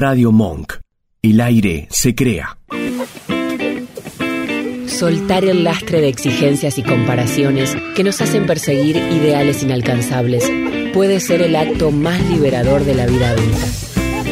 Radio 0.00 0.30
Monk. 0.30 0.74
El 1.22 1.40
aire 1.40 1.88
se 1.90 2.14
crea. 2.14 2.56
Soltar 4.86 5.44
el 5.44 5.64
lastre 5.64 6.00
de 6.00 6.06
exigencias 6.06 6.78
y 6.78 6.84
comparaciones 6.84 7.76
que 7.96 8.04
nos 8.04 8.20
hacen 8.20 8.46
perseguir 8.46 8.94
ideales 8.94 9.64
inalcanzables 9.64 10.48
puede 10.94 11.18
ser 11.18 11.42
el 11.42 11.56
acto 11.56 11.90
más 11.90 12.20
liberador 12.30 12.84
de 12.84 12.94
la 12.94 13.06
vida 13.06 13.30
adulta. 13.30 13.66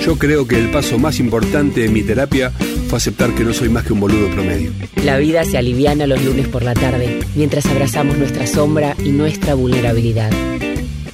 Yo 0.04 0.16
creo 0.16 0.46
que 0.46 0.56
el 0.56 0.70
paso 0.70 1.00
más 1.00 1.18
importante 1.18 1.84
en 1.84 1.92
mi 1.92 2.04
terapia 2.04 2.50
fue 2.86 2.98
aceptar 2.98 3.34
que 3.34 3.42
no 3.42 3.52
soy 3.52 3.68
más 3.68 3.82
que 3.82 3.92
un 3.92 3.98
boludo 3.98 4.30
promedio. 4.30 4.70
La 5.02 5.18
vida 5.18 5.42
se 5.44 5.58
aliviana 5.58 6.06
los 6.06 6.24
lunes 6.24 6.46
por 6.46 6.62
la 6.62 6.74
tarde 6.74 7.18
mientras 7.34 7.66
abrazamos 7.66 8.16
nuestra 8.18 8.46
sombra 8.46 8.94
y 9.04 9.08
nuestra 9.08 9.54
vulnerabilidad. 9.54 10.30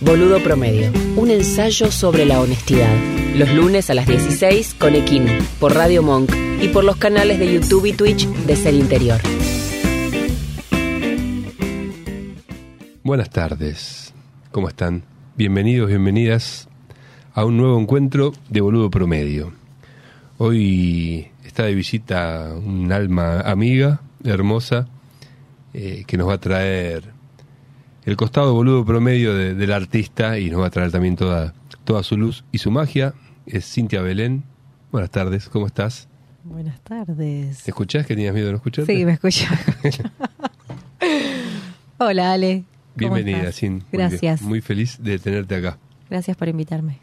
Boludo 0.03 0.43
Promedio, 0.43 0.93
un 1.17 1.31
ensayo 1.31 1.91
sobre 1.91 2.27
la 2.27 2.43
honestidad. 2.43 3.22
Los 3.35 3.51
lunes 3.55 3.89
a 3.89 3.95
las 3.95 4.07
16 4.07 4.75
con 4.79 4.95
Equino, 4.95 5.33
por 5.59 5.75
Radio 5.75 6.03
Monk 6.03 6.31
y 6.61 6.69
por 6.69 6.85
los 6.85 6.97
canales 6.97 7.39
de 7.39 7.55
YouTube 7.55 7.87
y 7.87 7.95
Twitch 7.95 8.27
de 8.27 8.57
Ser 8.57 8.75
Interior. 8.75 9.21
Buenas 13.03 13.31
tardes, 13.31 14.13
¿cómo 14.51 14.69
están? 14.69 15.05
Bienvenidos, 15.35 15.89
bienvenidas 15.89 16.69
a 17.33 17.47
un 17.47 17.57
nuevo 17.57 17.81
encuentro 17.81 18.33
de 18.51 18.61
Boludo 18.61 18.91
Promedio. 18.91 19.55
Hoy 20.37 21.29
está 21.43 21.65
de 21.65 21.75
visita 21.75 22.53
un 22.55 22.93
alma 22.93 23.41
amiga, 23.41 24.03
hermosa, 24.25 24.89
eh, 25.73 26.05
que 26.07 26.19
nos 26.19 26.29
va 26.29 26.35
a 26.35 26.41
traer 26.41 27.13
el 28.05 28.17
costado 28.17 28.53
boludo 28.53 28.85
promedio 28.85 29.35
del 29.35 29.73
artista 29.73 30.39
y 30.39 30.51
nos 30.51 30.61
va 30.61 30.67
a 30.67 30.71
traer 30.71 30.91
también 30.91 31.17
toda, 31.17 31.55
toda 31.85 32.03
su 32.03 32.17
luz 32.17 32.45
y 32.53 32.59
su 32.59 32.71
magia. 32.71 33.15
Es 33.47 33.73
Cintia 33.73 34.03
Belén. 34.03 34.45
Buenas 34.91 35.11
tardes, 35.11 35.49
¿cómo 35.49 35.67
estás? 35.67 36.09
Buenas 36.45 36.81
tardes. 36.81 37.63
¿Te 37.63 37.71
escuchás? 37.71 38.07
¿Que 38.07 38.15
tenías 38.15 38.35
miedo 38.35 38.47
de 38.47 38.53
no 38.53 38.57
escucharte? 38.57 38.95
Sí, 38.95 39.05
me 39.05 39.13
escucho. 39.13 39.47
Hola, 41.99 42.33
Ale. 42.33 42.65
Bienvenida, 42.95 43.53
Sin. 43.53 43.85
Gracias. 43.91 44.43
Muy, 44.43 44.61
feliz 44.61 44.99
de 45.01 45.19
tenerte 45.19 45.55
acá. 45.55 45.79
Gracias 46.11 46.37
por 46.37 46.49
invitarme. 46.49 46.99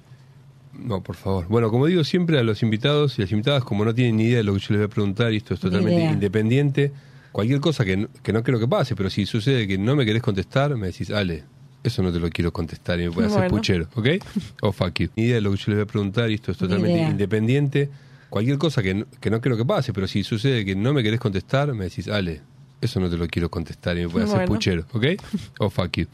No, 0.73 1.01
por 1.01 1.15
favor. 1.15 1.47
Bueno, 1.47 1.71
como 1.71 1.87
digo 1.87 2.03
siempre 2.03 2.39
a 2.39 2.43
los 2.43 2.63
invitados 2.63 3.17
y 3.17 3.21
las 3.21 3.31
invitadas, 3.31 3.63
como 3.63 3.85
no 3.85 3.93
tienen 3.93 4.17
ni 4.17 4.25
idea 4.25 4.37
de 4.37 4.43
lo 4.43 4.53
que 4.53 4.59
yo 4.59 4.67
les 4.69 4.79
voy 4.79 4.85
a 4.85 4.89
preguntar, 4.89 5.33
y 5.33 5.37
esto 5.37 5.53
es 5.53 5.59
totalmente 5.59 6.03
independiente, 6.03 6.91
cualquier 7.31 7.59
cosa 7.59 7.83
que 7.83 7.97
no, 7.97 8.07
que 8.21 8.33
no 8.33 8.43
creo 8.43 8.59
que 8.59 8.67
pase, 8.67 8.95
pero 8.95 9.09
si 9.09 9.25
sucede 9.25 9.67
que 9.67 9.77
no 9.77 9.95
me 9.95 10.05
querés 10.05 10.21
contestar, 10.21 10.75
me 10.75 10.87
decís, 10.87 11.09
Ale, 11.09 11.43
eso 11.83 12.03
no 12.03 12.11
te 12.11 12.19
lo 12.19 12.29
quiero 12.29 12.51
contestar 12.51 12.99
y 12.99 13.05
me 13.05 13.11
puede 13.11 13.27
hacer 13.27 13.47
puchero, 13.49 13.87
¿ok? 13.95 14.07
O 14.61 14.71
fuck 14.71 14.99
you. 14.99 15.09
Ni 15.15 15.23
idea 15.23 15.35
de 15.35 15.41
lo 15.41 15.51
que 15.51 15.57
yo 15.57 15.63
les 15.67 15.75
voy 15.77 15.83
a 15.83 15.87
preguntar 15.87 16.31
y 16.31 16.35
esto 16.35 16.51
es 16.51 16.57
totalmente 16.57 17.01
independiente. 17.01 17.89
Cualquier 18.29 18.57
cosa 18.57 18.83
que 18.83 18.93
no, 18.93 19.05
que 19.19 19.29
no 19.29 19.41
creo 19.41 19.57
que 19.57 19.65
pase, 19.65 19.91
pero 19.91 20.07
si 20.07 20.23
sucede 20.23 20.63
que 20.65 20.75
no 20.75 20.93
me 20.93 21.01
querés 21.01 21.19
contestar, 21.19 21.73
me 21.73 21.85
decís, 21.85 22.07
Ale, 22.07 22.41
eso 22.81 22.99
no 22.99 23.09
te 23.09 23.17
lo 23.17 23.27
quiero 23.27 23.49
contestar 23.49 23.97
y 23.97 24.01
me 24.01 24.09
puede 24.09 24.25
hacer 24.25 24.45
puchero, 24.45 24.85
¿ok? 24.93 25.05
O 25.59 25.69
fuck 25.69 25.97
you. 25.97 26.07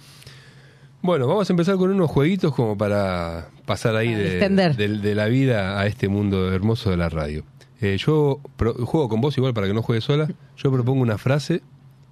Bueno, 1.01 1.27
vamos 1.27 1.47
a 1.49 1.53
empezar 1.53 1.75
con 1.75 1.91
unos 1.91 2.09
jueguitos 2.09 2.53
como 2.55 2.77
para 2.77 3.49
pasar 3.65 3.95
ahí 3.95 4.13
de, 4.13 4.49
de, 4.49 5.15
la 5.15 5.27
vida 5.27 5.79
a 5.79 5.85
este 5.85 6.07
mundo 6.07 6.51
hermoso 6.51 6.89
de 6.89 6.97
la 6.97 7.09
radio. 7.09 7.43
Eh, 7.79 7.97
yo 7.99 8.39
juego 8.57 9.07
con 9.07 9.21
vos 9.21 9.37
igual 9.37 9.53
para 9.53 9.67
que 9.67 9.73
no 9.73 9.83
juegues 9.83 10.05
sola. 10.05 10.27
Yo 10.57 10.71
propongo 10.71 11.01
una 11.01 11.19
frase 11.19 11.61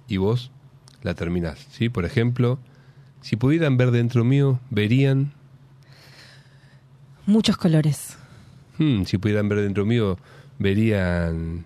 y 0.06 0.18
vos 0.18 0.52
la 1.02 1.14
terminás. 1.14 1.66
¿sí? 1.72 1.88
Por 1.88 2.04
ejemplo, 2.04 2.60
si 3.24 3.36
pudieran 3.36 3.78
ver 3.78 3.90
dentro 3.90 4.22
mío, 4.22 4.60
verían... 4.68 5.32
Muchos 7.24 7.56
colores. 7.56 8.18
Hmm, 8.76 9.04
si 9.04 9.16
pudieran 9.16 9.48
ver 9.48 9.62
dentro 9.62 9.86
mío, 9.86 10.18
verían... 10.58 11.64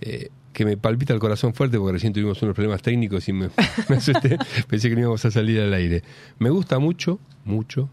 Eh, 0.00 0.30
que 0.54 0.64
me 0.64 0.78
palpita 0.78 1.12
el 1.12 1.20
corazón 1.20 1.52
fuerte 1.52 1.76
porque 1.76 1.92
recién 1.92 2.14
tuvimos 2.14 2.40
unos 2.40 2.54
problemas 2.54 2.80
técnicos 2.80 3.28
y 3.28 3.34
me, 3.34 3.50
me 3.90 3.96
asusté. 3.96 4.38
Pensé 4.68 4.88
que 4.88 4.94
no 4.94 5.02
íbamos 5.02 5.22
a 5.26 5.30
salir 5.30 5.60
al 5.60 5.74
aire. 5.74 6.02
Me 6.38 6.48
gusta 6.48 6.78
mucho, 6.78 7.18
mucho. 7.44 7.90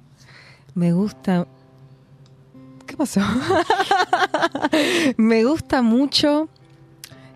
Me 0.73 0.93
gusta 0.93 1.45
¿Qué 2.87 2.95
pasó? 2.95 3.19
me 5.17 5.43
gusta 5.43 5.81
mucho 5.81 6.47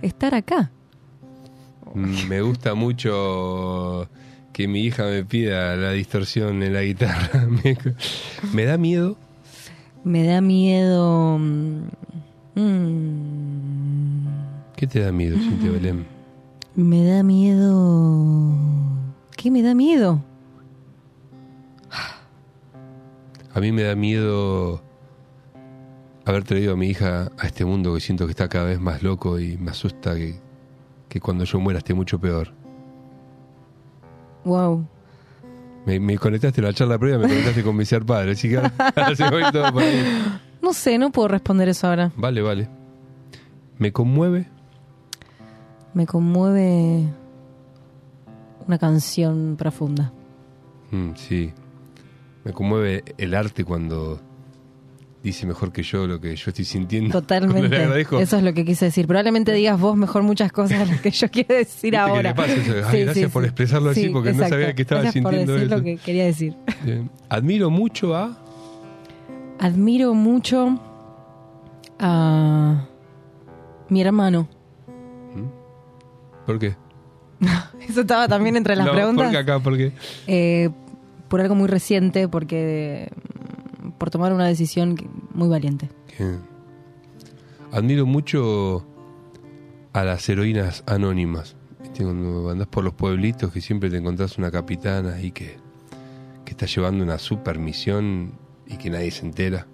estar 0.01 0.33
acá. 0.33 0.71
Mm, 1.93 2.27
me 2.29 2.41
gusta 2.41 2.73
mucho 2.73 4.07
que 4.57 4.67
mi 4.67 4.79
hija 4.79 5.03
me 5.03 5.23
pida 5.23 5.75
la 5.75 5.91
distorsión 5.91 6.63
en 6.63 6.73
la 6.73 6.81
guitarra. 6.81 7.47
me 8.53 8.65
da 8.65 8.79
miedo. 8.79 9.15
Me 10.03 10.25
da 10.25 10.41
miedo. 10.41 11.37
Mm, 11.37 11.85
¿Qué 14.75 14.87
te 14.87 15.01
da 15.01 15.11
miedo, 15.11 15.37
Cintia 15.37 15.69
Belén? 15.69 16.07
Me 16.73 17.05
da 17.05 17.21
miedo. 17.21 18.57
¿Qué 19.35 19.51
me 19.51 19.61
da 19.61 19.75
miedo? 19.75 20.23
A 23.53 23.59
mí 23.59 23.71
me 23.71 23.83
da 23.83 23.93
miedo 23.93 24.81
haber 26.25 26.45
traído 26.45 26.73
a 26.73 26.75
mi 26.75 26.87
hija 26.87 27.31
a 27.37 27.45
este 27.45 27.63
mundo 27.63 27.93
que 27.93 27.99
siento 27.99 28.25
que 28.25 28.31
está 28.31 28.49
cada 28.49 28.65
vez 28.65 28.79
más 28.79 29.03
loco 29.03 29.39
y 29.39 29.55
me 29.59 29.69
asusta 29.69 30.15
que, 30.15 30.39
cuando 31.21 31.43
yo 31.43 31.59
muera 31.59 31.77
esté 31.77 31.93
mucho 31.93 32.19
peor. 32.19 32.56
Wow. 34.47 34.87
Me, 35.85 36.17
conectaste 36.17 36.61
a 36.61 36.65
la 36.65 36.73
charla 36.73 36.97
previa, 36.97 37.17
me 37.17 37.27
conectaste 37.27 37.63
con 37.63 37.75
mi 37.75 37.85
ser 37.85 38.05
padre, 38.05 38.31
así 38.31 38.49
que 38.49 38.57
ahora, 38.57 39.15
se 39.15 39.29
voy 39.29 39.43
todo 39.51 39.73
para 39.73 39.85
ahí. 39.85 40.39
No 40.61 40.73
sé, 40.73 40.97
no 40.97 41.11
puedo 41.11 41.27
responder 41.27 41.67
eso 41.67 41.87
ahora. 41.87 42.11
Vale, 42.15 42.41
vale. 42.41 42.69
¿Me 43.77 43.91
conmueve? 43.91 44.47
Me 45.93 46.05
conmueve 46.05 47.03
una 48.65 48.77
canción 48.77 49.55
profunda. 49.57 50.13
Mm, 50.91 51.11
sí. 51.15 51.53
Me 52.43 52.53
conmueve 52.53 53.03
el 53.17 53.35
arte 53.35 53.65
cuando 53.65 54.21
dice 55.27 55.45
mejor 55.45 55.71
que 55.71 55.83
yo 55.83 56.07
lo 56.07 56.19
que 56.19 56.35
yo 56.35 56.49
estoy 56.49 56.65
sintiendo. 56.65 57.11
Totalmente. 57.21 57.91
Eso 58.21 58.37
es 58.37 58.43
lo 58.43 58.53
que 58.53 58.65
quise 58.65 58.85
decir. 58.85 59.07
Probablemente 59.07 59.53
digas 59.53 59.79
vos 59.79 59.95
mejor 59.95 60.23
muchas 60.23 60.51
cosas 60.51 60.79
de 60.79 60.85
las 60.85 61.01
que 61.01 61.11
yo 61.11 61.29
quiero 61.29 61.55
decir 61.55 61.95
ahora. 61.95 62.33
gracias 62.91 63.31
por 63.31 63.43
expresarlo 63.43 63.89
así 63.89 64.09
porque 64.09 64.33
no 64.33 64.47
sabía 64.47 64.73
que 64.73 64.81
estaba 64.81 65.11
sintiendo 65.11 65.53
por 65.53 65.59
decir 65.59 65.69
lo 65.69 65.83
que 65.83 65.97
quería 65.97 66.25
decir. 66.25 66.55
Admiro 67.29 67.69
mucho 67.69 68.15
a. 68.15 68.37
Admiro 69.59 70.13
mucho 70.13 70.79
a 71.99 72.87
mi 73.89 74.01
hermano. 74.01 74.47
¿Mm? 75.35 76.45
¿Por 76.45 76.59
qué? 76.59 76.75
Eso 77.89 78.01
estaba 78.01 78.27
también 78.27 78.55
entre 78.55 78.75
las 78.75 78.89
preguntas. 78.89 79.25
¿Por 79.25 79.31
qué 79.31 79.37
acá? 79.37 79.59
¿Por 79.59 79.77
qué? 79.77 79.91
Eh, 80.27 80.69
por 81.27 81.41
algo 81.41 81.55
muy 81.55 81.67
reciente, 81.67 82.27
porque 82.27 83.09
por 83.97 84.09
tomar 84.09 84.33
una 84.33 84.45
decisión 84.45 84.97
muy 85.33 85.47
valiente. 85.47 85.89
Admiro 87.71 88.05
mucho 88.05 88.85
a 89.93 90.03
las 90.03 90.27
heroínas 90.29 90.83
anónimas. 90.85 91.55
Cuando 91.97 92.51
andás 92.51 92.67
por 92.67 92.83
los 92.83 92.93
pueblitos 92.93 93.51
que 93.51 93.59
siempre 93.59 93.89
te 93.89 93.97
encontrás 93.97 94.37
una 94.37 94.51
capitana 94.51 95.19
y 95.19 95.31
que, 95.31 95.57
que 96.45 96.51
está 96.51 96.67
llevando 96.67 97.03
una 97.03 97.17
super 97.17 97.57
misión 97.57 98.33
y 98.67 98.77
que 98.77 98.89
nadie 98.89 99.09
se 99.11 99.25
entera. 99.25 99.67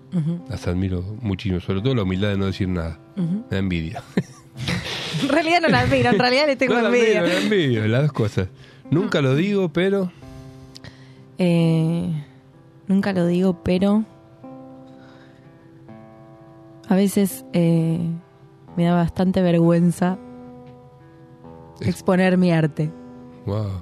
Las 0.48 0.68
admiro 0.68 1.02
muchísimo, 1.22 1.60
sobre 1.60 1.82
todo 1.82 1.96
la 1.96 2.04
humildad 2.04 2.30
de 2.30 2.38
no 2.38 2.46
decir 2.46 2.70
nada. 2.70 3.00
Me 3.16 3.44
da 3.50 3.58
envidia. 3.58 4.04
en 5.22 5.30
realidad 5.30 5.62
no 5.62 5.68
la 5.70 5.82
admiro, 5.82 6.12
en 6.12 6.20
realidad 6.20 6.48
le 6.48 6.56
tengo 6.56 6.78
envidia. 6.78 7.22
me 7.24 7.30
da 7.30 7.42
envidia, 7.42 7.88
las 7.88 8.04
dos 8.04 8.14
cosas. 8.14 8.48
Nunca 8.90 9.22
lo 9.22 9.36
digo, 9.36 9.74
pero... 9.74 10.12
Eh, 11.40 12.10
nunca 12.88 13.12
lo 13.12 13.26
digo, 13.26 13.64
pero 13.64 14.06
a 16.88 16.96
veces 16.96 17.46
eh, 17.54 18.00
me 18.76 18.86
da 18.86 18.96
bastante 18.96 19.42
vergüenza 19.42 20.18
exponer 21.82 22.38
mi 22.38 22.52
arte. 22.52 22.92
Wow. 23.46 23.82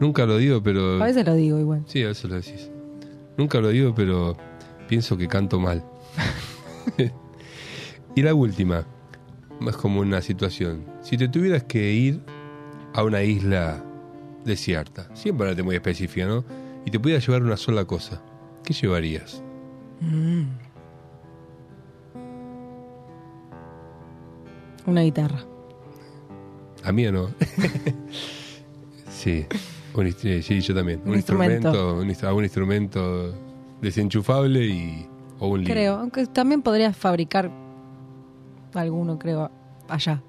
Nunca 0.00 0.26
lo 0.26 0.36
digo, 0.36 0.62
pero. 0.62 1.02
A 1.02 1.06
veces 1.06 1.24
lo 1.26 1.34
digo 1.34 1.58
igual. 1.58 1.82
Sí, 1.86 2.02
a 2.02 2.08
veces 2.08 2.30
lo 2.30 2.36
decís. 2.36 2.70
Nunca 3.36 3.60
lo 3.60 3.68
digo, 3.68 3.94
pero 3.94 4.36
pienso 4.88 5.16
que 5.16 5.28
canto 5.28 5.58
mal. 5.58 5.84
y 8.14 8.22
la 8.22 8.34
última, 8.34 8.86
más 9.60 9.76
como 9.76 10.00
una 10.00 10.20
situación. 10.22 10.84
Si 11.02 11.16
te 11.16 11.28
tuvieras 11.28 11.64
que 11.64 11.92
ir 11.92 12.20
a 12.94 13.02
una 13.02 13.22
isla 13.22 13.82
desierta, 14.44 15.14
siempre 15.14 15.54
te 15.54 15.62
muy 15.62 15.76
específica, 15.76 16.26
¿no? 16.26 16.44
Y 16.84 16.90
te 16.90 17.00
pudieras 17.00 17.26
llevar 17.26 17.42
una 17.42 17.56
sola 17.56 17.84
cosa, 17.84 18.22
¿qué 18.64 18.72
llevarías? 18.72 19.42
Mm. 20.00 20.65
Una 24.86 25.02
guitarra. 25.02 25.40
A 26.84 26.92
mí 26.92 27.06
o 27.06 27.12
no. 27.12 27.30
sí, 29.10 29.44
sí, 30.42 30.60
yo 30.60 30.74
también. 30.74 31.00
Un, 31.04 31.14
instrumento, 31.14 31.96
un, 31.96 32.44
instrumento 32.44 33.34
desenchufable 33.80 34.64
y, 34.64 35.08
O 35.40 35.48
un 35.48 35.60
libro. 35.60 35.74
Creo, 35.74 35.96
aunque 35.96 36.26
también 36.26 36.62
podrías 36.62 36.96
fabricar 36.96 37.50
alguno, 38.74 39.18
creo, 39.18 39.50
allá. 39.88 40.22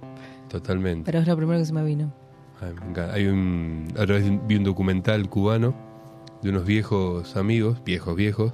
Totalmente. 0.49 1.05
Pero 1.05 1.19
es 1.19 1.27
lo 1.27 1.35
primero 1.35 1.59
que 1.59 1.65
se 1.65 1.73
me 1.73 1.83
vino. 1.83 2.11
Ay, 2.59 2.73
me. 2.73 3.13
Hay 3.13 3.27
un, 3.27 3.87
otra 3.91 4.15
vez 4.15 4.25
vi 4.47 4.55
un 4.55 4.63
documental 4.63 5.29
cubano 5.29 5.75
de 6.41 6.49
unos 6.49 6.65
viejos 6.65 7.35
amigos, 7.35 7.83
viejos, 7.85 8.15
viejos, 8.15 8.53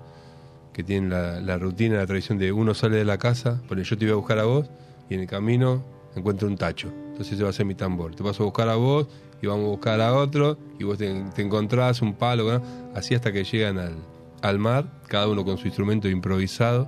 que 0.73 0.83
tienen 0.83 1.09
la, 1.09 1.39
la 1.39 1.57
rutina, 1.57 1.97
la 1.97 2.07
tradición 2.07 2.37
de 2.37 2.51
uno 2.51 2.73
sale 2.73 2.97
de 2.97 3.05
la 3.05 3.17
casa, 3.17 3.61
pone 3.69 3.83
yo 3.83 3.97
te 3.97 4.05
voy 4.05 4.13
a 4.13 4.15
buscar 4.15 4.39
a 4.39 4.43
vos, 4.43 4.69
y 5.09 5.13
en 5.13 5.21
el 5.21 5.27
camino 5.27 5.83
encuentra 6.15 6.47
un 6.47 6.57
tacho. 6.57 6.89
Entonces 7.11 7.33
ese 7.33 7.43
va 7.43 7.49
a 7.49 7.53
ser 7.53 7.65
mi 7.65 7.75
tambor. 7.75 8.15
Te 8.15 8.23
paso 8.23 8.43
a 8.43 8.45
buscar 8.45 8.69
a 8.69 8.75
vos 8.75 9.07
y 9.41 9.47
vamos 9.47 9.65
a 9.65 9.69
buscar 9.69 10.01
a 10.01 10.13
otro, 10.13 10.57
y 10.79 10.85
vos 10.85 10.97
te, 10.97 11.13
te 11.35 11.41
encontrás 11.41 12.01
un 12.01 12.13
palo, 12.13 12.49
¿no? 12.49 12.63
así 12.95 13.13
hasta 13.13 13.33
que 13.33 13.43
llegan 13.43 13.77
al, 13.77 13.95
al 14.41 14.57
mar, 14.57 14.85
cada 15.07 15.27
uno 15.27 15.43
con 15.43 15.57
su 15.57 15.67
instrumento 15.67 16.07
improvisado, 16.07 16.87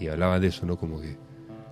y 0.00 0.08
hablaban 0.08 0.40
de 0.40 0.48
eso, 0.48 0.66
¿no? 0.66 0.76
Como 0.76 1.00
que 1.00 1.16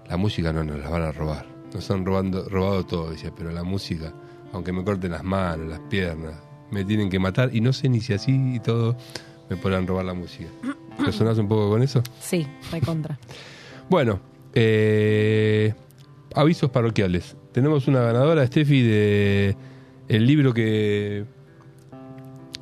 la 0.08 0.16
música 0.16 0.52
no 0.52 0.62
nos 0.62 0.78
la 0.78 0.88
van 0.88 1.02
a 1.02 1.10
robar. 1.10 1.46
Nos 1.75 1.90
han 1.90 2.04
robando, 2.04 2.49
robado 2.49 2.87
todo, 2.87 3.10
decía, 3.10 3.32
pero 3.37 3.50
la 3.50 3.64
música, 3.64 4.12
aunque 4.52 4.72
me 4.72 4.84
corten 4.84 5.10
las 5.10 5.25
manos, 5.25 5.69
las 5.69 5.81
piernas, 5.81 6.34
me 6.70 6.84
tienen 6.84 7.10
que 7.10 7.19
matar, 7.19 7.50
y 7.52 7.60
no 7.60 7.72
sé 7.72 7.88
ni 7.88 8.00
si 8.00 8.12
así 8.12 8.55
y 8.55 8.60
todo 8.60 8.96
me 9.50 9.56
podrán 9.56 9.87
robar 9.87 10.05
la 10.05 10.14
música. 10.14 10.48
¿Resonás 10.98 11.38
un 11.38 11.48
poco 11.48 11.70
con 11.70 11.82
eso? 11.82 12.02
Sí, 12.20 12.46
recontra. 12.70 13.19
Bueno, 13.90 14.20
eh, 14.55 15.75
avisos 16.34 16.70
parroquiales. 16.70 17.37
Tenemos 17.52 17.88
una 17.88 18.00
ganadora, 18.00 18.46
Steffi, 18.46 18.82
de 18.82 19.56
el 20.08 20.26
libro 20.26 20.52
que, 20.52 21.25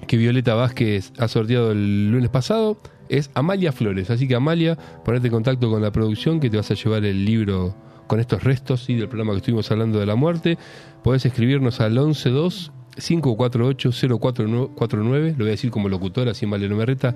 que 0.06 0.16
Violeta 0.16 0.54
Vázquez 0.54 1.12
ha 1.18 1.28
sorteado 1.28 1.72
el 1.72 2.10
lunes 2.10 2.30
pasado. 2.30 2.78
Es 3.08 3.30
Amalia 3.34 3.72
Flores. 3.72 4.10
Así 4.10 4.28
que 4.28 4.34
Amalia, 4.34 4.78
ponete 5.04 5.26
en 5.26 5.32
contacto 5.32 5.70
con 5.70 5.82
la 5.82 5.90
producción 5.90 6.38
que 6.38 6.48
te 6.48 6.56
vas 6.56 6.70
a 6.70 6.74
llevar 6.74 7.04
el 7.04 7.24
libro 7.24 7.74
con 8.06 8.20
estos 8.20 8.44
restos 8.44 8.84
¿sí? 8.84 8.94
del 8.94 9.08
programa 9.08 9.32
que 9.32 9.38
estuvimos 9.38 9.70
hablando 9.70 9.98
de 9.98 10.06
la 10.06 10.14
muerte. 10.14 10.58
Podés 11.02 11.26
escribirnos 11.26 11.80
al 11.80 11.94
112 11.94 12.70
548 12.96 13.90
0449. 14.18 15.30
Lo 15.32 15.38
voy 15.38 15.48
a 15.48 15.50
decir 15.50 15.70
como 15.70 15.88
locutora, 15.88 16.32
así 16.32 16.44
Amalia 16.44 16.68
no 16.68 16.76
me 16.76 16.86
reta. 16.86 17.14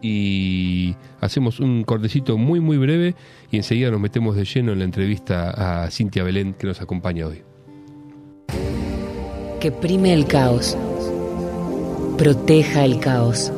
y 0.00 0.96
hacemos 1.20 1.60
un 1.60 1.84
cortecito 1.84 2.36
muy, 2.36 2.60
muy 2.60 2.76
breve. 2.76 3.14
Y 3.50 3.56
enseguida 3.56 3.90
nos 3.90 4.00
metemos 4.00 4.36
de 4.36 4.44
lleno 4.44 4.72
en 4.72 4.78
la 4.80 4.84
entrevista 4.84 5.84
a 5.84 5.90
Cintia 5.90 6.24
Belén 6.24 6.54
que 6.54 6.66
nos 6.66 6.80
acompaña 6.80 7.26
hoy. 7.26 7.42
Que 9.60 9.70
prime 9.70 10.12
el 10.12 10.26
caos. 10.26 10.76
Proteja 12.18 12.84
el 12.84 12.98
caos. 12.98 13.52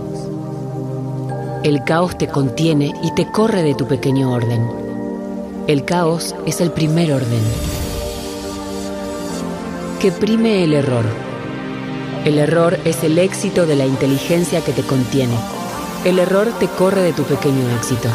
El 1.64 1.82
caos 1.82 2.18
te 2.18 2.28
contiene 2.28 2.92
y 3.02 3.14
te 3.14 3.24
corre 3.30 3.62
de 3.62 3.74
tu 3.74 3.88
pequeño 3.88 4.30
orden. 4.30 4.68
El 5.66 5.86
caos 5.86 6.34
es 6.44 6.60
el 6.60 6.70
primer 6.70 7.10
orden. 7.10 7.40
Que 9.98 10.12
prime 10.12 10.62
el 10.62 10.74
error. 10.74 11.06
El 12.26 12.36
error 12.36 12.78
es 12.84 13.02
el 13.02 13.18
éxito 13.18 13.64
de 13.64 13.76
la 13.76 13.86
inteligencia 13.86 14.60
que 14.60 14.72
te 14.72 14.82
contiene. 14.82 15.32
El 16.04 16.18
error 16.18 16.48
te 16.60 16.68
corre 16.68 17.00
de 17.00 17.14
tu 17.14 17.22
pequeño 17.22 17.66
éxito. 17.78 18.10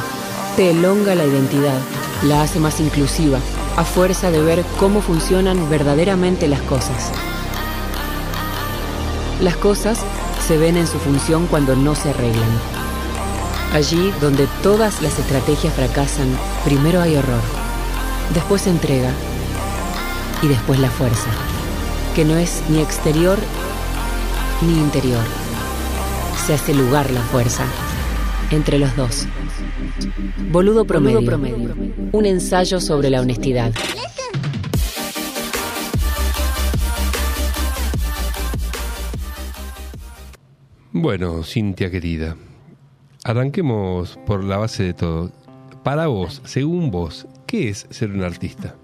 Te 0.56 0.69
elonga 0.69 1.16
la 1.16 1.25
identidad, 1.25 1.80
la 2.25 2.44
hace 2.44 2.60
más 2.60 2.80
inclusiva, 2.80 3.40
a 3.78 3.84
fuerza 3.84 4.30
de 4.30 4.44
ver 4.44 4.63
cómo 4.80 5.01
funcionan 5.01 5.72
verdaderamente 5.72 6.48
las 6.48 6.62
cosas. 6.62 7.12
Las 9.42 9.57
cosas 9.57 9.98
se 10.48 10.60
ven 10.60 10.78
en 10.78 10.86
su 10.86 11.00
función 11.00 11.48
cuando 11.48 11.75
no 11.75 11.96
se 11.96 12.12
arreglan. 12.12 12.79
Allí 13.74 14.12
donde 14.19 14.48
todas 14.63 15.01
las 15.01 15.19
estrategias 15.19 15.74
fracasan, 15.74 16.27
primero 16.66 17.01
hay 17.01 17.16
horror, 17.16 17.42
después 18.33 18.66
entrega 18.66 19.12
y 20.42 20.48
después 20.48 20.80
la 20.80 20.89
fuerza, 20.89 21.30
que 22.16 22.25
no 22.25 22.36
es 22.36 22.63
ni 22.69 22.80
exterior 22.80 23.38
ni 24.62 24.74
interior. 24.74 25.24
Se 26.48 26.56
hace 26.56 26.74
lugar 26.74 27.12
la 27.12 27.21
fuerza 27.21 27.63
entre 28.50 28.80
los 28.80 28.95
dos. 28.95 29.27
Boludo 30.51 30.86
promedio. 30.86 31.24
promedio. 31.24 31.75
Un 32.12 32.25
ensayo 32.25 32.81
sobre 32.81 33.12
la 33.12 33.22
honestidad. 33.22 33.72
Bueno, 40.92 41.44
Cintia 41.44 41.92
querida, 41.92 42.36
arranquemos 43.30 44.18
por 44.26 44.44
la 44.44 44.58
base 44.58 44.84
de 44.84 44.94
todo. 44.94 45.31
Para 45.84 46.08
vos, 46.08 46.42
según 46.46 46.90
vos, 46.92 47.28
¿qué 47.46 47.70
es 47.70 47.86
ser 47.90 48.12
un 48.12 48.24
artista? 48.24 48.76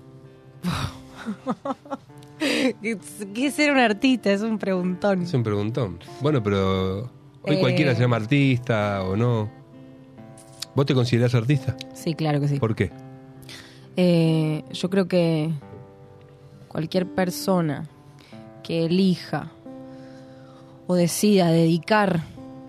¿Qué 2.40 2.98
es 3.48 3.54
ser 3.54 3.72
un 3.72 3.80
artista? 3.80 4.32
Es 4.32 4.42
un 4.42 4.58
preguntón. 4.60 5.24
Es 5.24 5.34
un 5.34 5.44
preguntón. 5.44 6.00
Bueno, 6.22 6.44
pero 6.44 7.10
hoy 7.44 7.56
Eh. 7.56 7.60
cualquiera 7.60 7.96
se 7.96 8.02
llama 8.02 8.18
artista 8.18 9.04
o 9.04 9.16
no. 9.16 9.50
¿Vos 10.76 10.86
te 10.86 10.94
considerás 10.94 11.34
artista? 11.36 11.76
Sí, 11.94 12.14
claro 12.14 12.40
que 12.40 12.48
sí. 12.48 12.60
¿Por 12.60 12.76
qué? 12.76 12.92
Eh, 13.98 14.64
yo 14.74 14.90
creo 14.90 15.08
que 15.08 15.52
cualquier 16.68 17.08
persona 17.08 17.88
que 18.64 18.86
elija 18.86 19.52
o 20.88 20.96
decida 20.96 21.48
dedicar 21.50 22.22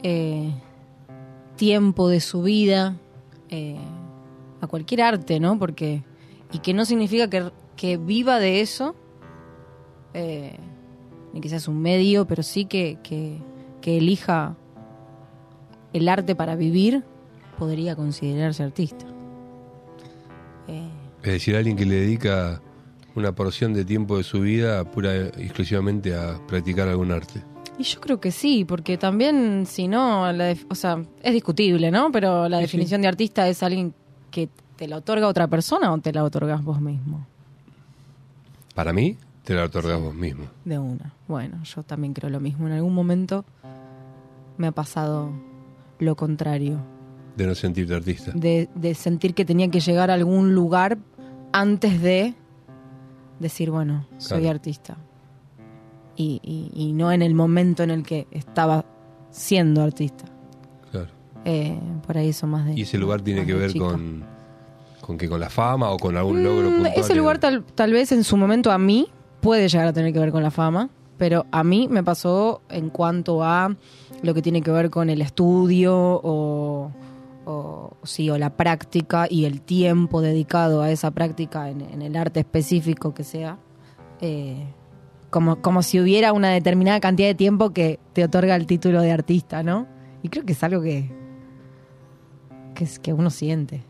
eh, 0.02 0.52
tiempo 1.56 2.08
de 2.08 2.20
su 2.20 2.42
vida 2.42 2.96
eh, 3.48 3.76
a 4.60 4.66
cualquier 4.66 5.02
arte, 5.02 5.40
¿no? 5.40 5.58
Porque 5.58 6.02
y 6.52 6.58
que 6.58 6.74
no 6.74 6.84
significa 6.84 7.28
que, 7.28 7.50
que 7.76 7.96
viva 7.96 8.38
de 8.38 8.60
eso, 8.60 8.94
eh, 10.14 10.56
ni 11.32 11.40
que 11.40 11.48
seas 11.48 11.68
un 11.68 11.80
medio, 11.80 12.26
pero 12.26 12.42
sí 12.42 12.64
que, 12.64 12.98
que, 13.02 13.40
elija 13.84 14.56
el 15.92 16.08
arte 16.08 16.34
para 16.34 16.56
vivir, 16.56 17.04
podría 17.56 17.94
considerarse 17.94 18.64
artista. 18.64 19.06
Eh, 20.66 20.88
Es 21.22 21.32
decir, 21.34 21.54
alguien 21.54 21.76
que 21.76 21.86
le 21.86 21.94
dedica 21.94 22.60
una 23.14 23.32
porción 23.32 23.74
de 23.74 23.84
tiempo 23.84 24.16
de 24.16 24.24
su 24.24 24.40
vida 24.40 24.90
pura 24.90 25.14
exclusivamente 25.14 26.16
a 26.16 26.40
practicar 26.48 26.88
algún 26.88 27.12
arte. 27.12 27.44
Y 27.78 27.82
yo 27.82 28.00
creo 28.00 28.20
que 28.20 28.30
sí, 28.32 28.64
porque 28.64 28.96
también, 28.96 29.64
si 29.66 29.86
no, 29.86 30.32
la 30.32 30.54
o 30.68 30.74
sea, 30.74 31.02
es 31.22 31.32
discutible, 31.34 31.90
¿no? 31.90 32.10
Pero 32.10 32.48
la 32.48 32.58
Sí, 32.58 32.62
definición 32.62 33.02
de 33.02 33.08
artista 33.08 33.46
es 33.48 33.62
alguien 33.62 33.92
que 34.30 34.48
te 34.76 34.88
la 34.88 34.96
otorga 34.96 35.28
otra 35.28 35.46
persona 35.46 35.92
o 35.92 35.98
te 35.98 36.12
la 36.12 36.24
otorgas 36.24 36.64
vos 36.64 36.80
mismo. 36.80 37.26
Para 38.74 38.92
mí, 38.92 39.16
te 39.44 39.54
la 39.54 39.64
otorgas 39.64 40.00
vos 40.00 40.14
mismo. 40.14 40.46
De 40.64 40.78
una. 40.78 41.12
Bueno, 41.28 41.62
yo 41.64 41.82
también 41.82 42.14
creo 42.14 42.30
lo 42.30 42.40
mismo. 42.40 42.66
En 42.66 42.72
algún 42.72 42.94
momento 42.94 43.44
me 44.56 44.66
ha 44.68 44.72
pasado 44.72 45.30
lo 45.98 46.14
contrario. 46.16 46.78
De 47.36 47.46
no 47.46 47.54
sentirte 47.54 47.94
artista. 47.94 48.32
De, 48.34 48.70
de 48.74 48.94
sentir 48.94 49.34
que 49.34 49.44
tenía 49.44 49.68
que 49.70 49.80
llegar 49.80 50.10
a 50.10 50.14
algún 50.14 50.54
lugar 50.54 50.96
antes 51.52 52.00
de 52.00 52.34
decir, 53.38 53.70
bueno, 53.70 54.06
soy 54.16 54.40
Claro. 54.40 54.54
artista. 54.54 54.96
Y, 56.16 56.40
y- 56.42 56.70
y 56.74 56.92
no 56.92 57.12
en 57.12 57.22
el 57.22 57.34
momento 57.34 57.82
en 57.82 57.90
el 57.90 58.02
que 58.02 58.26
estaba 58.30 58.84
siendo 59.30 59.82
artista. 59.82 60.24
Claro. 60.90 61.08
Eh, 61.44 61.78
por 62.06 62.16
ahí 62.18 62.28
eso 62.30 62.46
más 62.46 62.64
de. 62.66 62.72
Y 62.74 62.82
ese 62.82 62.98
lugar 62.98 63.20
tiene 63.20 63.44
que 63.46 63.54
ver 63.54 63.72
chica. 63.72 63.84
con, 63.86 64.24
con 65.00 65.18
que 65.18 65.28
con 65.28 65.38
la 65.40 65.50
fama 65.50 65.90
o 65.90 65.98
con 65.98 66.16
algún 66.16 66.42
logro 66.42 66.70
Mm, 66.70 66.86
ese 66.96 67.14
lugar 67.14 67.38
tal, 67.38 67.62
tal 67.74 67.92
vez 67.92 68.10
en 68.12 68.24
su 68.24 68.36
momento 68.36 68.72
a 68.72 68.78
mí 68.78 69.08
puede 69.40 69.68
llegar 69.68 69.86
a 69.88 69.92
tener 69.92 70.12
que 70.12 70.18
ver 70.18 70.32
con 70.32 70.42
la 70.42 70.50
fama, 70.50 70.88
pero 71.18 71.46
a 71.52 71.62
mí 71.62 71.86
me 71.88 72.02
pasó 72.02 72.62
en 72.70 72.88
cuanto 72.90 73.44
a 73.44 73.76
lo 74.22 74.34
que 74.34 74.42
tiene 74.42 74.62
que 74.62 74.70
ver 74.70 74.90
con 74.90 75.08
el 75.10 75.20
estudio 75.22 75.94
o, 75.96 76.90
o, 77.44 77.96
sí, 78.02 78.28
o 78.30 78.38
la 78.38 78.50
práctica 78.56 79.26
y 79.30 79.44
el 79.44 79.60
tiempo 79.60 80.20
dedicado 80.22 80.82
a 80.82 80.90
esa 80.90 81.10
práctica 81.12 81.70
en, 81.70 81.82
en 81.82 82.02
el 82.02 82.16
arte 82.16 82.40
específico 82.40 83.14
que 83.14 83.22
sea. 83.24 83.58
eh, 84.20 84.66
como, 85.36 85.60
como 85.60 85.82
si 85.82 86.00
hubiera 86.00 86.32
una 86.32 86.48
determinada 86.48 86.98
cantidad 86.98 87.28
de 87.28 87.34
tiempo 87.34 87.74
que 87.74 87.98
te 88.14 88.24
otorga 88.24 88.56
el 88.56 88.66
título 88.66 89.02
de 89.02 89.12
artista, 89.12 89.62
¿no? 89.62 89.86
Y 90.22 90.30
creo 90.30 90.46
que 90.46 90.54
es 90.54 90.62
algo 90.62 90.80
que, 90.80 91.10
que, 92.74 92.84
es, 92.84 92.98
que 92.98 93.12
uno 93.12 93.28
siente. 93.28 93.82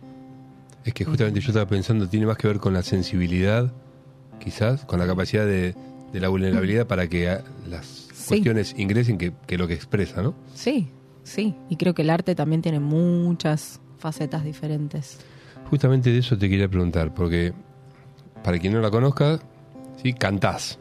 Es 0.84 0.92
que 0.92 1.04
justamente 1.04 1.38
yo 1.38 1.50
estaba 1.50 1.68
pensando, 1.68 2.08
tiene 2.08 2.26
más 2.26 2.36
que 2.36 2.48
ver 2.48 2.58
con 2.58 2.72
la 2.74 2.82
sensibilidad, 2.82 3.72
quizás, 4.40 4.84
con 4.86 4.98
la 4.98 5.06
capacidad 5.06 5.46
de, 5.46 5.76
de 6.12 6.20
la 6.20 6.28
vulnerabilidad 6.28 6.88
para 6.88 7.06
que 7.06 7.38
las 7.70 7.86
Sí. 8.12 8.26
cuestiones 8.42 8.74
ingresen 8.76 9.18
que, 9.18 9.32
que 9.46 9.56
lo 9.56 9.68
que 9.68 9.74
expresa, 9.74 10.20
¿no? 10.20 10.34
Sí, 10.52 10.88
sí, 11.22 11.54
y 11.68 11.76
creo 11.76 11.94
que 11.94 12.02
el 12.02 12.10
arte 12.10 12.34
también 12.34 12.60
tiene 12.60 12.80
muchas 12.80 13.80
facetas 13.98 14.42
diferentes. 14.42 15.20
Justamente 15.70 16.10
de 16.10 16.18
eso 16.18 16.36
te 16.36 16.48
quería 16.48 16.68
preguntar, 16.68 17.14
porque 17.14 17.52
para 18.42 18.58
quien 18.58 18.72
no 18.72 18.80
la 18.80 18.90
conozca, 18.90 19.38
sí, 20.02 20.12
cantás. 20.12 20.80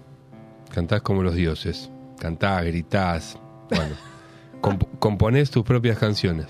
Cantás 0.75 1.01
como 1.01 1.24
los 1.24 1.34
dioses. 1.36 1.89
Cantás, 2.20 2.63
gritás. 2.65 3.39
Bueno, 3.70 3.96
comp- 4.62 4.88
componés 5.00 5.50
tus 5.50 5.63
propias 5.63 5.98
canciones. 5.98 6.48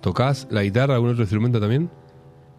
¿Tocás 0.00 0.48
la 0.50 0.62
guitarra, 0.62 0.94
algún 0.94 1.10
otro 1.10 1.22
instrumento 1.22 1.60
también? 1.60 1.90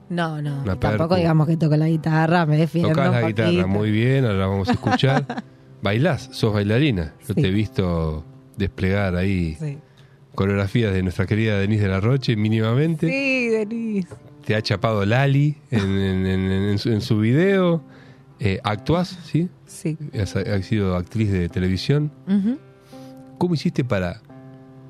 No, 0.10 0.42
no, 0.42 0.62
Una 0.64 0.80
tampoco 0.80 1.16
digamos 1.16 1.48
que 1.48 1.58
toco 1.58 1.76
la 1.78 1.88
guitarra, 1.88 2.46
me 2.46 2.58
defiendo 2.58 2.90
Tocás 2.90 3.12
la 3.12 3.28
guitarra 3.28 3.68
muy 3.68 3.92
bien, 3.92 4.26
ahora 4.26 4.38
la 4.38 4.48
vamos 4.48 4.70
a 4.70 4.74
escuchar. 4.74 5.44
Bailás, 5.82 6.30
sos 6.32 6.54
bailarina. 6.54 7.14
Yo 7.28 7.34
Sí. 7.34 7.42
te 7.42 7.48
he 7.48 7.52
visto 7.52 8.24
desplegar 8.58 9.16
ahí 9.16 9.56
Sí. 9.60 9.78
coreografías 10.36 10.94
de 10.94 11.02
nuestra 11.04 11.26
querida 11.26 11.58
Denise 11.60 11.84
de 11.84 11.90
la 11.90 12.00
Roche, 12.02 12.36
mínimamente. 12.36 13.08
Sí, 13.08 13.48
Denise. 13.50 14.10
Te 14.46 14.56
ha 14.56 14.62
chapado 14.62 15.06
Lali 15.06 15.58
en, 15.72 15.82
en- 15.98 16.26
en- 16.28 16.52
en 16.52 16.78
su, 16.80 16.90
en 16.92 17.02
su 17.02 17.18
video. 17.20 17.82
Eh, 18.40 18.60
¿Actuás? 18.64 19.20
¿Sí? 19.24 19.50
Sí. 19.66 19.98
Has, 20.20 20.36
has 20.36 20.66
sido 20.66 20.96
actriz 20.96 21.32
de 21.32 21.50
televisión. 21.50 22.12
¿Cómo 23.38 23.54
hiciste 23.54 23.84
para, 23.84 24.22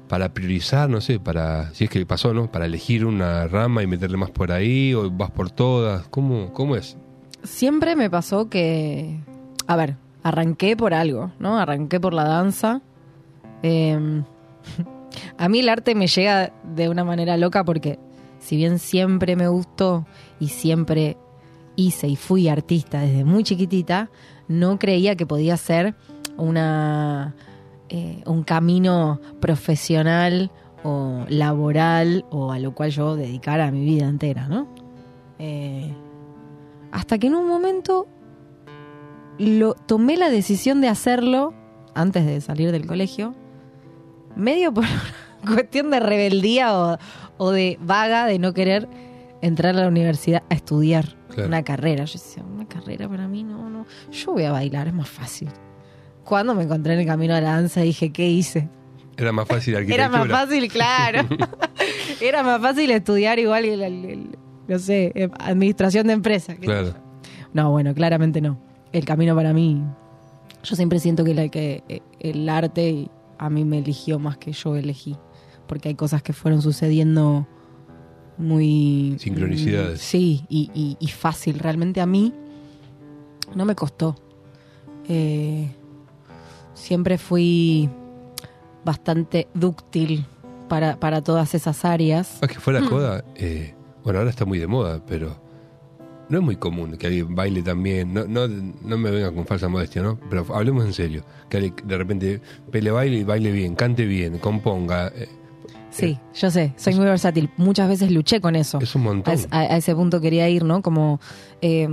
para 0.08 0.34
priorizar, 0.34 0.90
no 0.90 1.02
sé, 1.02 1.20
para, 1.20 1.74
si 1.74 1.86
es 1.86 1.90
que 1.90 2.06
pasó, 2.06 2.34
¿no? 2.34 2.52
Para 2.52 2.66
elegir 2.66 3.06
una 3.06 3.48
rama 3.48 3.84
y 3.84 3.88
meterle 3.88 4.18
más 4.18 4.32
por 4.32 4.52
ahí 4.52 4.94
o 4.94 5.10
vas 5.10 5.32
por 5.32 5.52
todas? 5.52 6.08
¿Cómo, 6.10 6.54
cómo 6.54 6.76
es? 6.76 6.98
Siempre 7.44 7.96
me 7.96 8.10
pasó 8.10 8.50
que, 8.50 9.20
a 9.68 9.76
ver, 9.76 9.96
arranqué 10.24 10.76
por 10.76 10.94
algo, 10.94 11.32
¿no? 11.40 11.58
Arranqué 11.58 12.00
por 12.00 12.14
la 12.14 12.24
danza. 12.24 12.82
Eh, 13.64 14.24
a 15.38 15.50
mí 15.50 15.60
el 15.60 15.70
arte 15.70 15.96
me 15.96 16.08
llega 16.08 16.52
de 16.76 16.90
una 16.90 17.04
manera 17.04 17.38
loca 17.38 17.64
porque 17.64 18.00
si 18.40 18.56
bien 18.56 18.80
siempre 18.80 19.36
me 19.36 19.48
gustó 19.48 20.06
y 20.40 20.50
siempre 20.50 21.18
hice 21.80 22.08
y 22.08 22.16
fui 22.16 22.48
artista 22.50 23.02
desde 23.02 23.24
muy 23.24 23.44
chiquitita, 23.44 24.10
no 24.48 24.78
creía 24.80 25.16
que 25.16 25.26
podía 25.26 25.56
ser 25.58 25.96
una 26.38 27.36
eh, 27.90 28.22
un 28.26 28.44
camino 28.44 29.20
profesional 29.40 30.52
o 30.84 31.26
laboral 31.28 32.26
o 32.30 32.52
a 32.52 32.60
lo 32.60 32.76
cual 32.76 32.92
yo 32.92 33.16
dedicara 33.16 33.72
mi 33.72 33.84
vida 33.84 34.08
entera, 34.08 34.48
¿no? 34.48 34.68
Eh, 35.40 35.94
hasta 36.92 37.18
que 37.18 37.28
en 37.28 37.36
un 37.36 37.48
momento 37.48 38.08
lo 39.38 39.74
tomé 39.74 40.18
la 40.18 40.30
decisión 40.30 40.82
de 40.82 40.90
hacerlo 40.90 41.54
antes 41.96 42.26
de 42.26 42.42
salir 42.42 42.72
del 42.72 42.86
colegio, 42.86 43.34
medio 44.36 44.74
por 44.74 44.86
cuestión 45.46 45.90
de 45.90 46.00
rebeldía 46.00 46.78
o, 46.78 46.98
o 47.38 47.52
de 47.52 47.80
vaga 47.82 48.26
de 48.26 48.38
no 48.38 48.54
querer 48.54 48.88
entrar 49.42 49.76
a 49.76 49.82
la 49.82 49.88
universidad 49.88 50.44
a 50.50 50.54
estudiar 50.56 51.16
Claro. 51.30 51.48
una 51.48 51.64
carrera. 51.64 52.06
Yo 52.06 52.14
decía, 52.14 52.44
una 52.44 52.68
carrera 52.68 53.08
para 53.08 53.28
mí 53.28 53.44
no, 53.44 53.70
no. 53.70 53.86
Yo 54.12 54.34
voy 54.34 54.44
a 54.44 54.52
bailar, 54.52 54.88
es 54.88 54.94
más 54.94 55.10
fácil. 55.10 55.50
Cuando 56.24 56.54
me 56.56 56.64
encontré 56.64 56.94
en 56.94 57.00
el 57.02 57.06
camino 57.06 57.34
de 57.36 57.42
la 57.42 57.52
danza 57.56 57.82
dije, 57.82 58.12
¿qué 58.12 58.28
hice? 58.30 58.70
Era 59.18 59.32
más 59.32 59.48
fácil 59.48 59.74
la 59.74 59.80
Era 59.82 60.06
arquitectura. 60.06 60.26
más 60.26 60.48
fácil, 60.48 60.72
claro. 60.72 61.28
Era 62.22 62.44
más 62.44 62.62
fácil 62.62 62.92
estudiar 62.92 63.40
igual, 63.40 63.66
el- 63.66 63.82
el- 63.82 64.06
el- 64.06 64.38
no 64.68 64.80
sé, 64.80 65.12
eh, 65.16 65.30
administración 65.40 66.08
de 66.08 66.14
empresa. 66.14 66.56
Claro. 66.56 66.94
No, 67.54 67.72
bueno, 67.72 67.94
claramente 67.94 68.42
no. 68.42 68.60
El 68.92 69.06
camino 69.06 69.36
para 69.36 69.54
mí, 69.54 69.82
yo 70.64 70.76
siempre 70.76 71.00
siento 71.00 71.24
que, 71.24 71.34
la- 71.34 71.50
que 71.50 71.84
eh, 71.90 72.02
el 72.20 72.48
arte 72.50 73.10
a 73.38 73.50
mí 73.50 73.66
me 73.66 73.80
eligió 73.80 74.20
más 74.20 74.38
que 74.38 74.52
yo 74.52 74.76
elegí. 74.76 75.16
Porque 75.68 75.90
hay 75.90 75.96
cosas 75.96 76.22
que 76.24 76.34
fueron 76.34 76.62
sucediendo 76.62 77.48
muy... 78.40 79.16
Sincronicidades. 79.20 80.00
mm, 80.00 80.04
Sí, 80.04 80.46
y, 80.50 80.72
y- 80.74 80.98
y 81.00 81.08
fácil. 81.10 81.60
Realmente 81.60 82.02
a 82.02 82.06
mí 82.08 82.34
no 83.56 83.66
me 83.66 83.76
costó. 83.76 84.16
Eh, 85.08 85.68
siempre 86.74 87.18
fui 87.18 87.90
bastante 88.86 89.48
dúctil 89.54 90.26
para, 90.68 91.00
para 91.00 91.22
todas 91.22 91.54
esas 91.54 91.84
áreas. 91.86 92.40
Ah, 92.42 92.48
que 92.48 92.60
fuera 92.60 92.82
joda, 92.82 93.24
eh, 93.36 93.74
bueno, 94.04 94.20
ahora 94.20 94.30
está 94.32 94.46
muy 94.46 94.60
de 94.60 94.68
moda, 94.68 95.04
pero 95.06 95.36
no 96.30 96.38
es 96.38 96.44
muy 96.44 96.56
común 96.56 96.96
que 96.98 97.08
alguien 97.08 97.36
baile 97.36 97.62
también. 97.64 98.14
No, 98.14 98.26
no, 98.28 98.48
no 98.48 98.98
me 98.98 99.12
venga 99.12 99.32
con 99.34 99.46
falsa 99.46 99.68
modestia, 99.68 100.02
¿no? 100.04 100.20
Pero 100.30 100.46
hablemos 100.56 100.86
en 100.86 100.94
serio. 100.94 101.24
Que 101.50 101.58
alguien 101.58 101.76
de 101.86 101.98
repente 101.98 102.42
pele 102.72 102.92
baile 102.92 103.18
y 103.18 103.24
baile 103.24 103.52
bien, 103.52 103.76
cante 103.76 104.06
bien, 104.06 104.38
componga. 104.38 105.08
eh, 105.16 105.28
Sí, 105.92 106.20
yo 106.36 106.52
sé, 106.52 106.74
soy 106.78 106.96
muy 106.96 107.06
versátil. 107.06 107.50
Muchas 107.58 107.88
veces 107.90 108.12
luché 108.12 108.40
con 108.42 108.56
eso. 108.56 108.80
es 108.82 108.94
un 108.96 109.04
montón. 109.04 109.36
a- 109.52 109.60
a 109.62 109.78
ese 109.78 109.96
punto 109.96 110.22
quería 110.22 110.48
ir, 110.50 110.64
¿no? 110.64 110.82
Como 110.82 111.20
eh, 111.62 111.88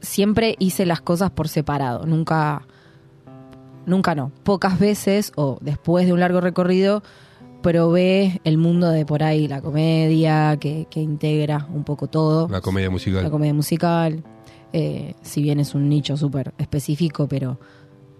siempre 0.00 0.56
hice 0.58 0.86
las 0.86 1.00
cosas 1.00 1.30
por 1.30 1.48
separado, 1.48 2.06
nunca, 2.06 2.62
nunca 3.86 4.14
no. 4.14 4.32
Pocas 4.42 4.78
veces 4.78 5.32
o 5.36 5.58
después 5.60 6.06
de 6.06 6.12
un 6.12 6.20
largo 6.20 6.40
recorrido 6.40 7.02
probé 7.62 8.40
el 8.44 8.56
mundo 8.56 8.88
de 8.90 9.04
por 9.04 9.22
ahí, 9.22 9.46
la 9.46 9.60
comedia, 9.60 10.56
que, 10.58 10.86
que 10.90 11.00
integra 11.00 11.66
un 11.72 11.84
poco 11.84 12.06
todo. 12.06 12.46
Una 12.46 12.62
comedia 12.62 12.88
musical. 12.88 13.22
La 13.22 13.30
comedia 13.30 13.52
musical, 13.52 14.22
eh, 14.72 15.14
si 15.20 15.42
bien 15.42 15.60
es 15.60 15.74
un 15.74 15.88
nicho 15.90 16.16
súper 16.16 16.54
específico, 16.56 17.28
pero 17.28 17.58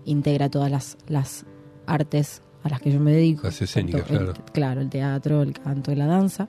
integra 0.05 0.51
todas 0.51 0.71
las, 0.71 0.99
las 1.09 1.47
artes 1.87 2.43
a 2.63 2.69
las 2.69 2.81
que 2.81 2.91
yo 2.93 3.01
me 3.01 3.13
dedico. 3.13 3.43
Las 3.45 3.61
escénicas, 3.63 4.03
Tanto 4.07 4.15
el- 4.15 4.27
claro. 4.33 4.45
claro, 4.53 4.81
el 4.81 4.89
teatro, 4.91 5.43
el 5.43 5.53
canto 5.53 5.93
y 5.93 5.97
la 5.97 6.07
danza. 6.07 6.49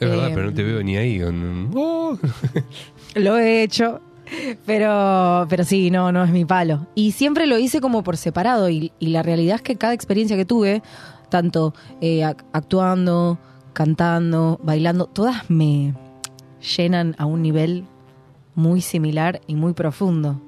es 0.00 0.08
verdad, 0.08 0.28
eh, 0.28 0.32
pero 0.34 0.46
no 0.46 0.54
te 0.54 0.62
veo 0.62 0.82
ni 0.82 0.96
ahí. 0.96 1.20
Con, 1.20 1.70
¡Oh! 1.74 2.18
Lo 3.14 3.38
he 3.38 3.62
hecho, 3.62 4.00
pero, 4.64 5.46
pero 5.48 5.64
sí, 5.64 5.90
no, 5.90 6.12
no 6.12 6.24
es 6.24 6.30
mi 6.30 6.44
palo. 6.44 6.86
Y 6.94 7.12
siempre 7.12 7.46
lo 7.46 7.58
hice 7.58 7.80
como 7.80 8.02
por 8.02 8.16
separado 8.16 8.68
y, 8.68 8.92
y 8.98 9.08
la 9.08 9.22
realidad 9.22 9.56
es 9.56 9.62
que 9.62 9.76
cada 9.76 9.92
experiencia 9.94 10.36
que 10.36 10.44
tuve, 10.44 10.82
tanto 11.28 11.74
eh, 12.00 12.20
ac- 12.20 12.44
actuando, 12.52 13.38
cantando, 13.72 14.58
bailando, 14.62 15.06
todas 15.06 15.50
me 15.50 15.94
llenan 16.76 17.14
a 17.18 17.26
un 17.26 17.42
nivel 17.42 17.84
muy 18.54 18.80
similar 18.80 19.40
y 19.46 19.54
muy 19.54 19.74
profundo. 19.74 20.40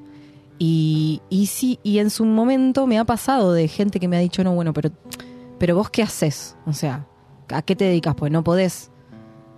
Y, 0.59 1.21
y 1.31 1.47
sí, 1.47 1.79
y 1.83 1.99
en 1.99 2.11
su 2.11 2.25
momento 2.25 2.87
me 2.87 2.99
ha 2.99 3.05
pasado 3.05 3.53
de 3.53 3.69
gente 3.69 4.01
que 4.01 4.09
me 4.09 4.17
ha 4.17 4.21
dicho, 4.21 4.43
no, 4.43 4.55
bueno, 4.55 4.73
pero, 4.73 4.91
pero 5.59 5.77
vos 5.77 5.89
qué 5.91 6.03
haces? 6.03 6.57
O 6.67 6.73
sea, 6.73 7.07
¿a 7.49 7.63
qué 7.63 7.77
te 7.77 7.85
dedicas? 7.85 8.15
Pues 8.17 8.33
no 8.33 8.43
podés 8.43 8.91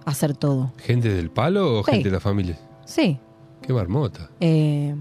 hacer 0.04 0.36
todo. 0.36 0.72
¿Gente 0.78 1.08
del 1.12 1.30
palo 1.30 1.80
o 1.80 1.84
Sí. 1.84 1.92
gente 1.92 2.08
de 2.10 2.14
la 2.14 2.20
familia? 2.20 2.58
Sí, 2.84 3.18
Qué 3.62 3.72
marmota. 3.72 4.30
eh, 4.40 4.94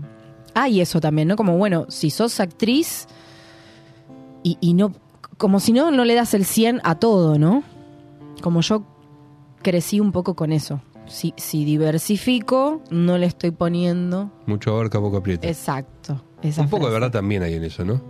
ah, 0.54 0.70
y 0.70 0.80
eso 0.82 1.00
también, 1.02 1.28
¿no? 1.28 1.36
Como, 1.36 1.58
bueno, 1.58 1.86
si 1.90 2.10
sos 2.10 2.40
actriz 2.40 3.08
y, 4.44 4.58
y 4.62 4.74
no, 4.74 4.94
como 5.38 5.60
si 5.60 5.74
no, 5.74 5.92
no 5.92 6.06
le 6.06 6.16
das 6.16 6.34
el 6.34 6.46
100 6.46 6.80
a 6.84 6.96
todo, 6.96 7.38
¿no? 7.40 7.64
Como 8.42 8.62
yo 8.62 8.84
crecí 9.62 10.00
un 10.00 10.12
poco 10.14 10.36
con 10.36 10.52
eso. 10.54 10.82
Si, 11.10 11.34
si 11.38 11.66
diversifico, 11.66 12.82
no 12.92 13.18
le 13.18 13.26
estoy 13.26 13.52
poniendo. 13.52 14.32
Mucho 14.46 14.72
abarca, 14.72 15.00
poco 15.00 15.18
aprieta. 15.18 15.48
Exacto. 15.48 16.22
esa 16.42 16.62
un 16.62 16.70
poco 16.70 16.88
de 16.88 16.94
verdad 16.94 17.12
también 17.12 17.44
hay 17.44 17.56
en 17.56 17.64
eso, 17.64 17.84
¿no? 17.84 18.02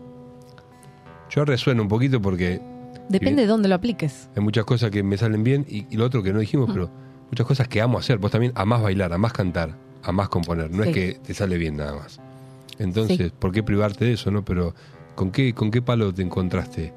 Yo 1.29 1.45
resueno 1.45 1.81
un 1.83 1.87
poquito 1.87 2.21
porque 2.21 2.61
Depende 3.07 3.43
de 3.43 3.47
dónde 3.47 3.67
lo 3.69 3.75
apliques. 3.75 4.29
hay 4.35 4.43
muchas 4.43 4.65
cosas 4.65 4.91
que 4.91 5.01
me 5.03 5.17
salen 5.17 5.43
bien 5.43 5.65
y, 5.67 5.85
y 5.89 5.97
lo 5.97 6.05
otro 6.05 6.21
que 6.23 6.31
no 6.33 6.39
dijimos, 6.39 6.69
pero 6.73 6.89
muchas 7.31 7.45
cosas 7.47 7.67
que 7.67 7.81
amo 7.81 7.97
hacer. 7.97 8.17
Vos 8.19 8.31
también 8.31 8.51
amás 8.55 8.81
bailar, 8.81 9.13
amás 9.13 9.33
cantar, 9.33 9.75
amás 10.03 10.29
componer. 10.29 10.69
No 10.71 10.83
Sí. 10.83 10.89
es 10.89 10.95
que 10.95 11.13
te 11.25 11.33
sale 11.33 11.57
bien 11.57 11.77
nada 11.77 11.95
más. 11.95 12.19
Entonces, 12.77 13.17
Sí. 13.17 13.31
¿por 13.39 13.51
qué 13.51 13.63
privarte 13.63 14.05
de 14.05 14.13
eso, 14.13 14.29
no? 14.31 14.43
Pero, 14.45 14.73
¿con 15.15 15.31
qué, 15.31 15.53
con 15.53 15.71
qué 15.71 15.81
palo 15.81 16.13
te 16.13 16.21
encontraste 16.21 16.93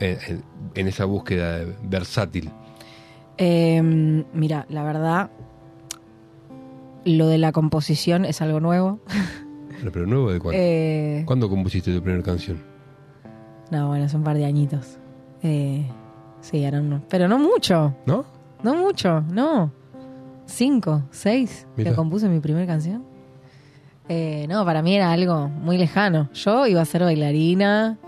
en, 0.00 0.18
en- 0.28 0.44
en 0.74 0.88
esa 0.88 1.04
búsqueda 1.04 1.64
versátil? 1.82 2.50
Eh, 3.38 3.82
mira, 4.32 4.66
la 4.68 4.82
verdad, 4.84 5.30
lo 7.04 7.26
de 7.28 7.38
la 7.38 7.52
composición 7.52 8.24
es 8.24 8.40
algo 8.42 8.60
nuevo. 8.60 9.00
Pero, 9.92 10.06
nuevo 10.06 10.30
de 10.32 10.38
cuándo? 10.38 10.58
Eh, 10.62 11.22
¿Cuándo 11.26 11.48
compusiste 11.48 11.92
tu 11.92 12.02
primera 12.02 12.22
canción? 12.22 12.58
no, 13.70 13.88
bueno, 13.88 14.08
son 14.08 14.20
un 14.20 14.24
par 14.24 14.36
de 14.36 14.44
añitos. 14.44 14.98
Eh, 15.42 15.84
sí, 16.40 16.62
eran 16.62 16.86
unos- 16.86 17.02
Pero 17.08 17.26
no 17.28 17.38
mucho. 17.38 17.94
¿No? 18.06 18.24
No 18.62 18.74
mucho, 18.76 19.20
no. 19.22 19.72
Cinco, 20.46 21.02
seis, 21.10 21.66
Mirá. 21.76 21.90
que 21.90 21.96
compuse 21.96 22.28
mi 22.28 22.38
primera 22.40 22.66
canción. 22.66 23.04
Eh, 24.08 24.46
no, 24.48 24.64
para 24.64 24.80
mí 24.82 24.94
era 24.94 25.10
algo 25.12 25.48
muy 25.48 25.76
lejano. 25.76 26.28
Yo 26.34 26.66
iba 26.66 26.80
a 26.82 26.84
ser 26.84 27.02
bailarina 27.02 27.98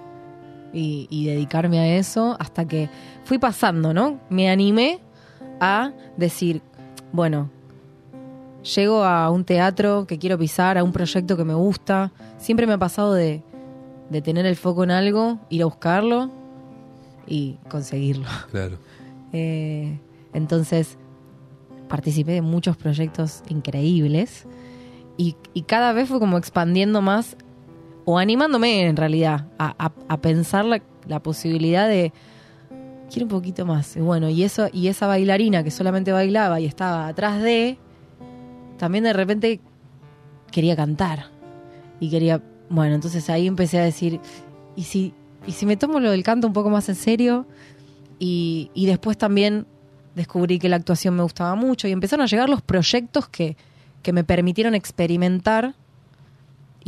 y, 0.73 1.06
y 1.11 1.26
dedicarme 1.26 1.78
a 1.80 1.97
eso 1.97 2.37
hasta 2.38 2.66
que 2.66 2.88
fui 3.25 3.38
pasando, 3.38 3.92
¿no? 3.92 4.21
Me 4.30 4.49
animé 4.50 5.00
a 5.60 5.92
decir, 6.16 6.62
bueno, 7.12 7.50
llego 8.75 9.04
a 9.04 9.30
un 9.30 9.44
teatro 9.44 10.06
que 10.06 10.18
quiero 10.18 10.38
pisar, 10.38 10.78
a 10.78 10.84
un 10.84 10.92
proyecto 10.92 11.36
que 11.36 11.44
me 11.44 11.54
gusta. 11.54 12.12
Siempre 12.38 12.66
me 12.66 12.75
ha 12.75 12.78
pasado 12.78 13.14
de, 13.14 13.42
de 14.10 14.22
tener 14.22 14.46
el 14.46 14.56
foco 14.56 14.84
en 14.84 14.90
algo, 14.90 15.38
ir 15.50 15.62
a 15.62 15.66
buscarlo 15.66 16.30
y 17.26 17.58
conseguirlo. 17.68 18.26
Claro. 18.50 18.76
Eh, 19.32 19.98
entonces, 20.32 20.96
participé 21.88 22.32
de 22.32 22.42
muchos 22.42 22.76
proyectos 22.76 23.42
increíbles 23.48 24.46
y, 25.18 25.36
y 25.52 25.62
cada 25.62 25.92
vez 25.92 26.08
fue 26.08 26.20
como 26.20 26.38
expandiendo 26.38 27.02
más 27.02 27.36
o 28.06 28.18
animándome 28.18 28.86
en 28.86 28.96
realidad 28.96 29.46
a, 29.58 29.75
a- 29.84 29.92
a 30.08 30.16
pensar 30.22 30.64
la, 30.64 30.80
la 31.06 31.20
posibilidad 31.22 31.86
de 31.88 32.12
quiero 33.10 33.26
un 33.26 33.30
poquito 33.30 33.66
más. 33.66 33.96
Bueno, 33.96 34.28
y 34.28 34.42
eso 34.42 34.68
y 34.72 34.88
esa 34.88 35.06
bailarina 35.06 35.62
que 35.62 35.70
solamente 35.70 36.12
bailaba 36.12 36.60
y 36.60 36.66
estaba 36.66 37.08
atrás 37.08 37.42
de 37.42 37.78
también 38.78 39.04
de 39.04 39.12
repente 39.12 39.60
quería 40.50 40.76
cantar 40.76 41.26
y 42.00 42.10
quería, 42.10 42.42
bueno, 42.68 42.94
entonces 42.94 43.28
ahí 43.30 43.46
empecé 43.46 43.78
a 43.78 43.84
decir, 43.84 44.20
¿y 44.75 44.82
si 44.82 45.14
y 45.46 45.52
si 45.52 45.64
me 45.64 45.76
tomo 45.76 46.00
lo 46.00 46.10
del 46.10 46.22
canto 46.22 46.46
un 46.46 46.52
poco 46.52 46.70
más 46.70 46.88
en 46.88 46.96
serio? 46.96 47.46
Y, 48.18 48.70
y 48.75 48.86
después 48.86 49.16
también 49.16 49.66
descubrí 50.14 50.58
que 50.58 50.68
la 50.68 50.76
actuación 50.76 51.14
me 51.14 51.22
gustaba 51.22 51.54
mucho 51.54 51.86
y 51.86 51.92
empezaron 51.92 52.25
a 52.25 52.26
llegar 52.26 52.48
los 52.48 52.62
proyectos 52.62 53.28
que, 53.28 53.56
que 54.02 54.12
me 54.12 54.25
permitieron 54.25 54.75
experimentar 54.75 55.75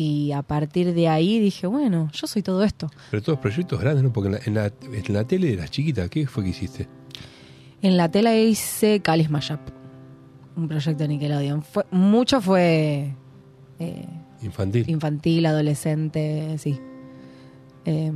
y 0.00 0.30
a 0.30 0.42
partir 0.42 0.94
de 0.94 1.08
ahí 1.08 1.40
dije, 1.40 1.66
bueno, 1.66 2.08
yo 2.12 2.28
soy 2.28 2.40
todo 2.40 2.62
esto. 2.62 2.88
Pero 3.10 3.20
todos 3.20 3.40
proyectos 3.40 3.80
grandes, 3.80 4.04
¿no? 4.04 4.12
Porque 4.12 4.28
en 4.28 4.32
la, 4.34 4.40
en 4.46 4.54
la, 4.54 4.72
en 4.92 5.12
la 5.12 5.24
tele 5.24 5.52
eras 5.52 5.72
chiquita. 5.72 6.08
¿Qué 6.08 6.28
fue 6.28 6.44
que 6.44 6.50
hiciste? 6.50 6.88
En 7.82 7.96
la 7.96 8.08
tela 8.08 8.36
hice 8.36 9.00
Calis 9.00 9.28
Mayap, 9.28 9.58
un 10.56 10.68
proyecto 10.68 11.02
de 11.02 11.08
Nickelodeon. 11.08 11.64
Fue, 11.64 11.84
mucho 11.90 12.40
fue 12.40 13.12
eh, 13.80 14.06
Infantil. 14.40 14.88
infantil, 14.88 15.44
adolescente, 15.46 16.56
sí. 16.58 16.78
Em, 17.84 18.14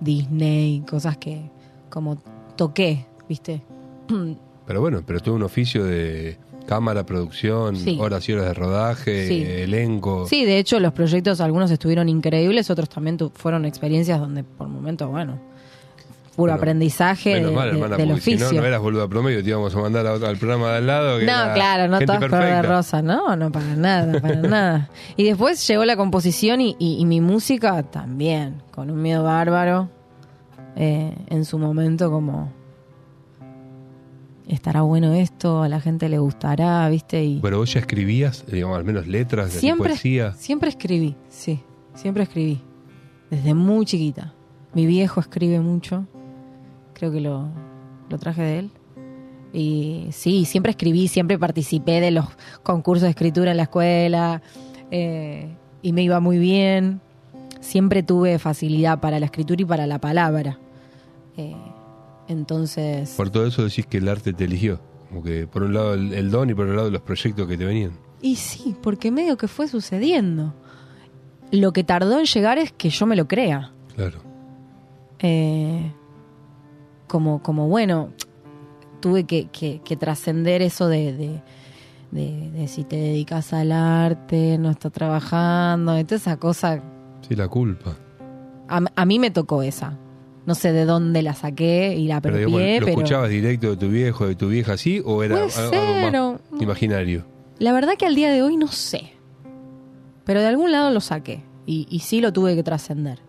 Disney, 0.00 0.82
cosas 0.88 1.18
que 1.18 1.50
como 1.90 2.16
toqué, 2.56 3.04
¿viste? 3.28 3.62
Pero 4.66 4.80
bueno, 4.80 5.02
pero 5.04 5.20
tuvo 5.20 5.34
un 5.34 5.42
oficio 5.42 5.84
de 5.84 6.38
cámara, 6.66 7.04
producción, 7.04 7.76
Sí. 7.76 7.98
horas 8.00 8.28
y 8.28 8.32
horas 8.32 8.46
de 8.46 8.54
rodaje, 8.54 9.26
Sí. 9.28 9.42
elenco. 9.44 10.26
Sí, 10.28 10.44
de 10.44 10.58
hecho 10.58 10.78
los 10.80 10.92
proyectos 10.92 11.40
algunos 11.40 11.70
estuvieron 11.70 12.08
increíbles, 12.08 12.70
otros 12.70 12.88
también 12.88 13.16
tu- 13.16 13.30
fueron 13.30 13.64
experiencias 13.64 14.20
donde 14.20 14.44
por 14.44 14.68
momentos, 14.68 15.08
bueno, 15.10 15.38
puro 16.36 16.52
Bueno, 16.52 16.54
aprendizaje 16.54 17.34
Menos 17.34 17.50
de- 17.50 17.56
mal, 17.56 17.68
de- 17.70 17.74
hermana, 17.76 17.96
del 17.96 18.08
porque 18.08 18.22
si 18.22 18.36
no, 18.36 18.52
no 18.52 18.64
eras 18.64 18.80
boluda 18.80 19.08
promedio, 19.08 19.42
te 19.42 19.50
íbamos 19.50 19.74
a 19.74 19.78
mandar 19.80 20.06
a 20.06 20.12
otro- 20.14 20.28
al 20.28 20.36
programa 20.38 20.70
de 20.70 20.76
al 20.78 20.86
lado. 20.86 21.18
que 21.18 21.26
No, 21.26 21.32
claro, 21.54 21.88
no 21.88 21.98
todas 21.98 22.18
color 22.20 22.30
de 22.30 22.36
perfecta. 22.38 22.62
rosa, 22.62 23.02
no, 23.02 23.36
no 23.36 23.50
para 23.52 23.74
nada, 23.76 24.20
para 24.20 24.36
nada. 24.40 24.90
Y 25.16 25.24
después 25.24 25.66
llegó 25.66 25.84
la 25.84 25.96
composición 25.96 26.60
y, 26.60 26.76
y- 26.78 26.98
y 27.00 27.04
mi 27.04 27.20
música 27.20 27.82
también, 27.82 28.62
con 28.70 28.90
un 28.90 29.02
miedo 29.02 29.24
bárbaro, 29.24 29.88
eh, 30.76 31.14
en 31.28 31.44
su 31.44 31.58
momento 31.58 32.10
como, 32.10 32.52
estará 34.54 34.82
bueno 34.82 35.12
esto, 35.12 35.62
a 35.62 35.68
la 35.68 35.80
gente 35.80 36.08
le 36.08 36.18
gustará, 36.18 36.88
¿viste? 36.88 37.24
Y 37.24 37.40
Pero 37.40 37.58
vos 37.58 37.72
ya 37.72 37.80
escribías, 37.80 38.44
digamos, 38.46 38.76
al 38.76 38.84
menos 38.84 39.06
letras 39.06 39.60
de 39.60 39.74
poesía. 39.74 40.32
siempre 40.34 40.68
escribí, 40.68 41.16
sí, 41.28 41.60
siempre 41.94 42.24
escribí, 42.24 42.60
desde 43.30 43.54
muy 43.54 43.86
chiquita. 43.86 44.34
Mi 44.74 44.86
viejo 44.86 45.20
escribe 45.20 45.60
mucho, 45.60 46.06
creo 46.94 47.10
que 47.12 47.20
lo, 47.20 47.48
lo 48.08 48.18
traje 48.18 48.42
de 48.42 48.58
él. 48.58 48.70
Y 49.52 50.08
sí, 50.12 50.44
siempre 50.44 50.70
escribí, 50.70 51.08
siempre 51.08 51.38
participé 51.38 52.00
de 52.00 52.12
los 52.12 52.26
concursos 52.62 53.04
de 53.04 53.10
escritura 53.10 53.50
en 53.50 53.56
la 53.56 53.64
escuela 53.64 54.42
eh, 54.90 55.56
y 55.82 55.92
me 55.92 56.02
iba 56.02 56.20
muy 56.20 56.38
bien. 56.38 57.00
Siempre 57.60 58.02
tuve 58.02 58.38
facilidad 58.38 59.00
para 59.00 59.18
la 59.18 59.26
escritura 59.26 59.60
y 59.60 59.64
para 59.64 59.86
la 59.86 59.98
palabra. 60.00 60.58
Eh, 61.36 61.56
entonces, 62.30 63.10
Por 63.16 63.28
todo 63.30 63.46
eso 63.46 63.62
decís 63.64 63.86
que 63.86 63.98
el 63.98 64.08
arte 64.08 64.32
te 64.32 64.44
eligió. 64.44 64.80
Como 65.08 65.22
que 65.22 65.46
por 65.46 65.64
un 65.64 65.74
lado 65.74 65.94
el, 65.94 66.12
el 66.14 66.30
don 66.30 66.48
y 66.50 66.54
por 66.54 66.64
otro 66.66 66.76
lado 66.76 66.90
los 66.90 67.02
proyectos 67.02 67.46
que 67.48 67.58
te 67.58 67.64
venían. 67.64 67.92
y 68.22 68.36
sí, 68.36 68.74
porque 68.82 69.10
medio 69.10 69.36
que 69.36 69.48
fue 69.48 69.66
sucediendo. 69.68 70.54
Lo 71.50 71.72
que 71.72 71.82
tardó 71.82 72.18
en 72.20 72.26
llegar 72.26 72.58
es 72.58 72.70
que 72.72 72.90
yo 72.90 73.06
me 73.06 73.16
lo 73.16 73.26
crea. 73.26 73.72
Claro. 73.96 74.18
Eh, 75.18 75.92
como, 77.08 77.42
como 77.42 77.68
bueno, 77.68 78.10
tuve 79.00 79.24
que, 79.24 79.48
que- 79.48 79.80
que 79.84 79.96
trascender 79.96 80.62
eso 80.62 80.86
de, 80.86 81.12
de, 81.12 81.42
de- 82.12 82.50
de 82.52 82.68
si 82.68 82.84
te 82.84 82.96
dedicas 82.96 83.52
al 83.52 83.72
arte, 83.72 84.58
no 84.58 84.70
estás 84.70 84.92
trabajando, 84.92 85.92
toda 86.04 86.16
esa 86.16 86.36
cosa. 86.36 86.80
Sí, 87.28 87.34
la 87.34 87.48
culpa. 87.48 87.96
A, 88.68 88.80
a 88.94 89.04
mí 89.04 89.18
me 89.18 89.30
tocó 89.32 89.62
esa. 89.62 89.98
No 90.50 90.56
sé 90.56 90.72
de 90.72 90.84
dónde 90.84 91.22
la 91.22 91.32
saqué 91.34 91.94
y 91.96 92.08
la 92.08 92.20
Pero 92.20 92.34
apropié, 92.34 92.46
digamos, 92.56 92.80
¿lo 92.80 92.86
pero, 92.86 92.98
escuchabas 92.98 93.30
directo 93.30 93.70
de 93.70 93.76
tu 93.76 93.88
viejo, 93.88 94.26
de 94.26 94.34
tu 94.34 94.48
vieja 94.48 94.72
así? 94.72 95.00
¿O 95.04 95.22
era 95.22 95.36
Puede 95.36 95.52
algo 95.52 95.70
ser, 95.70 96.10
más 96.10 96.14
o- 96.20 96.40
imaginario? 96.60 97.24
la 97.60 97.72
verdad 97.72 97.92
que 97.96 98.04
al 98.04 98.16
día 98.16 98.32
de 98.32 98.42
hoy 98.42 98.56
no 98.56 98.66
sé. 98.66 99.12
Pero 100.24 100.40
de 100.40 100.48
algún 100.48 100.72
lado 100.72 100.90
lo 100.90 101.00
saqué 101.00 101.44
y, 101.66 101.86
y 101.88 102.00
sí 102.00 102.20
lo 102.20 102.32
tuve 102.32 102.56
que 102.56 102.64
trascender. 102.64 103.20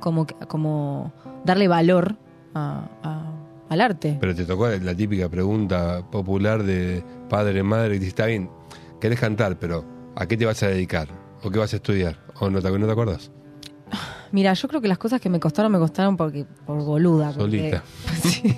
Como, 0.00 0.26
como 0.48 1.12
darle 1.44 1.68
valor 1.68 2.16
a- 2.54 2.88
a- 3.02 3.32
al 3.68 3.80
arte. 3.82 4.16
Pero 4.18 4.34
te 4.34 4.46
tocó 4.46 4.66
la 4.68 4.94
típica 4.94 5.28
pregunta 5.28 6.02
popular 6.10 6.62
de 6.62 7.04
padre, 7.28 7.62
madre, 7.62 8.00
que 8.00 8.06
está 8.06 8.24
bien, 8.24 8.48
querés 8.98 9.20
cantar, 9.20 9.58
pero 9.58 9.84
¿a 10.16 10.24
qué 10.26 10.38
te 10.38 10.46
vas 10.46 10.62
a 10.62 10.68
dedicar? 10.68 11.08
¿O 11.42 11.50
qué 11.50 11.58
vas 11.58 11.74
a 11.74 11.76
estudiar? 11.76 12.16
¿O 12.40 12.48
no 12.48 12.62
te, 12.62 12.70
no 12.78 12.86
te 12.86 12.92
acuerdas? 12.92 13.30
Mira, 14.32 14.52
yo 14.54 14.68
creo 14.68 14.80
que 14.80 14.88
las 14.88 14.98
cosas 14.98 15.20
que 15.20 15.28
me 15.28 15.38
costaron, 15.40 15.70
me 15.72 15.78
costaron 15.78 16.16
porque 16.16 16.46
por 16.66 16.82
boluda. 16.84 17.32
porque- 17.32 17.40
Solita. 17.40 17.82
Sí. 18.22 18.54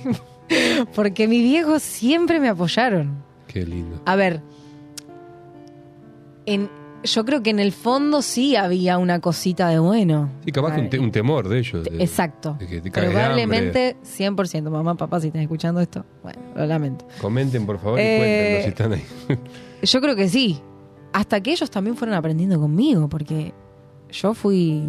porque 0.95 1.27
mis 1.27 1.43
viejos 1.43 1.83
siempre 1.83 2.39
me 2.39 2.49
apoyaron. 2.49 3.23
Qué 3.49 3.65
lindo. 3.65 4.01
A 4.05 4.15
ver, 4.15 4.41
en, 6.47 6.69
yo 7.03 7.25
creo 7.25 7.43
que 7.43 7.51
en 7.51 7.59
el 7.61 7.73
fondo 7.73 8.23
sí 8.23 8.57
había 8.57 8.99
una 8.99 9.21
cosita 9.21 9.69
de 9.69 9.79
bueno. 9.79 10.29
Sí, 10.45 10.53
capaz 10.53 10.75
que 10.75 10.81
un, 10.83 10.91
te- 10.91 10.99
un 10.99 11.11
temor 11.11 11.49
de 11.49 11.59
ellos. 11.59 11.85
de- 11.85 12.03
Exacto. 12.03 12.57
de 12.59 12.67
que 12.67 12.81
te 12.81 12.91
Probablemente 12.91 13.97
100%. 14.05 14.71
Mamá, 14.71 14.95
papá, 14.97 15.21
si 15.21 15.29
están 15.29 15.43
escuchando 15.43 15.81
esto, 15.81 16.05
bueno, 16.23 16.41
lo 16.55 16.67
lamento. 16.67 17.07
Comenten, 17.21 17.65
por 17.67 17.79
favor, 17.79 17.99
y 17.99 18.03
Eh, 18.03 18.17
cuéntenos 18.19 18.63
si 18.63 18.69
están 18.69 18.93
ahí. 18.93 19.39
Yo 19.83 20.01
creo 20.01 20.17
que 20.17 20.29
sí. 20.29 20.61
Hasta 21.13 21.41
que 21.41 21.53
ellos 21.53 21.71
también 21.71 21.97
fueron 21.97 22.17
aprendiendo 22.17 22.59
conmigo, 22.61 23.09
porque 23.09 23.53
yo 24.11 24.35
fui 24.35 24.83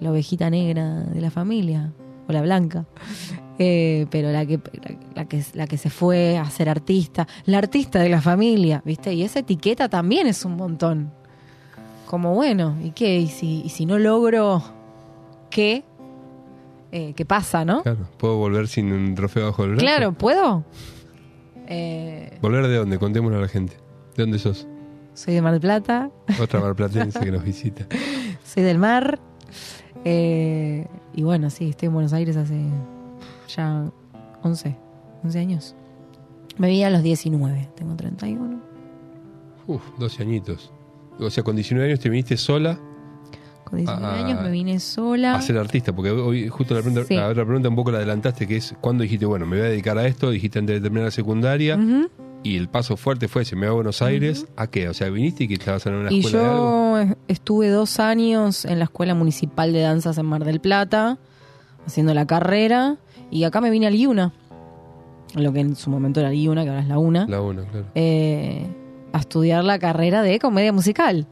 la 0.00 0.10
ovejita 0.10 0.50
negra 0.50 1.00
de 1.00 1.20
la 1.20 1.30
familia, 1.30 1.92
o 2.28 2.32
la 2.32 2.42
blanca. 2.42 2.86
Eh, 3.58 4.06
pero 4.10 4.32
la 4.32 4.46
que, 4.46 4.56
la, 4.58 4.96
la 5.14 5.24
que, 5.26 5.44
la 5.52 5.66
que 5.66 5.76
se 5.76 5.90
fue 5.90 6.38
a 6.38 6.48
ser 6.48 6.68
artista, 6.68 7.26
la 7.44 7.58
artista 7.58 7.98
de 7.98 8.08
la 8.08 8.20
familia, 8.22 8.82
¿viste? 8.84 9.12
Y 9.12 9.22
esa 9.22 9.40
etiqueta 9.40 9.88
también 9.88 10.26
es 10.26 10.44
un 10.44 10.56
montón. 10.56 11.12
Como 12.06 12.34
bueno, 12.34 12.76
¿y 12.82 12.90
qué? 12.92 13.18
¿Y 13.18 13.28
si, 13.28 13.62
y 13.64 13.68
si 13.68 13.84
no 13.86 13.98
logro 13.98 14.62
qué? 15.50 15.84
Eh, 16.92 17.12
¿Qué 17.14 17.24
pasa, 17.24 17.64
no? 17.64 17.82
Claro, 17.82 18.08
¿puedo 18.16 18.36
volver 18.36 18.66
sin 18.66 18.92
un 18.92 19.14
trofeo 19.14 19.46
bajo 19.46 19.62
el 19.64 19.70
brazo? 19.72 19.84
Claro, 19.84 20.12
¿puedo? 20.12 20.64
Eh, 21.68 22.38
¿Volver 22.42 22.66
de 22.66 22.76
dónde? 22.76 22.98
Contémosle 22.98 23.38
a 23.38 23.40
la 23.42 23.48
gente. 23.48 23.76
¿De 24.16 24.22
dónde 24.24 24.38
sos? 24.38 24.66
soy 25.14 25.34
de 25.34 25.42
Mar 25.42 25.52
del 25.52 25.60
Plata, 25.60 26.10
Otra 26.40 26.60
marplatense 26.60 27.20
que 27.20 27.30
nos 27.30 27.44
visita. 27.44 27.84
soy 28.44 28.62
del 28.62 28.78
mar. 28.78 29.20
Eh, 30.04 30.86
y 31.14 31.22
bueno, 31.22 31.50
sí, 31.50 31.70
estoy 31.70 31.86
en 31.88 31.94
Buenos 31.94 32.12
Aires 32.12 32.36
hace 32.36 32.58
ya 33.54 33.90
11, 34.42 34.76
11 35.24 35.38
años. 35.38 35.74
Me 36.58 36.68
vi 36.68 36.82
a 36.82 36.90
los 36.90 37.02
19, 37.02 37.68
tengo 37.76 37.94
31. 37.96 38.60
Uf, 39.66 39.82
12 39.98 40.22
añitos. 40.22 40.72
O 41.18 41.30
sea, 41.30 41.42
con 41.44 41.54
19 41.56 41.86
años 41.88 42.00
te 42.00 42.08
viniste 42.08 42.36
sola 42.38 42.78
Con 43.64 43.78
19 43.78 44.06
Ah, 44.06 44.24
años 44.26 44.42
me 44.42 44.50
vine 44.50 44.80
sola. 44.80 45.34
a 45.34 45.42
ser 45.42 45.58
artista, 45.58 45.94
porque 45.94 46.10
hoy 46.10 46.48
justo 46.48 46.74
la, 46.74 46.80
pregunta, 46.80 47.04
Sí. 47.06 47.14
la 47.14 47.28
otra 47.28 47.44
pregunta 47.44 47.68
un 47.68 47.76
poco 47.76 47.90
la 47.92 47.98
adelantaste, 47.98 48.46
que 48.46 48.56
es 48.56 48.74
cuando 48.80 49.02
dijiste, 49.02 49.26
bueno, 49.26 49.46
me 49.46 49.58
voy 49.58 49.66
a 49.66 49.70
dedicar 49.70 49.96
a 49.98 50.06
esto, 50.06 50.30
dijiste 50.30 50.58
antes 50.58 50.76
de 50.76 50.80
terminar 50.80 51.04
la 51.04 51.10
secundaria, 51.10 51.76
Ujú. 51.76 52.08
Y 52.42 52.56
el 52.56 52.68
paso 52.68 52.96
fuerte 52.96 53.28
fue, 53.28 53.44
se 53.44 53.54
me 53.56 53.66
va 53.66 53.72
a 53.72 53.74
Buenos 53.74 54.00
Aires, 54.02 54.46
¿a 54.56 54.66
qué? 54.68 54.88
O 54.88 54.94
sea, 54.94 55.08
viniste 55.10 55.44
y 55.44 55.48
que 55.48 55.54
estabas 55.54 55.84
en 55.86 55.94
una 55.94 56.12
Y 56.12 56.20
escuela 56.20 56.38
de 56.40 56.46
algo. 56.48 56.98
yo 57.04 57.14
estuve 57.28 57.68
dos 57.68 58.00
años 58.00 58.64
en 58.64 58.78
la 58.78 58.84
Escuela 58.84 59.14
Municipal 59.14 59.72
de 59.72 59.80
Danzas 59.80 60.16
en 60.18 60.26
Mar 60.26 60.44
del 60.44 60.60
Plata, 60.60 61.18
haciendo 61.86 62.14
la 62.14 62.26
carrera, 62.26 62.96
y 63.30 63.44
acá 63.44 63.60
me 63.60 63.70
vine 63.70 63.86
al 63.86 63.94
IUNA, 63.94 64.32
lo 65.34 65.52
que 65.52 65.60
en 65.60 65.76
su 65.76 65.90
momento 65.90 66.20
era 66.20 66.32
IUNA, 66.32 66.62
que 66.64 66.70
ahora 66.70 66.82
es 66.82 66.88
la 66.88 66.98
UNA. 66.98 67.26
La 67.28 67.40
una, 67.42 67.62
claro. 67.64 67.86
eh, 67.94 68.66
a 69.12 69.18
estudiar 69.18 69.62
la 69.64 69.78
carrera 69.78 70.22
de 70.22 70.38
comedia 70.38 70.72
musical. 70.72 71.26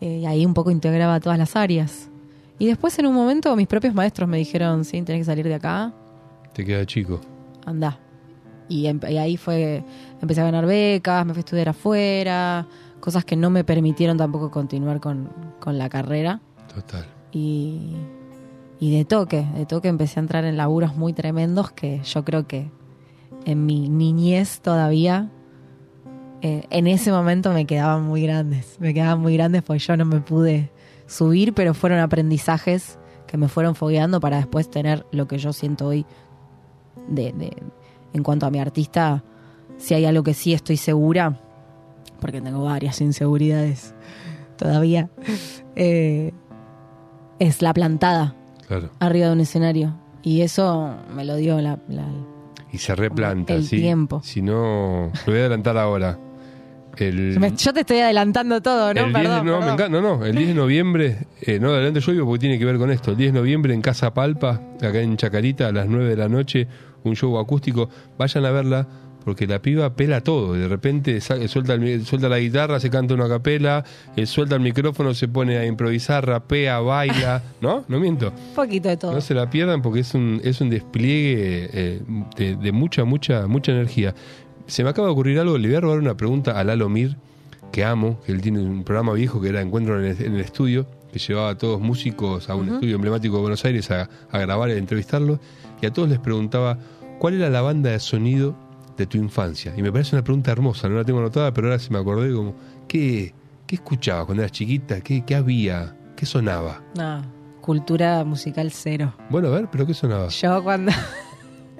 Eh, 0.00 0.18
y 0.22 0.26
ahí 0.26 0.44
un 0.46 0.54
poco 0.54 0.70
integraba 0.70 1.20
todas 1.20 1.38
las 1.38 1.54
áreas. 1.54 2.08
Y 2.58 2.66
después 2.66 2.98
en 2.98 3.06
un 3.06 3.14
momento 3.14 3.54
mis 3.56 3.66
propios 3.66 3.94
maestros 3.94 4.28
me 4.28 4.38
dijeron, 4.38 4.84
sí, 4.84 5.00
tenés 5.02 5.20
que 5.20 5.24
salir 5.24 5.46
de 5.46 5.54
acá, 5.54 5.92
Te 6.54 6.64
queda 6.64 6.84
chico. 6.86 7.20
anda. 7.66 7.98
Y, 8.68 8.86
em- 8.86 9.00
y 9.08 9.18
ahí 9.18 9.36
fue, 9.36 9.84
empecé 10.20 10.40
a 10.40 10.44
ganar 10.44 10.66
becas, 10.66 11.26
me 11.26 11.32
fui 11.32 11.40
a 11.40 11.44
estudiar 11.44 11.68
afuera, 11.68 12.66
cosas 13.00 13.24
que 13.24 13.36
no 13.36 13.50
me 13.50 13.64
permitieron 13.64 14.16
tampoco 14.16 14.50
continuar 14.50 15.00
con, 15.00 15.28
con 15.60 15.78
la 15.78 15.88
carrera. 15.88 16.40
Total. 16.72 17.06
Y, 17.32 17.96
y 18.80 18.96
de 18.96 19.04
toque. 19.04 19.46
De 19.54 19.66
toque 19.66 19.88
empecé 19.88 20.20
a 20.20 20.22
entrar 20.22 20.44
en 20.44 20.56
laburos 20.56 20.96
muy 20.96 21.12
tremendos 21.12 21.72
que 21.72 22.00
yo 22.02 22.24
creo 22.24 22.46
que 22.46 22.70
en 23.44 23.66
mi 23.66 23.88
niñez 23.88 24.60
todavía, 24.60 25.30
eh, 26.40 26.64
en 26.70 26.86
ese 26.86 27.12
momento 27.12 27.52
me 27.52 27.66
quedaban 27.66 28.04
muy 28.04 28.22
grandes. 28.22 28.76
Me 28.80 28.94
quedaban 28.94 29.20
muy 29.20 29.34
grandes 29.34 29.62
porque 29.62 29.80
yo 29.80 29.96
no 29.96 30.04
me 30.04 30.20
pude 30.20 30.70
subir, 31.06 31.52
pero 31.52 31.74
fueron 31.74 31.98
aprendizajes 31.98 32.98
que 33.26 33.36
me 33.36 33.48
fueron 33.48 33.74
fogueando 33.74 34.20
para 34.20 34.36
después 34.36 34.70
tener 34.70 35.06
lo 35.10 35.26
que 35.26 35.38
yo 35.38 35.52
siento 35.52 35.86
hoy 35.86 36.06
de, 37.08 37.32
de, 37.32 37.56
en 38.12 38.22
cuanto 38.22 38.46
a 38.46 38.50
mi 38.50 38.58
artista. 38.60 39.22
Si 39.78 39.94
hay 39.94 40.04
algo 40.04 40.22
que 40.22 40.34
sí 40.34 40.52
estoy 40.52 40.76
segura, 40.76 41.38
porque 42.20 42.40
tengo 42.40 42.62
varias 42.64 43.00
inseguridades 43.00 43.94
todavía, 44.56 45.10
eh, 45.76 46.32
es 47.38 47.62
la 47.62 47.72
plantada 47.74 48.34
Claro. 48.68 48.90
arriba 49.00 49.26
de 49.26 49.32
un 49.32 49.40
escenario. 49.40 49.94
Y 50.22 50.42
eso 50.42 50.94
me 51.14 51.24
lo 51.24 51.34
dio 51.36 51.60
la, 51.60 51.78
la- 51.88 52.06
Y 52.72 52.78
se 52.78 52.94
replanta, 52.94 53.54
El 53.54 53.64
¿sí? 53.66 53.76
tiempo. 53.78 54.20
Si 54.22 54.40
no, 54.40 55.10
lo 55.26 55.32
voy 55.32 55.36
a 55.36 55.40
adelantar 55.40 55.76
ahora. 55.76 56.18
El, 56.96 57.38
Me- 57.40 57.52
yo 57.56 57.72
te 57.72 57.80
estoy 57.80 57.98
adelantando 58.00 58.60
todo, 58.60 58.92
¿no? 58.92 59.00
el 59.06 59.12
10 59.12 59.22
de- 59.22 59.28
Perdón, 59.28 59.46
no, 59.46 59.60
me 59.60 59.66
encanta- 59.72 59.88
no, 59.88 60.00
no, 60.00 60.24
el 60.26 60.34
10 60.36 60.48
de 60.48 60.54
noviembre, 60.54 61.18
eh, 61.40 61.58
no, 61.58 61.70
adelante 61.70 62.00
yo 62.00 62.12
digo 62.12 62.26
porque 62.26 62.40
tiene 62.40 62.58
que 62.58 62.64
ver 62.64 62.76
con 62.76 62.90
esto. 62.90 63.12
El 63.12 63.16
10 63.16 63.32
de 63.32 63.38
noviembre 63.38 63.72
en 63.74 63.80
Casa 63.80 64.12
Palpa, 64.12 64.60
acá 64.76 65.00
en 65.00 65.16
Chacarita, 65.16 65.68
a 65.68 65.72
las 65.72 65.86
9 65.88 66.10
de 66.10 66.16
la 66.16 66.28
noche, 66.28 66.66
un 67.04 67.16
show 67.16 67.38
acústico. 67.38 67.88
Vayan 68.18 68.44
a 68.44 68.50
verla 68.50 68.86
porque 69.24 69.46
la 69.46 69.62
piba 69.62 69.94
pela 69.94 70.20
todo. 70.20 70.52
De 70.54 70.66
repente 70.68 71.20
suelta, 71.20 71.74
el 71.74 72.04
suelta 72.04 72.28
la 72.28 72.38
guitarra, 72.40 72.80
se 72.80 72.90
canta 72.90 73.14
una 73.14 73.28
capela, 73.28 73.84
eh, 74.16 74.26
suelta 74.26 74.56
el 74.56 74.60
micrófono, 74.62 75.14
se 75.14 75.28
pone 75.28 75.58
a 75.58 75.64
improvisar, 75.64 76.26
rapea, 76.26 76.80
baila. 76.80 77.40
¿No? 77.60 77.84
No 77.88 78.00
miento. 78.00 78.28
Un 78.50 78.54
poquito 78.56 78.88
de 78.88 78.96
todo. 78.96 79.12
No 79.12 79.20
se 79.20 79.32
la 79.34 79.48
pierdan 79.48 79.80
porque 79.80 80.00
es 80.00 80.12
un, 80.14 80.40
es 80.42 80.60
un 80.60 80.70
despliegue 80.70 81.70
eh, 81.72 82.00
de, 82.36 82.56
de 82.56 82.72
mucha, 82.72 83.04
mucha, 83.04 83.46
mucha 83.46 83.70
energía. 83.72 84.12
Se 84.66 84.84
me 84.84 84.90
acaba 84.90 85.08
de 85.08 85.12
ocurrir 85.12 85.38
algo, 85.38 85.58
le 85.58 85.68
voy 85.68 85.76
a 85.76 85.80
robar 85.80 85.98
una 85.98 86.16
pregunta 86.16 86.58
a 86.58 86.64
Lalo 86.64 86.88
Mir, 86.88 87.16
que 87.70 87.84
amo, 87.84 88.20
que 88.24 88.32
él 88.32 88.40
tiene 88.40 88.60
un 88.60 88.84
programa 88.84 89.12
viejo 89.12 89.40
que 89.40 89.48
era 89.48 89.60
Encuentro 89.60 89.98
en 89.98 90.06
el, 90.06 90.22
en 90.22 90.34
el 90.34 90.40
estudio, 90.40 90.86
que 91.12 91.18
llevaba 91.18 91.50
a 91.50 91.58
todos 91.58 91.80
músicos 91.80 92.48
a 92.48 92.54
un 92.54 92.68
estudio 92.68 92.96
emblemático 92.96 93.36
de 93.36 93.40
Buenos 93.42 93.64
Aires 93.64 93.90
a, 93.90 94.08
a 94.30 94.38
grabar 94.38 94.70
y 94.70 94.72
a 94.72 94.76
entrevistarlos, 94.76 95.40
y 95.80 95.86
a 95.86 95.92
todos 95.92 96.08
les 96.08 96.18
preguntaba 96.18 96.78
cuál 97.18 97.34
era 97.34 97.50
la 97.50 97.60
banda 97.60 97.90
de 97.90 98.00
sonido 98.00 98.56
de 98.96 99.06
tu 99.06 99.18
infancia. 99.18 99.74
Y 99.76 99.82
me 99.82 99.90
parece 99.90 100.14
una 100.16 100.24
pregunta 100.24 100.52
hermosa, 100.52 100.88
no 100.88 100.96
la 100.96 101.04
tengo 101.04 101.18
anotada, 101.18 101.52
pero 101.52 101.68
ahora 101.68 101.78
se 101.78 101.90
me 101.90 101.98
acordé 101.98 102.32
como, 102.32 102.54
¿qué, 102.88 103.34
qué 103.66 103.76
escuchabas 103.76 104.26
cuando 104.26 104.42
eras 104.42 104.52
chiquita? 104.52 105.00
¿Qué, 105.00 105.24
qué 105.24 105.34
había? 105.34 105.96
¿Qué 106.16 106.26
sonaba? 106.26 106.82
No, 106.96 107.22
cultura 107.60 108.22
musical 108.24 108.70
cero. 108.70 109.14
Bueno, 109.28 109.48
a 109.48 109.52
ver, 109.52 109.68
pero 109.70 109.86
¿qué 109.86 109.94
sonaba? 109.94 110.28
Yo 110.28 110.62
cuando... 110.62 110.92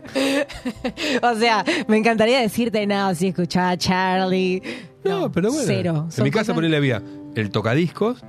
o 1.23 1.35
sea, 1.37 1.65
me 1.89 1.97
encantaría 1.97 2.41
decirte, 2.41 2.87
no, 2.87 3.15
si 3.15 3.29
escuchaba 3.29 3.77
Charlie. 3.77 4.63
No, 5.05 5.31
pero 5.33 5.49
bueno. 5.51 5.65
Cero. 5.67 6.09
En 6.17 6.25
mi 6.25 6.31
casa 6.31 6.45
cosas- 6.47 6.55
ponele 6.55 6.77
había 6.77 7.03
el 7.35 7.51
tocadiscos 7.51 8.23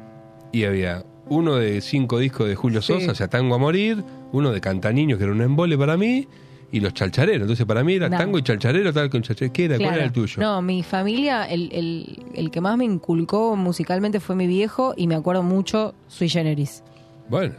y 0.52 0.64
había 0.66 1.04
uno 1.30 1.56
de 1.56 1.82
cinco 1.82 2.20
discos 2.20 2.48
de 2.48 2.56
Julio 2.56 2.82
Sí. 2.82 2.94
Sosa, 2.94 3.12
o 3.12 3.16
sea, 3.16 3.28
Tango 3.28 3.56
a 3.56 3.58
Morir, 3.58 4.04
uno 4.32 4.52
de 4.52 4.62
Cantaniños, 4.62 5.18
que 5.18 5.24
era 5.24 5.34
un 5.34 5.42
embole 5.42 5.78
para 5.78 5.98
mí, 5.98 6.28
y 6.72 6.80
los 6.80 6.94
chalchareros. 6.94 7.42
Entonces, 7.42 7.66
para 7.66 7.84
mí 7.84 7.94
era 7.94 8.10
No. 8.10 8.18
tango 8.18 8.40
y 8.40 8.44
chalcharero, 8.44 8.92
tal 8.92 9.10
con 9.10 9.22
chalcharero. 9.22 9.54
¿Qué 9.54 9.66
era? 9.66 9.78
¿Cuál 9.78 9.94
era 9.96 10.04
el 10.06 10.12
tuyo? 10.12 10.42
No, 10.42 10.62
mi 10.62 10.82
familia, 10.84 11.46
el, 11.46 11.70
el, 11.72 12.26
el 12.34 12.50
que 12.52 12.62
más 12.62 12.78
me 12.78 12.86
inculcó 12.86 13.56
musicalmente 13.56 14.20
fue 14.20 14.36
mi 14.36 14.48
viejo 14.48 14.94
y 14.98 15.06
me 15.08 15.14
acuerdo 15.16 15.44
mucho 15.44 15.94
Sui 16.08 16.30
Generis. 16.30 16.84
Bueno, 17.30 17.54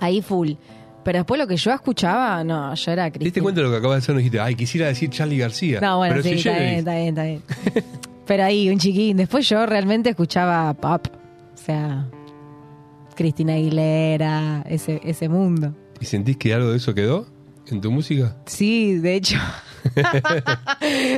Ahí 0.00 0.20
full. 0.22 0.52
Pero 1.06 1.20
después 1.20 1.38
lo 1.38 1.46
que 1.46 1.56
yo 1.56 1.70
escuchaba, 1.70 2.42
no, 2.42 2.74
yo 2.74 2.90
era 2.90 3.08
¿te 3.12 3.20
diste 3.20 3.40
cuenta 3.40 3.60
de 3.60 3.68
lo 3.68 3.70
que 3.70 3.76
acabas 3.76 3.94
de 3.94 3.98
hacer? 3.98 4.14
No 4.16 4.18
dijiste, 4.18 4.40
ay, 4.40 4.56
quisiera 4.56 4.88
decir 4.88 5.08
Charlie 5.08 5.38
García. 5.38 5.78
No, 5.80 5.98
bueno, 5.98 6.16
pero 6.16 6.24
sí, 6.24 6.30
si 6.30 6.48
está 6.48 6.58
bien, 6.58 6.74
está 6.74 6.94
bien, 6.96 7.08
está 7.10 7.22
bien. 7.22 7.42
Pero 8.26 8.42
ahí, 8.42 8.68
un 8.68 8.78
chiquín. 8.80 9.16
Después 9.16 9.48
yo 9.48 9.64
realmente 9.66 10.10
escuchaba 10.10 10.74
pop. 10.74 11.06
O 11.54 11.56
sea, 11.56 12.08
Cristina 13.14 13.52
Aguilera, 13.52 14.64
ese, 14.68 15.00
ese 15.04 15.28
mundo. 15.28 15.76
¿Y 16.00 16.06
sentís 16.06 16.38
que 16.38 16.52
algo 16.52 16.72
de 16.72 16.78
eso 16.78 16.92
quedó 16.92 17.24
en 17.68 17.80
tu 17.80 17.92
música? 17.92 18.36
Sí, 18.46 18.96
de 18.96 19.14
hecho. 19.14 19.38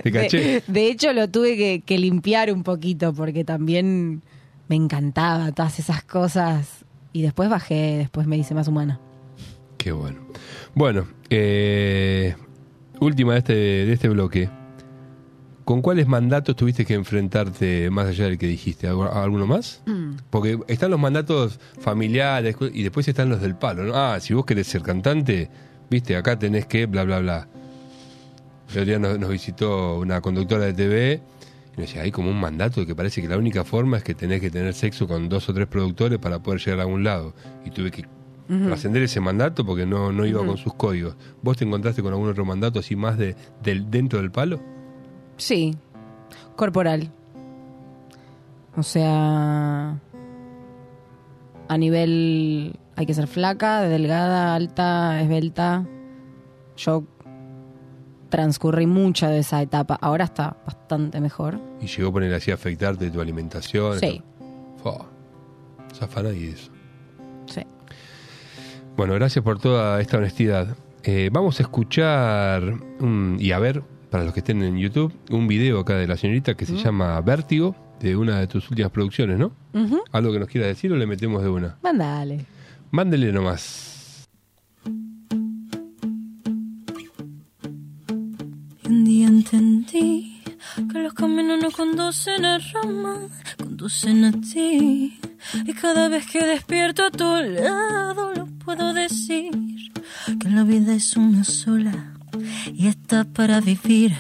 Te 0.03 0.13
caché. 0.13 0.39
De, 0.39 0.63
de 0.67 0.91
hecho, 0.91 1.15
lo 1.15 1.31
tuve 1.31 1.57
que, 1.57 1.81
que 1.81 1.97
limpiar 1.97 2.53
un 2.53 2.63
poquito 2.63 3.15
porque 3.15 3.43
también 3.43 4.21
me 4.69 4.77
encantaba 4.77 5.51
todas 5.53 5.79
esas 5.79 6.05
cosas. 6.05 6.85
Y 7.15 7.23
después 7.23 7.49
bajé, 7.49 7.97
después 7.97 8.27
me 8.27 8.37
hice 8.37 8.53
más 8.53 8.69
humana. 8.69 9.01
Qué 9.79 9.93
bueno. 9.93 10.19
Bueno, 10.75 11.07
eh, 11.31 12.35
última 13.01 13.33
de 13.33 13.39
este, 13.39 13.53
de 13.55 13.93
este 13.93 14.09
bloque. 14.09 14.51
¿Con 15.65 15.83
cuáles 15.83 16.07
mandatos 16.09 16.57
tuviste 16.57 16.87
que 16.87 16.95
enfrentarte 16.95 17.91
más 17.91 18.07
allá 18.09 18.25
del 18.25 18.39
que 18.39 18.47
dijiste? 18.47 18.89
¿Algu- 18.91 19.13
¿Alguno 19.13 19.47
más? 19.47 19.83
Porque 20.31 20.59
están 20.67 20.91
los 20.91 20.99
mandatos 20.99 21.61
familiares 21.81 22.57
y 22.73 22.83
después 22.83 23.07
están 23.07 23.29
los 23.29 23.41
del 23.43 23.55
palo. 23.55 23.85
¿no? 23.85 23.95
Ah, 23.95 24.19
si 24.19 24.33
vos 24.33 24.47
querés 24.47 24.67
ser 24.67 24.81
cantante, 24.83 25.51
viste, 25.91 26.17
acá 26.17 26.39
tenés 26.39 26.65
que 26.67 26.87
bla, 26.87 27.05
bla, 27.05 27.19
bla. 27.21 27.49
El 28.69 28.71
otro 28.73 28.85
día 28.87 28.99
nos, 28.99 29.19
nos 29.19 29.29
visitó 29.31 29.99
una 29.99 30.21
conductora 30.23 30.65
de 30.65 30.73
TV 30.73 31.21
y 31.75 31.77
me 31.77 31.83
decía, 31.83 32.01
hay 32.03 32.11
como 32.13 32.31
un 32.31 32.41
mandato 32.41 32.81
de 32.81 32.87
que 32.87 32.95
parece 32.95 33.21
que 33.21 33.29
la 33.29 33.37
única 33.37 33.63
forma 33.63 33.99
es 33.99 34.03
que 34.05 34.15
tenés 34.15 34.41
que 34.41 34.51
tener 34.51 34.73
sexo 34.73 35.07
con 35.07 35.29
dos 35.29 35.49
o 35.51 35.55
tres 35.55 35.67
productores 35.67 36.19
para 36.19 36.39
poder 36.43 36.61
llegar 36.61 36.81
a 36.81 36.83
algún 36.85 37.05
lado. 37.05 37.35
Y 37.67 37.71
tuve 37.71 37.91
que 37.91 38.07
trascender 38.49 39.03
ese 39.03 39.21
mandato 39.21 39.65
porque 39.65 39.85
no, 39.85 40.11
no 40.11 40.25
iba 40.25 40.45
con 40.45 40.57
sus 40.57 40.73
códigos. 40.75 41.17
¿Vos 41.43 41.57
te 41.59 41.65
encontraste 41.65 42.03
con 42.03 42.13
algún 42.13 42.31
otro 42.31 42.45
mandato 42.45 42.79
así 42.79 42.97
más 42.97 43.19
de, 43.19 43.37
del, 43.63 43.91
dentro 43.91 44.21
del 44.21 44.31
palo? 44.31 44.61
Sí, 45.37 45.77
corporal. 46.57 47.13
O 48.77 48.83
sea, 48.83 49.99
a 51.69 51.79
nivel 51.79 52.79
hay 52.97 53.07
que 53.07 53.15
ser 53.15 53.27
flaca, 53.27 53.83
delgada, 53.83 54.55
alta, 54.55 55.21
esbelta. 55.21 55.87
Yo 56.77 57.05
transcurrí 58.31 58.87
mucha 58.87 59.29
de 59.31 59.41
esa 59.41 59.61
etapa. 59.63 59.99
Ahora 60.01 60.25
está 60.25 60.57
bastante 60.65 61.21
mejor. 61.21 61.61
Y 61.81 61.87
llegó 61.87 62.09
a 62.11 62.13
poner 62.13 62.33
así 62.35 62.51
a 62.51 62.55
afectarte 62.55 63.11
tu 63.11 63.21
alimentación. 63.21 63.99
Sí, 63.99 64.23
Fua, 64.83 65.07
zafana 65.95 66.31
y 66.33 66.45
eso. 66.49 66.71
sí. 67.47 67.63
Bueno, 68.99 69.15
gracias 69.15 69.45
por 69.45 69.61
toda 69.61 70.01
esta 70.01 70.19
honestidad. 70.19 70.77
Eh, 71.05 71.31
vamos 71.33 71.61
a 71.61 71.63
escuchar 71.63 72.81
y 73.39 73.53
a 73.53 73.59
ver, 73.61 73.85
para 74.11 74.25
los 74.25 74.33
que 74.35 74.41
estén 74.41 74.61
en 74.61 74.77
YouTube, 74.77 75.15
un 75.31 75.47
video 75.47 75.79
acá 75.79 75.95
de 75.95 76.09
la 76.09 76.17
señorita 76.17 76.57
que 76.57 76.67
se 76.67 76.75
llama 76.75 77.21
Vértigo, 77.21 77.77
de 78.01 78.17
una 78.17 78.41
de 78.41 78.49
tus 78.49 78.69
últimas 78.69 78.91
producciones, 78.91 79.39
¿no? 79.39 79.53
¿Algo 80.11 80.33
que 80.33 80.41
nos 80.41 80.49
quiera 80.49 80.67
decir 80.67 80.93
o 80.93 80.97
le 80.97 81.07
metemos 81.07 81.45
de 81.45 81.49
una? 81.49 81.79
Mandale. 81.81 82.45
Mándele 82.91 83.31
nomás. 83.31 84.27
Un 88.85 89.05
día 89.05 89.29
entendí 89.29 90.43
que 90.93 90.99
los 90.99 91.15
caminos 91.15 91.63
no 91.63 91.71
conducen 91.71 92.45
a 92.45 92.59
Roma, 92.73 93.29
conducen 93.59 94.25
a 94.25 94.33
ti. 94.33 95.21
Y 95.65 95.73
cada 95.75 96.09
vez 96.09 96.27
que 96.27 96.45
despierto 96.45 97.05
a 97.05 97.11
tu 97.13 97.25
lado 97.25 98.35
lo 98.35 98.48
puedo 98.69 98.93
decir, 98.93 99.51
que 100.39 100.51
la 100.51 100.63
vida 100.63 100.93
es 100.93 101.17
una 101.17 101.43
sola 101.43 102.13
y 102.67 102.89
está 102.89 103.25
para 103.25 103.63
vivir. 103.63 104.15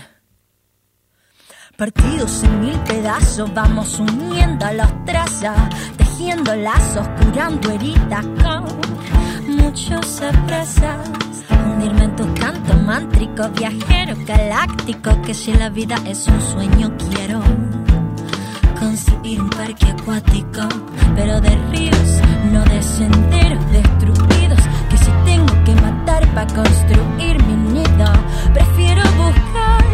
Partidos 1.76 2.42
en 2.44 2.60
mil 2.62 2.78
pedazos, 2.80 3.52
vamos 3.52 4.00
uniendo 4.00 4.64
las 4.72 5.04
trazas, 5.04 5.58
tejiendo 5.98 6.56
lazos, 6.56 7.06
curando 7.20 7.70
heridas 7.72 8.24
con 8.42 9.54
muchos 9.54 10.06
sorpresas. 10.06 10.96
Hundirme 11.50 12.04
en 12.04 12.16
tus 12.16 12.28
cantos 12.40 12.82
mántricos, 12.84 13.52
viajero 13.52 14.16
galáctico, 14.24 15.20
que 15.20 15.34
si 15.34 15.52
la 15.52 15.68
vida 15.68 15.96
es 16.06 16.26
un 16.26 16.40
sueño 16.40 16.96
quiero 17.10 17.42
un 19.36 19.50
parque 19.50 19.86
acuático, 19.86 20.62
pero 21.14 21.40
de 21.40 21.50
ríos, 21.70 22.20
no 22.50 22.64
de 22.64 22.82
senderos 22.82 23.64
destruidos, 23.70 24.58
que 24.88 24.96
si 24.96 25.10
tengo 25.26 25.64
que 25.64 25.74
matar 25.82 26.26
para 26.34 26.46
construir 26.54 27.42
mi 27.44 27.56
nido, 27.72 28.06
prefiero 28.54 29.02
buscar. 29.16 29.84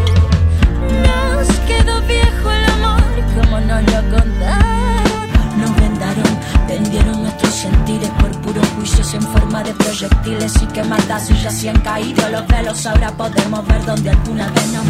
Nos 1.05 1.47
quedó 1.67 2.01
viejo 2.03 2.51
el 2.51 2.65
amor, 2.75 3.01
como 3.35 3.59
nos 3.59 3.81
lo 3.83 4.01
contaron. 4.15 5.59
Nos 5.59 5.75
vendaron, 5.75 6.39
vendieron 6.67 7.21
nuestros 7.23 7.53
sentires 7.53 8.09
por 8.19 8.31
puros 8.41 8.67
juicios 8.77 9.13
en 9.15 9.21
forma 9.21 9.63
de 9.63 9.73
proyectiles 9.73 10.53
y 10.61 10.65
que 10.67 10.83
matazos 10.83 11.41
ya 11.41 11.51
se 11.51 11.69
han 11.69 11.79
caído 11.81 12.29
los 12.29 12.47
velos. 12.47 12.85
Ahora 12.85 13.11
podemos 13.11 13.67
ver 13.67 13.85
donde 13.85 14.11
alguna 14.11 14.47
vez 14.49 14.67
nos 14.71 14.85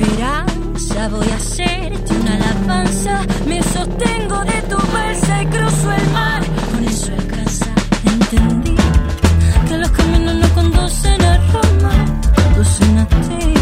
esperanza, 0.00 1.08
voy 1.08 1.28
a 1.28 1.36
hacerte 1.36 2.14
una 2.20 2.34
alabanza. 2.34 3.20
Me 3.46 3.62
sostengo 3.62 4.44
de 4.44 4.62
tu 4.62 4.76
balsa 4.92 5.42
y 5.42 5.46
cruzo 5.46 5.92
el 5.92 6.10
mar. 6.10 6.42
Con 6.72 6.84
eso 6.84 7.12
alcanza, 7.12 7.70
entendí 8.04 8.74
que 9.68 9.78
los 9.78 9.90
caminos 9.90 10.34
no 10.36 10.48
conducen 10.54 11.22
a 11.22 11.36
Roma, 11.52 11.92
conducen 12.34 12.98
a 12.98 13.06
ti. 13.06 13.57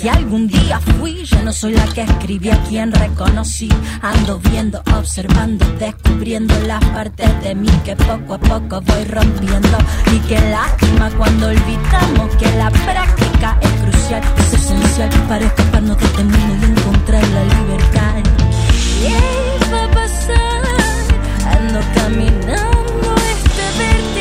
Que 0.00 0.10
algún 0.10 0.46
día 0.48 0.80
fui. 0.98 1.24
Ya 1.24 1.42
no 1.42 1.52
soy 1.52 1.74
la 1.74 1.86
que 1.86 2.02
escribí 2.02 2.50
a 2.50 2.62
quien 2.64 2.92
reconocí. 2.92 3.68
Ando 4.02 4.38
viendo, 4.38 4.82
observando, 4.96 5.64
descubriendo 5.78 6.54
las 6.66 6.84
partes 6.86 7.42
de 7.42 7.54
mí 7.54 7.70
que 7.84 7.96
poco 7.96 8.34
a 8.34 8.38
poco 8.38 8.80
voy 8.80 9.04
rompiendo. 9.04 9.78
Y 10.12 10.18
qué 10.20 10.40
lástima 10.50 11.10
cuando 11.16 11.48
olvidamos 11.48 12.34
que 12.36 12.50
la 12.56 12.70
práctica 12.70 13.58
es 13.60 13.72
crucial, 13.82 14.22
es 14.38 14.54
esencial 14.54 15.10
para 15.28 15.44
escaparnos 15.46 15.98
de 15.98 16.04
este 16.06 16.24
mundo 16.24 16.66
y 16.66 16.70
encontrar 16.70 17.28
la 17.28 17.44
libertad. 17.44 18.22
¿Qué 19.02 19.72
va 19.72 19.84
a 19.84 19.90
pasar? 19.90 20.62
Ando 21.56 21.80
caminando 21.94 23.14
este 23.34 23.64
vértigo 23.78 24.19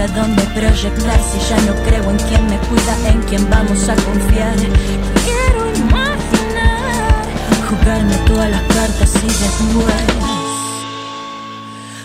¿Hasta 0.00 0.18
dónde 0.18 0.42
proyectar 0.54 1.20
si 1.20 1.38
ya 1.50 1.60
no 1.66 1.74
creo 1.82 2.10
en 2.10 2.16
quien 2.16 2.46
me 2.46 2.56
cuida, 2.56 3.10
en 3.10 3.20
quien 3.24 3.50
vamos 3.50 3.86
a 3.86 3.94
confiar? 3.96 4.56
Quiero 4.56 5.74
imaginar, 5.76 7.26
jugarme 7.68 8.14
todas 8.26 8.50
las 8.50 8.62
cartas 8.62 9.14
y 9.16 9.26
después 9.26 9.94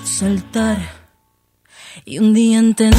soltar. 0.04 0.78
Y 2.04 2.20
un 2.20 2.34
día 2.34 2.60
entendí 2.60 2.98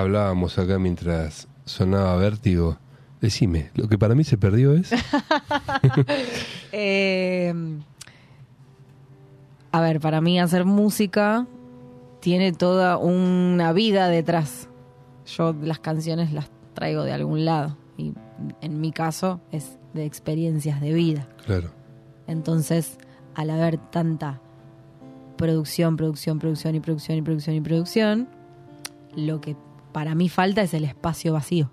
hablábamos 0.00 0.58
acá 0.58 0.78
mientras 0.78 1.48
sonaba 1.64 2.16
vértigo. 2.16 2.78
Decime, 3.20 3.70
lo 3.74 3.88
que 3.88 3.98
para 3.98 4.14
mí 4.14 4.24
se 4.24 4.38
perdió 4.38 4.74
es. 4.74 4.90
Eh, 6.70 7.54
a 9.72 9.80
ver, 9.80 10.00
para 10.00 10.20
mí 10.20 10.38
hacer 10.38 10.66
música 10.66 11.46
tiene 12.20 12.52
toda 12.52 12.98
una 12.98 13.72
vida 13.72 14.08
detrás. 14.08 14.68
Yo 15.26 15.54
las 15.62 15.78
canciones 15.78 16.32
las 16.32 16.50
traigo 16.74 17.04
de 17.04 17.12
algún 17.12 17.46
lado 17.46 17.76
y 17.96 18.12
en 18.60 18.80
mi 18.80 18.92
caso 18.92 19.40
es 19.50 19.78
de 19.94 20.04
experiencias 20.04 20.80
de 20.80 20.92
vida. 20.92 21.26
Claro. 21.46 21.70
Entonces, 22.26 22.98
al 23.34 23.50
haber 23.50 23.78
tanta 23.78 24.40
producción, 25.36 25.96
producción, 25.96 26.38
producción 26.38 26.74
y 26.74 26.80
producción 26.80 27.18
y 27.18 27.22
producción 27.22 27.56
y 27.56 27.60
producción, 27.60 28.28
lo 29.16 29.40
que 29.40 29.56
para 29.92 30.14
mí 30.14 30.28
falta 30.28 30.62
es 30.62 30.74
el 30.74 30.84
espacio 30.84 31.32
vacío, 31.32 31.70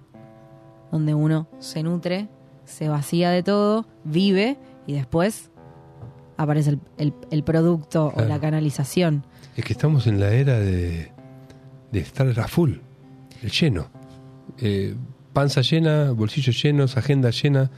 donde 0.91 1.13
uno 1.13 1.47
se 1.60 1.84
nutre, 1.84 2.28
se 2.65 2.89
vacía 2.89 3.30
de 3.32 3.43
todo, 3.43 3.86
vive 4.04 4.58
y 4.88 4.93
después 4.93 5.51
aparece 6.38 6.71
el, 6.71 6.80
el- 6.97 7.13
el 7.32 7.43
producto 7.43 8.12
o 8.15 8.21
la 8.23 8.39
canalización. 8.39 9.25
Es 9.56 9.63
que 9.65 9.73
estamos 9.73 10.06
en 10.08 10.19
la 10.19 10.30
era 10.32 10.60
de, 10.60 11.12
de 11.91 11.99
estar 11.99 12.28
a 12.39 12.47
full, 12.47 12.73
el 13.41 13.51
lleno. 13.51 13.88
Eh, 14.60 14.95
panza 15.34 15.62
llena, 15.62 16.12
bolsillos 16.12 16.62
llenos, 16.62 16.97
agenda 16.97 17.30
llena 17.30 17.69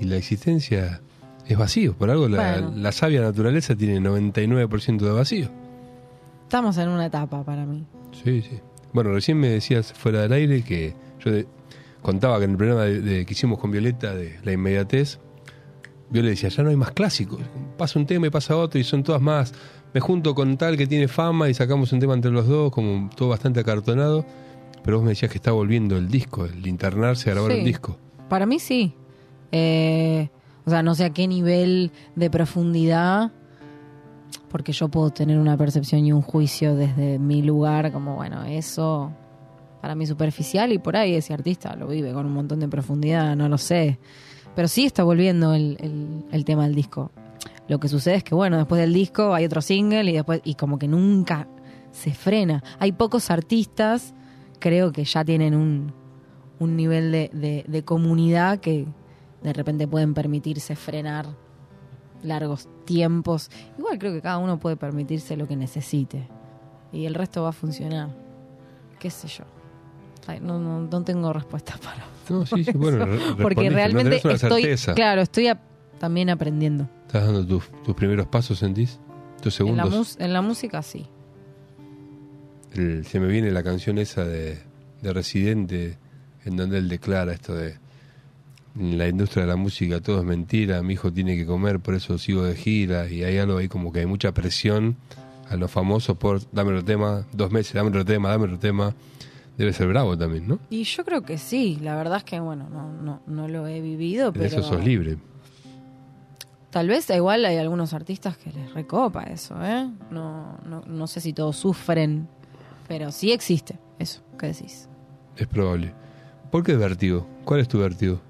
y 0.00 0.04
la 0.04 0.16
existencia 0.16 1.00
es 1.46 1.58
vacío. 1.58 1.94
Por 1.96 2.10
algo 2.10 2.28
la, 2.28 2.52
Bueno. 2.60 2.72
la 2.76 2.92
sabia 2.92 3.20
naturaleza 3.20 3.74
tiene 3.76 4.00
99% 4.00 4.98
de 4.98 5.10
vacío. 5.12 5.48
Estamos 6.44 6.76
en 6.78 6.88
una 6.88 7.06
etapa 7.06 7.44
para 7.44 7.64
mí. 7.64 7.84
Sí, 8.24 8.42
sí. 8.42 8.58
Bueno, 8.92 9.12
recién 9.12 9.38
me 9.38 9.48
decías 9.48 9.92
fuera 9.92 10.22
del 10.22 10.32
aire 10.32 10.62
que 10.62 10.94
yo 11.24 11.30
de- 11.30 11.46
contaba 12.02 12.38
que 12.38 12.44
en 12.44 12.52
el 12.52 12.56
programa 12.56 12.84
de, 12.84 13.00
de- 13.00 13.26
que 13.26 13.32
hicimos 13.32 13.58
con 13.58 13.70
Violeta 13.70 14.14
de 14.14 14.38
la 14.42 14.52
inmediatez, 14.52 15.18
Violeta 16.10 16.30
decía, 16.30 16.48
ya 16.48 16.62
no 16.62 16.70
hay 16.70 16.76
más 16.76 16.90
clásicos. 16.92 17.40
Pasa 17.78 17.98
un 17.98 18.06
tema 18.06 18.26
y 18.26 18.30
pasa 18.30 18.56
otro 18.56 18.80
y 18.80 18.84
son 18.84 19.02
todas 19.04 19.22
más. 19.22 19.52
Me 19.94 20.00
junto 20.00 20.34
con 20.34 20.56
tal 20.56 20.76
que 20.76 20.86
tiene 20.86 21.08
fama 21.08 21.48
y 21.48 21.54
sacamos 21.54 21.92
un 21.92 22.00
tema 22.00 22.14
entre 22.14 22.30
los 22.30 22.46
dos, 22.48 22.70
como 22.72 23.10
todo 23.14 23.28
bastante 23.28 23.60
acartonado. 23.60 24.24
Pero 24.82 24.96
vos 24.96 25.04
me 25.04 25.10
decías 25.10 25.30
que 25.30 25.38
está 25.38 25.52
volviendo 25.52 25.96
el 25.96 26.08
disco, 26.08 26.46
el 26.46 26.66
internarse 26.66 27.30
a 27.30 27.34
grabar 27.34 27.52
Sí. 27.52 27.58
un 27.58 27.64
disco. 27.64 27.98
Para 28.28 28.46
mí 28.46 28.58
sí. 28.58 28.94
Eh, 29.52 30.28
o 30.64 30.70
sea, 30.70 30.82
no 30.82 30.94
sé 30.94 31.04
a 31.04 31.10
qué 31.10 31.26
nivel 31.28 31.90
de 32.16 32.30
profundidad, 32.30 33.32
porque 34.50 34.72
yo 34.72 34.88
puedo 34.88 35.10
tener 35.10 35.38
una 35.38 35.56
percepción 35.56 36.04
y 36.04 36.12
un 36.12 36.22
juicio 36.22 36.74
desde 36.74 37.18
mi 37.18 37.40
lugar, 37.42 37.92
como 37.92 38.16
bueno, 38.16 38.44
eso 38.44 39.12
para 39.80 39.94
mí 39.94 40.04
superficial 40.06 40.72
y 40.72 40.78
por 40.78 40.96
ahí 40.96 41.14
ese 41.14 41.32
artista 41.32 41.74
lo 41.76 41.86
vive 41.86 42.12
con 42.12 42.26
un 42.26 42.32
montón 42.34 42.60
de 42.60 42.68
profundidad, 42.68 43.34
no 43.36 43.48
lo 43.48 43.56
sé. 43.56 43.98
Pero 44.54 44.68
sí 44.68 44.84
está 44.84 45.04
volviendo 45.04 45.54
el, 45.54 46.24
el- 46.32 46.44
tema 46.44 46.64
del 46.64 46.74
disco. 46.74 47.12
Lo 47.68 47.78
que 47.80 47.88
sucede 47.88 48.16
es 48.16 48.24
que, 48.24 48.34
bueno, 48.34 48.56
después 48.58 48.80
del 48.80 48.92
disco 48.92 49.32
hay 49.32 49.44
otro 49.46 49.62
single 49.62 50.10
y 50.10 50.14
después, 50.14 50.40
y 50.44 50.54
como 50.56 50.78
que 50.78 50.88
nunca 50.88 51.46
se 51.92 52.12
frena. 52.12 52.62
Hay 52.78 52.92
pocos 52.92 53.30
artistas, 53.30 54.12
creo 54.58 54.90
que 54.92 55.04
ya 55.04 55.24
tienen 55.24 55.54
un, 55.54 55.92
un 56.58 56.76
nivel 56.76 57.12
de- 57.12 57.64
de 57.66 57.82
comunidad 57.84 58.58
que 58.58 58.86
de 59.42 59.52
repente 59.52 59.86
pueden 59.88 60.12
permitirse 60.12 60.74
frenar 60.76 61.26
largos 62.22 62.68
tiempos. 62.84 63.50
Igual 63.78 63.98
creo 63.98 64.12
que 64.12 64.20
cada 64.22 64.38
uno 64.38 64.58
puede 64.58 64.76
permitirse 64.76 65.36
lo 65.36 65.46
que 65.48 65.56
necesite. 65.56 66.28
Y 66.92 67.06
el 67.06 67.14
resto 67.14 67.42
va 67.42 67.50
a 67.50 67.52
funcionar. 67.52 68.10
¿Qué 68.98 69.10
sé 69.10 69.28
yo? 69.28 69.44
Ay, 70.26 70.40
no, 70.40 70.58
no, 70.58 70.80
no 70.82 71.02
tengo 71.02 71.32
respuesta 71.32 71.74
para 71.82 72.04
No, 72.28 72.44
sí, 72.46 72.62
sí, 72.64 72.72
bueno, 72.72 73.06
Porque 73.40 73.70
no 73.70 73.76
realmente 73.76 74.16
estoy, 74.16 74.38
certeza. 74.38 74.94
claro, 74.94 75.22
estoy 75.22 75.48
a- 75.48 75.60
también 75.98 76.30
aprendiendo. 76.30 76.88
¿Estás 77.06 77.24
dando 77.24 77.46
tus, 77.46 77.70
tus 77.82 77.94
primeros 77.94 78.26
pasos, 78.26 78.58
sentís? 78.58 78.98
¿Tus 79.42 79.58
En 79.60 79.76
la, 79.76 79.82
segundos? 79.84 79.98
mus- 79.98 80.16
en 80.20 80.32
la 80.32 80.42
música 80.42 80.82
sí. 80.82 81.06
El- 82.74 83.04
se 83.06 83.18
me 83.20 83.26
viene 83.26 83.50
la 83.50 83.62
canción 83.62 83.98
esa 83.98 84.24
de, 84.24 84.58
de 85.02 85.12
Residente, 85.12 85.98
en 86.44 86.56
donde 86.56 86.78
él 86.78 86.88
declara 86.88 87.32
esto 87.32 87.54
de 87.54 87.76
en 88.78 88.98
la 88.98 89.08
industria 89.08 89.44
de 89.44 89.48
la 89.48 89.56
música 89.56 90.00
todo 90.00 90.18
es 90.20 90.24
mentira, 90.24 90.82
mi 90.82 90.94
hijo 90.94 91.12
tiene 91.12 91.36
que 91.36 91.46
comer, 91.46 91.80
por 91.80 91.94
eso 91.94 92.18
sigo 92.18 92.44
de 92.44 92.54
gira, 92.54 93.08
y 93.08 93.24
hay 93.24 93.38
algo 93.38 93.58
ahí 93.58 93.68
como 93.68 93.92
que 93.92 94.00
hay 94.00 94.06
mucha 94.06 94.32
presión 94.32 94.96
a 95.48 95.56
los 95.56 95.70
famosos 95.70 96.16
por 96.16 96.40
dame 96.52 96.70
otro 96.70 96.84
tema, 96.84 97.26
dos 97.32 97.50
meses, 97.50 97.74
dame 97.74 97.88
otro 97.88 98.04
tema, 98.04 98.30
dame 98.30 98.44
otro 98.44 98.58
tema. 98.58 98.94
Debe 99.58 99.74
ser 99.74 99.88
bravo 99.88 100.16
también, 100.16 100.48
¿no? 100.48 100.58
Y 100.70 100.84
yo 100.84 101.04
creo 101.04 101.20
que 101.22 101.36
sí. 101.36 101.78
La 101.82 101.94
verdad 101.94 102.18
es 102.18 102.24
que, 102.24 102.40
bueno, 102.40 102.70
no, 102.70 102.90
no, 102.94 103.20
no 103.26 103.46
lo 103.46 103.66
he 103.66 103.82
vivido, 103.82 104.28
En 104.28 104.32
pero... 104.32 104.46
eso 104.46 104.62
sos 104.62 104.82
libre. 104.82 105.18
Tal 106.70 106.88
vez 106.88 107.10
igual 107.10 107.44
hay 107.44 107.58
algunos 107.58 107.92
artistas 107.92 108.38
que 108.38 108.52
les 108.52 108.72
recopa 108.72 109.24
eso, 109.24 109.56
¿eh? 109.62 109.90
No, 110.10 110.56
no, 110.64 110.82
no 110.86 111.06
sé 111.08 111.20
si 111.20 111.34
todos 111.34 111.56
sufren, 111.56 112.26
pero 112.88 113.12
sí 113.12 113.32
existe 113.32 113.78
eso 113.98 114.22
que 114.38 114.46
decís. 114.46 114.88
Es 115.36 115.46
probable. 115.46 115.92
¿Por 116.50 116.62
qué 116.62 116.76
vértigo? 116.76 117.26
¿Cuál 117.44 117.60
es 117.60 117.68
tu 117.68 117.80
vértigo? 117.80 118.20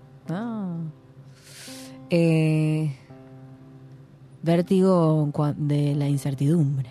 Eh, 2.11 2.91
vértigo 4.43 5.31
de 5.57 5.95
la 5.95 6.09
incertidumbre. 6.09 6.91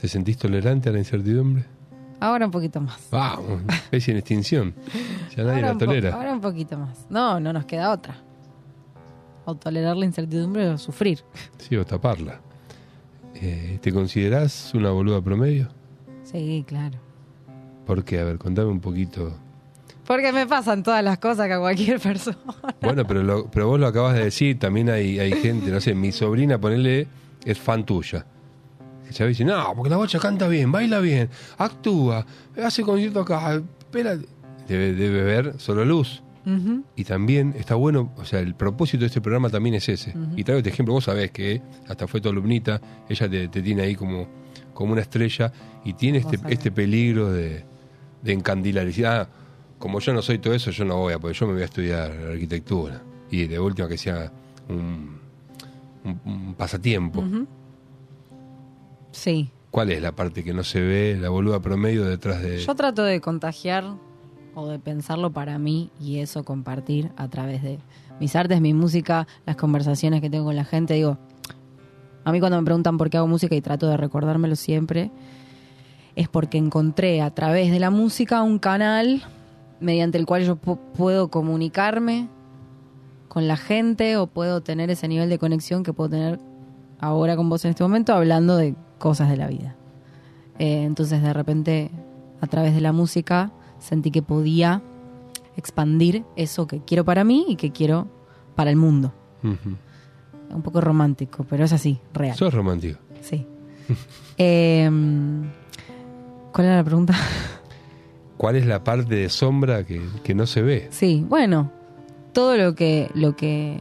¿Te 0.00 0.08
sentís 0.08 0.38
tolerante 0.38 0.88
a 0.88 0.92
la 0.92 0.98
incertidumbre? 0.98 1.64
Ahora 2.20 2.46
un 2.46 2.50
poquito 2.52 2.80
más. 2.80 3.08
Vamos, 3.10 3.62
especie 3.68 4.12
en 4.12 4.18
extinción. 4.18 4.74
Ya 5.36 5.44
nadie 5.44 5.56
ahora, 5.56 5.72
la 5.72 5.78
tolera. 5.78 6.14
ahora 6.14 6.32
un 6.32 6.40
poquito 6.40 6.78
más. 6.78 7.06
No, 7.10 7.38
no 7.40 7.52
nos 7.52 7.66
queda 7.66 7.90
otra. 7.90 8.16
O 9.44 9.54
tolerar 9.54 9.96
la 9.96 10.06
incertidumbre 10.06 10.68
o 10.68 10.78
sufrir. 10.78 11.20
Sí, 11.58 11.76
o 11.76 11.84
taparla. 11.84 12.40
Eh, 13.34 13.78
¿Te 13.82 13.92
considerás 13.92 14.72
una 14.74 14.90
boluda 14.90 15.20
promedio? 15.20 15.68
Sí, 16.22 16.64
claro. 16.66 16.98
¿Por 17.84 18.04
qué? 18.04 18.20
A 18.20 18.24
ver, 18.24 18.38
contame 18.38 18.68
un 18.70 18.80
poquito. 18.80 19.34
Porque 20.06 20.32
me 20.32 20.46
pasan 20.46 20.82
todas 20.82 21.02
las 21.02 21.18
cosas 21.18 21.46
que 21.46 21.54
a 21.54 21.58
cualquier 21.58 21.98
persona. 22.08 22.36
Bueno, 22.80 23.06
pero, 23.06 23.22
lo- 23.22 23.50
pero 23.50 23.68
vos 23.68 23.80
lo 23.80 23.86
acabas 23.86 24.14
de 24.14 24.24
decir, 24.24 24.58
también 24.58 24.90
hay, 24.90 25.18
hay 25.18 25.32
gente, 25.32 25.70
no 25.70 25.80
sé, 25.80 25.94
mi 25.94 26.12
sobrina, 26.12 26.58
ponele, 26.58 27.06
es 27.44 27.58
fan 27.58 27.84
tuya. 27.84 28.26
Que 29.06 29.12
ya 29.12 29.26
dice, 29.26 29.44
no, 29.44 29.72
porque 29.74 29.90
la 29.90 29.96
bocha 29.96 30.18
canta 30.18 30.48
bien, 30.48 30.70
baila 30.72 30.98
bien, 31.00 31.28
actúa, 31.58 32.26
hace 32.62 32.82
concierto 32.82 33.20
acá, 33.20 33.54
espera. 33.78 34.16
Debe, 34.68 34.94
debe 34.94 35.22
ver 35.22 35.54
solo 35.58 35.84
luz. 35.84 36.22
Y 36.94 37.04
también 37.04 37.54
está 37.58 37.74
bueno, 37.74 38.12
o 38.18 38.24
sea, 38.26 38.40
el 38.40 38.54
propósito 38.54 39.00
de 39.00 39.06
este 39.06 39.22
programa 39.22 39.48
también 39.48 39.76
es 39.76 39.88
ese. 39.88 40.12
Y 40.36 40.44
traigo 40.44 40.58
este 40.58 40.68
ejemplo, 40.68 40.92
vos 40.92 41.04
sabés 41.04 41.30
que 41.30 41.62
hasta 41.88 42.06
fue 42.06 42.20
tu 42.20 42.28
alumnita, 42.28 42.82
ella 43.08 43.26
te, 43.30 43.48
tiene 43.48 43.80
ahí 43.82 43.94
como, 43.94 44.26
como 44.74 44.92
una 44.92 45.00
estrella 45.00 45.50
y 45.86 45.94
tiene 45.94 46.18
este, 46.18 46.38
este 46.50 46.70
peligro 46.70 47.32
de, 47.32 47.64
de 48.22 48.32
encandilar. 48.34 48.84
Y 48.84 48.88
decir, 48.88 49.06
ah, 49.06 49.26
como 49.84 50.00
yo 50.00 50.14
no 50.14 50.22
soy 50.22 50.38
todo 50.38 50.54
eso, 50.54 50.70
yo 50.70 50.86
no 50.86 50.96
voy 50.96 51.12
a, 51.12 51.18
porque 51.18 51.38
yo 51.38 51.46
me 51.46 51.52
voy 51.52 51.60
a 51.60 51.66
estudiar 51.66 52.10
arquitectura. 52.10 53.02
Y 53.30 53.44
de 53.44 53.60
última 53.60 53.86
que 53.86 53.98
sea 53.98 54.32
un, 54.66 55.18
un, 56.24 56.54
pasatiempo. 56.54 57.22
Sí. 59.12 59.50
¿Cuál 59.70 59.90
es 59.90 60.00
la 60.00 60.12
parte 60.12 60.42
que 60.42 60.54
no 60.54 60.64
se 60.64 60.80
ve, 60.80 61.18
la 61.20 61.28
boluda 61.28 61.60
promedio 61.60 62.06
detrás 62.06 62.40
de...? 62.40 62.60
Yo 62.60 62.74
trato 62.74 63.04
de 63.04 63.20
contagiar 63.20 63.84
o 64.54 64.68
de 64.68 64.78
pensarlo 64.78 65.34
para 65.34 65.58
mí 65.58 65.90
y 66.00 66.20
eso 66.20 66.44
compartir 66.44 67.10
a 67.18 67.28
través 67.28 67.62
de 67.62 67.78
mis 68.20 68.34
artes, 68.36 68.62
mi 68.62 68.72
música, 68.72 69.26
las 69.44 69.56
conversaciones 69.56 70.22
que 70.22 70.30
tengo 70.30 70.46
con 70.46 70.56
la 70.56 70.64
gente. 70.64 70.94
Digo, 70.94 71.18
a 72.24 72.32
mí 72.32 72.40
cuando 72.40 72.56
me 72.56 72.64
preguntan 72.64 72.96
por 72.96 73.10
qué 73.10 73.18
hago 73.18 73.26
música 73.26 73.54
y 73.54 73.60
trato 73.60 73.86
de 73.86 73.98
recordármelo 73.98 74.56
siempre, 74.56 75.10
es 76.16 76.30
porque 76.30 76.56
encontré 76.56 77.20
a 77.20 77.34
través 77.34 77.70
de 77.70 77.80
la 77.80 77.90
música 77.90 78.42
un 78.42 78.58
canal 78.58 79.22
mediante 79.80 80.18
el 80.18 80.26
cual 80.26 80.44
yo 80.44 80.56
puedo 80.56 81.28
comunicarme 81.28 82.28
con 83.28 83.48
la 83.48 83.56
gente 83.56 84.16
o 84.16 84.26
puedo 84.26 84.62
tener 84.62 84.90
ese 84.90 85.08
nivel 85.08 85.28
de 85.28 85.38
conexión 85.38 85.82
que 85.82 85.92
puedo 85.92 86.10
tener 86.10 86.38
ahora 87.00 87.36
con 87.36 87.48
vos 87.48 87.64
en 87.64 87.70
este 87.70 87.82
momento 87.82 88.14
hablando 88.14 88.56
de 88.56 88.74
cosas 88.98 89.28
de 89.28 89.36
la 89.36 89.48
vida. 89.48 89.76
Eh, 90.58 90.84
entonces 90.84 91.22
de 91.22 91.32
repente 91.32 91.90
a 92.40 92.46
través 92.46 92.74
de 92.74 92.80
la 92.80 92.92
música 92.92 93.50
sentí 93.78 94.10
que 94.10 94.22
podía 94.22 94.82
expandir 95.56 96.24
eso 96.36 96.66
que 96.66 96.80
quiero 96.80 97.04
para 97.04 97.24
mí 97.24 97.44
y 97.48 97.56
que 97.56 97.72
quiero 97.72 98.08
para 98.54 98.70
el 98.70 98.76
mundo. 98.76 99.12
Un 99.42 100.62
poco 100.62 100.80
romántico, 100.80 101.44
pero 101.48 101.64
es 101.64 101.72
así, 101.72 102.00
real. 102.12 102.36
Sos 102.36 102.54
romántico. 102.54 102.98
Sí. 103.20 103.46
Em, 104.38 105.44
¿Cuál 106.52 106.66
era 106.66 106.76
la 106.76 106.84
pregunta? 106.84 107.14
¿Cuál 108.44 108.56
es 108.56 108.66
la 108.66 108.84
parte 108.84 109.14
de 109.14 109.30
sombra 109.30 109.84
que, 109.84 110.02
que, 110.22 110.34
no 110.34 110.44
se 110.44 110.60
ve? 110.60 110.88
Sí, 110.90 111.24
bueno, 111.26 111.72
todo 112.34 112.58
lo 112.58 112.74
que, 112.74 113.10
lo 113.14 113.34
que. 113.36 113.80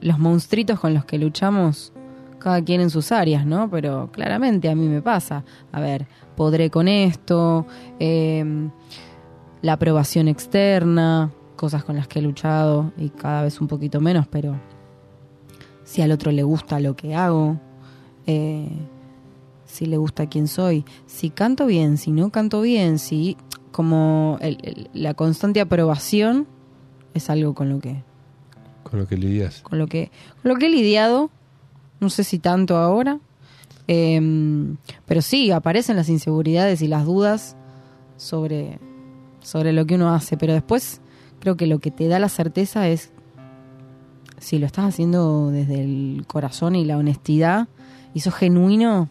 los 0.00 0.20
monstruitos 0.20 0.78
con 0.78 0.94
los 0.94 1.04
que 1.06 1.18
luchamos, 1.18 1.92
cada 2.38 2.62
quien 2.62 2.80
en 2.80 2.88
sus 2.88 3.10
áreas, 3.10 3.44
¿no? 3.44 3.68
Pero 3.68 4.10
claramente 4.12 4.68
a 4.68 4.76
mí 4.76 4.86
me 4.86 5.02
pasa. 5.02 5.44
A 5.72 5.80
ver, 5.80 6.06
podré 6.36 6.70
con 6.70 6.86
esto, 6.86 7.66
em, 7.98 8.70
la 9.60 9.72
aprobación 9.72 10.28
externa, 10.28 11.32
cosas 11.56 11.82
con 11.82 11.96
las 11.96 12.06
que 12.06 12.20
he 12.20 12.22
luchado 12.22 12.92
y 12.96 13.08
cada 13.08 13.42
vez 13.42 13.60
un 13.60 13.66
poquito 13.66 14.00
menos, 14.00 14.28
pero 14.28 14.54
si 15.82 16.00
al 16.00 16.12
otro 16.12 16.30
le 16.30 16.44
gusta 16.44 16.78
lo 16.78 16.94
que 16.94 17.16
hago, 17.16 17.58
eh, 18.28 18.70
si 19.66 19.86
le 19.86 19.96
gusta 19.96 20.28
quién 20.28 20.48
soy, 20.48 20.84
si 21.06 21.30
canto 21.30 21.66
bien, 21.66 21.98
si 21.98 22.10
no 22.10 22.30
canto 22.30 22.60
bien, 22.60 22.98
si 22.98 23.36
como 23.72 24.38
la 24.94 25.14
constante 25.14 25.60
aprobación 25.60 26.46
es 27.14 27.28
algo 27.28 27.54
con 27.54 27.68
lo 27.68 27.80
que 27.80 28.02
con 28.82 29.00
lo 29.00 29.06
que 29.06 29.16
lidias. 29.16 29.60
con 29.62 29.78
lo 29.78 29.86
que 29.86 30.10
con 30.42 30.52
lo 30.52 30.56
que 30.56 30.66
he 30.66 30.70
lidiado 30.70 31.30
no 32.00 32.08
sé 32.08 32.24
si 32.24 32.38
tanto 32.38 32.76
ahora 32.76 33.20
Em, 33.88 34.76
pero 35.06 35.22
sí, 35.22 35.50
aparecen 35.50 35.96
las 35.96 36.08
inseguridades 36.08 36.82
y 36.82 36.88
las 36.88 37.04
dudas 37.04 37.56
sobre, 38.16 38.78
sobre 39.42 39.72
lo 39.72 39.86
que 39.86 39.94
uno 39.94 40.12
hace, 40.12 40.36
pero 40.36 40.52
después 40.52 41.00
creo 41.40 41.56
que 41.56 41.66
lo 41.66 41.78
que 41.78 41.90
te 41.90 42.08
da 42.08 42.18
la 42.18 42.28
certeza 42.28 42.88
es 42.88 43.12
si 44.38 44.58
lo 44.58 44.66
estás 44.66 44.86
haciendo 44.86 45.50
desde 45.50 45.82
el 45.82 46.24
corazón 46.26 46.74
y 46.74 46.84
la 46.84 46.98
honestidad 46.98 47.68
y 48.12 48.20
sos 48.20 48.34
genuino, 48.34 49.08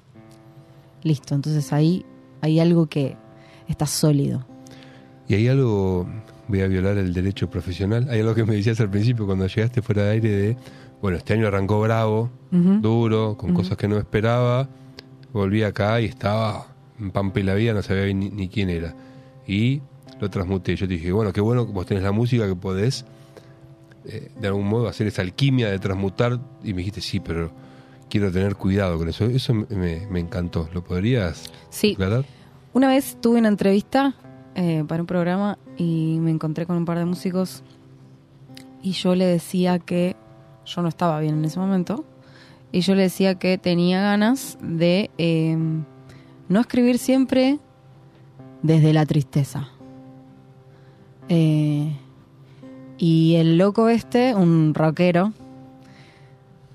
listo, 1.06 1.36
entonces 1.36 1.72
ahí 1.72 2.06
hay 2.42 2.60
algo 2.60 2.88
que 2.88 3.16
está 3.70 3.86
sólido. 3.86 4.46
Y 5.28 5.36
hay 5.36 5.48
algo, 5.48 6.06
voy 6.50 6.62
a 6.62 6.68
violar 6.68 6.98
el 6.98 7.14
derecho 7.14 7.50
profesional, 7.50 8.08
hay 8.10 8.20
algo 8.20 8.36
que 8.36 8.44
me 8.44 8.56
decías 8.56 8.80
al 8.82 8.90
principio 8.90 9.26
cuando 9.26 9.48
llegaste 9.48 9.82
fuera 9.82 10.04
de 10.04 10.12
aire 10.12 10.30
de 10.30 10.58
bueno, 11.02 11.20
este 11.20 11.34
año 11.34 11.48
arrancó 11.48 11.80
bravo, 11.82 12.32
duro, 12.50 13.38
con 13.38 13.54
cosas 13.54 13.78
que 13.78 13.88
no 13.88 13.98
esperaba. 13.98 14.68
Volví 15.34 15.62
acá 15.62 16.02
y 16.02 16.06
estaba 16.06 16.66
en 17.00 17.12
Pampa 17.12 17.42
y 17.42 17.44
la 17.44 17.54
vida, 17.54 17.74
no 17.74 17.84
sabía 17.84 18.12
ni, 18.12 18.50
quién 18.50 18.72
era. 18.72 18.96
Y 19.46 19.82
lo 20.20 20.30
transmuté. 20.32 20.76
Yo 20.76 20.88
te 20.88 20.96
dije, 20.96 21.12
bueno, 21.12 21.32
qué 21.32 21.42
bueno 21.42 21.68
que 21.68 21.74
vos 21.74 21.86
tenés 21.86 22.04
la 22.04 22.12
música 22.12 22.48
que 22.48 22.56
podés 22.56 23.06
eh, 24.06 24.32
de 24.40 24.48
algún 24.48 24.68
modo 24.68 24.88
hacer 24.88 25.06
esa 25.06 25.22
alquimia 25.22 25.70
de 25.70 25.78
transmutar. 25.78 26.40
Y 26.64 26.74
me 26.74 26.80
dijiste, 26.80 27.02
sí, 27.02 27.20
pero 27.20 27.52
quiero 28.10 28.32
tener 28.32 28.56
cuidado 28.56 28.98
con 28.98 29.10
eso. 29.10 29.26
Eso 29.26 29.54
me, 29.54 30.20
encantó. 30.20 30.70
¿Lo 30.74 30.84
podrías 30.84 31.52
sí. 31.70 31.98
Una 32.74 32.90
vez 32.90 33.18
tuve 33.22 33.40
una 33.40 33.48
entrevista 33.48 34.16
eh, 34.56 34.84
para 34.88 35.02
un 35.02 35.08
programa 35.08 35.58
y 35.78 36.18
me 36.20 36.32
encontré 36.32 36.66
con 36.66 36.78
un 36.78 36.86
par 36.86 36.98
de 36.98 37.06
músicos 37.06 37.64
y 38.82 38.92
yo 38.92 39.16
le 39.16 39.26
decía 39.26 39.80
que 39.80 40.16
yo 40.66 40.82
no 40.82 40.90
estaba 40.90 41.20
bien 41.20 41.36
en 41.36 41.46
ese 41.46 41.60
momento, 41.60 42.06
y 42.72 42.82
yo 42.82 42.96
le 42.96 43.04
decía 43.04 43.36
que 43.36 43.58
tenía 43.58 44.02
ganas 44.02 44.58
de 44.62 45.10
em, 45.18 45.86
no 46.50 46.60
escribir 46.60 46.98
siempre 46.98 47.60
desde 48.62 48.94
la 48.94 49.06
tristeza. 49.06 49.70
Eh, 51.30 51.96
y 52.98 53.36
el 53.36 53.58
loco 53.58 53.90
este, 53.90 54.36
un 54.36 54.74
rockero, 54.74 55.34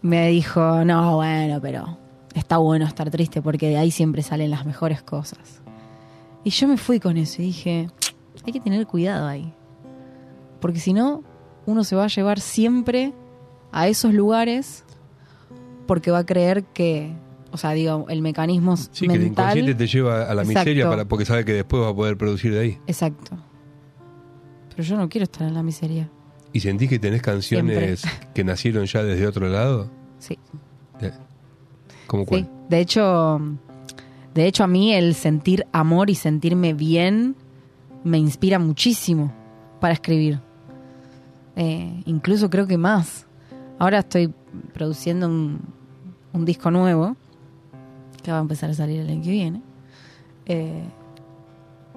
me 0.02 0.28
dijo, 0.28 0.84
no, 0.84 1.16
bueno, 1.16 1.60
pero 1.60 1.98
está 2.34 2.58
bueno 2.58 2.86
estar 2.86 3.10
triste 3.10 3.42
porque 3.42 3.68
de 3.68 3.76
ahí 3.76 3.90
siempre 3.90 4.22
salen 4.22 4.50
las 4.50 4.66
mejores 4.66 5.02
cosas. 5.02 5.62
Y 6.44 6.50
yo 6.50 6.68
me 6.68 6.76
fui 6.76 7.00
con 7.00 7.16
eso 7.16 7.42
y 7.42 7.46
dije, 7.46 7.88
hay 8.44 8.52
que 8.52 8.60
tener 8.60 8.86
cuidado 8.86 9.26
ahí. 9.26 9.52
Porque 10.60 10.80
si 10.80 10.92
no, 10.92 11.22
uno 11.66 11.84
se 11.84 11.96
va 11.96 12.04
a 12.04 12.08
llevar 12.08 12.40
siempre 12.40 13.12
a 13.72 13.88
esos 13.88 14.14
lugares 14.14 14.84
porque 15.86 16.10
va 16.10 16.18
a 16.18 16.26
creer 16.26 16.64
que, 16.64 17.12
o 17.50 17.56
sea, 17.56 17.72
digo, 17.72 18.06
el 18.08 18.22
mecanismo 18.22 18.76
sí, 18.76 19.08
que 19.08 19.14
el 19.14 19.26
inconsciente 19.26 19.74
te 19.74 19.86
lleva 19.86 20.30
a 20.30 20.34
la 20.34 20.44
miseria 20.44 20.88
para, 20.88 21.04
porque 21.04 21.24
sabe 21.24 21.44
que 21.44 21.52
después 21.52 21.82
va 21.82 21.88
a 21.88 21.94
poder 21.94 22.16
producir 22.16 22.54
de 22.54 22.60
ahí. 22.60 22.78
Exacto. 22.86 23.36
Pero 24.70 24.82
yo 24.82 24.96
no 24.96 25.08
quiero 25.08 25.24
estar 25.24 25.46
en 25.46 25.54
la 25.54 25.62
miseria. 25.62 26.08
¿Y 26.52 26.60
sentís 26.60 26.88
que 26.88 26.98
tenés 26.98 27.22
canciones 27.22 28.02
que 28.34 28.44
nacieron 28.44 28.86
ya 28.86 29.02
desde 29.02 29.26
otro 29.26 29.48
lado? 29.48 29.90
Sí. 30.18 30.38
¿Cómo 32.06 32.26
cuál? 32.26 32.42
Sí. 32.42 32.48
De 32.68 32.80
hecho, 32.80 33.40
de 34.34 34.46
hecho 34.46 34.64
a 34.64 34.66
mí 34.66 34.92
el 34.92 35.14
sentir 35.14 35.66
amor 35.72 36.10
y 36.10 36.14
sentirme 36.14 36.74
bien 36.74 37.36
me 38.04 38.18
inspira 38.18 38.58
muchísimo 38.58 39.32
para 39.80 39.94
escribir. 39.94 40.40
Eh, 41.56 42.02
incluso 42.06 42.50
creo 42.50 42.66
que 42.66 42.78
más. 42.78 43.26
Ahora 43.78 44.00
estoy 44.00 44.32
produciendo 44.72 45.26
un, 45.26 45.60
disco 46.44 46.70
nuevo 46.70 47.16
que 48.22 48.30
va 48.30 48.38
a 48.38 48.40
empezar 48.40 48.70
a 48.70 48.74
salir 48.74 49.00
el 49.00 49.10
año 49.10 49.22
que 49.22 49.30
viene. 49.30 49.62
Eh, 50.46 50.82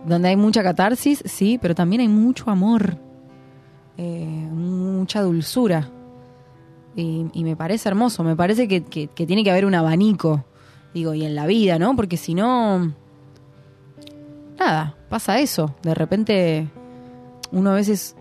donde 0.06 0.30
hay 0.30 0.36
mucha 0.36 0.64
catarsis, 0.64 1.24
sí, 1.26 1.58
pero 1.62 1.76
también 1.76 2.02
hay 2.02 2.08
mucho 2.08 2.50
amor, 2.50 2.98
eh, 3.98 4.48
mucha 4.52 5.22
dulzura. 5.22 5.90
Y, 6.96 7.44
me 7.44 7.56
parece 7.56 7.90
hermoso, 7.90 8.24
me 8.24 8.36
parece 8.36 8.68
que, 8.68 8.82
tiene 8.82 9.44
que 9.44 9.50
haber 9.50 9.66
un 9.66 9.74
abanico, 9.74 10.46
digo, 10.94 11.16
y 11.16 11.26
en 11.26 11.34
la 11.34 11.48
vida, 11.48 11.80
¿no? 11.80 11.96
Porque 11.96 12.18
si 12.18 12.36
no, 12.36 12.94
nada, 14.60 14.96
pasa 15.10 15.40
eso. 15.40 15.74
De 15.82 15.96
repente, 15.96 16.68
uno 17.52 17.72
a 17.72 17.74
veces, 17.74 18.16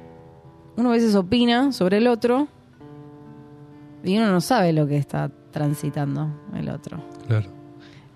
uno 0.76 0.88
a 0.88 0.92
veces 0.92 1.14
opina 1.14 1.70
sobre 1.72 1.98
el 1.98 2.06
otro 2.06 2.48
y 4.02 4.16
uno 4.16 4.30
no 4.30 4.40
sabe 4.40 4.72
lo 4.72 4.86
que 4.86 4.96
está 4.96 5.30
transitando 5.50 6.28
el 6.54 6.70
otro. 6.70 6.98
Claro. 7.26 7.50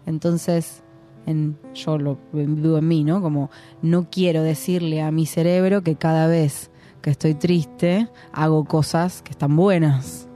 Entonces, 0.07 0.82
en, 1.26 1.59
yo 1.74 1.98
lo 1.98 2.18
vivo 2.32 2.78
en 2.78 2.88
mí, 2.88 3.04
¿no? 3.04 3.20
Como 3.20 3.50
no 3.82 4.09
quiero 4.11 4.42
decirle 4.42 5.02
a 5.02 5.11
mi 5.11 5.26
cerebro 5.26 5.82
que 5.82 5.96
cada 5.96 6.26
vez 6.28 6.70
que 7.07 7.11
estoy 7.11 7.34
triste 7.34 8.09
hago 8.32 8.64
cosas 8.64 9.22
que 9.22 9.30
están 9.30 9.54
buenas. 9.54 10.26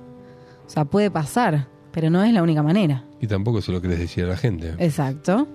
O 0.69 0.71
sea, 0.71 0.85
puede 0.85 1.11
pasar, 1.11 1.67
pero 1.91 2.11
no 2.11 2.23
es 2.23 2.33
la 2.33 2.45
única 2.45 2.63
manera. 2.63 3.05
Y 3.21 3.27
tampoco 3.27 3.61
se 3.61 3.73
lo 3.73 3.81
querés 3.81 3.99
decir 3.99 4.23
a 4.23 4.29
la 4.29 4.37
gente. 4.37 4.77
Exacto. 4.79 5.49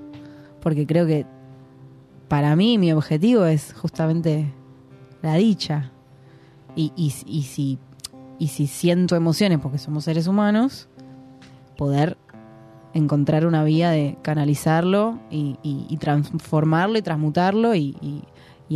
Porque 0.59 0.85
creo 0.85 1.07
que 1.07 1.25
para 2.27 2.57
mí 2.57 2.77
mi 2.77 2.91
objetivo 2.91 3.45
es 3.45 3.71
justamente 3.71 4.53
la 5.21 5.35
dicha. 5.35 5.93
Y, 6.75 6.91
y, 6.97 7.13
y 7.25 7.43
si 7.43 7.79
y 8.37 8.49
si 8.49 8.67
siento 8.67 9.15
emociones 9.15 9.59
porque 9.59 9.77
somos 9.77 10.03
seres 10.03 10.27
humanos, 10.27 10.89
poder 11.77 12.17
encontrar 12.93 13.45
una 13.45 13.63
vía 13.63 13.89
de 13.89 14.17
canalizarlo 14.21 15.21
y, 15.31 15.95
transformarlo 15.97 16.97
y 16.97 17.01
transmutarlo 17.01 17.73
y, 17.73 17.95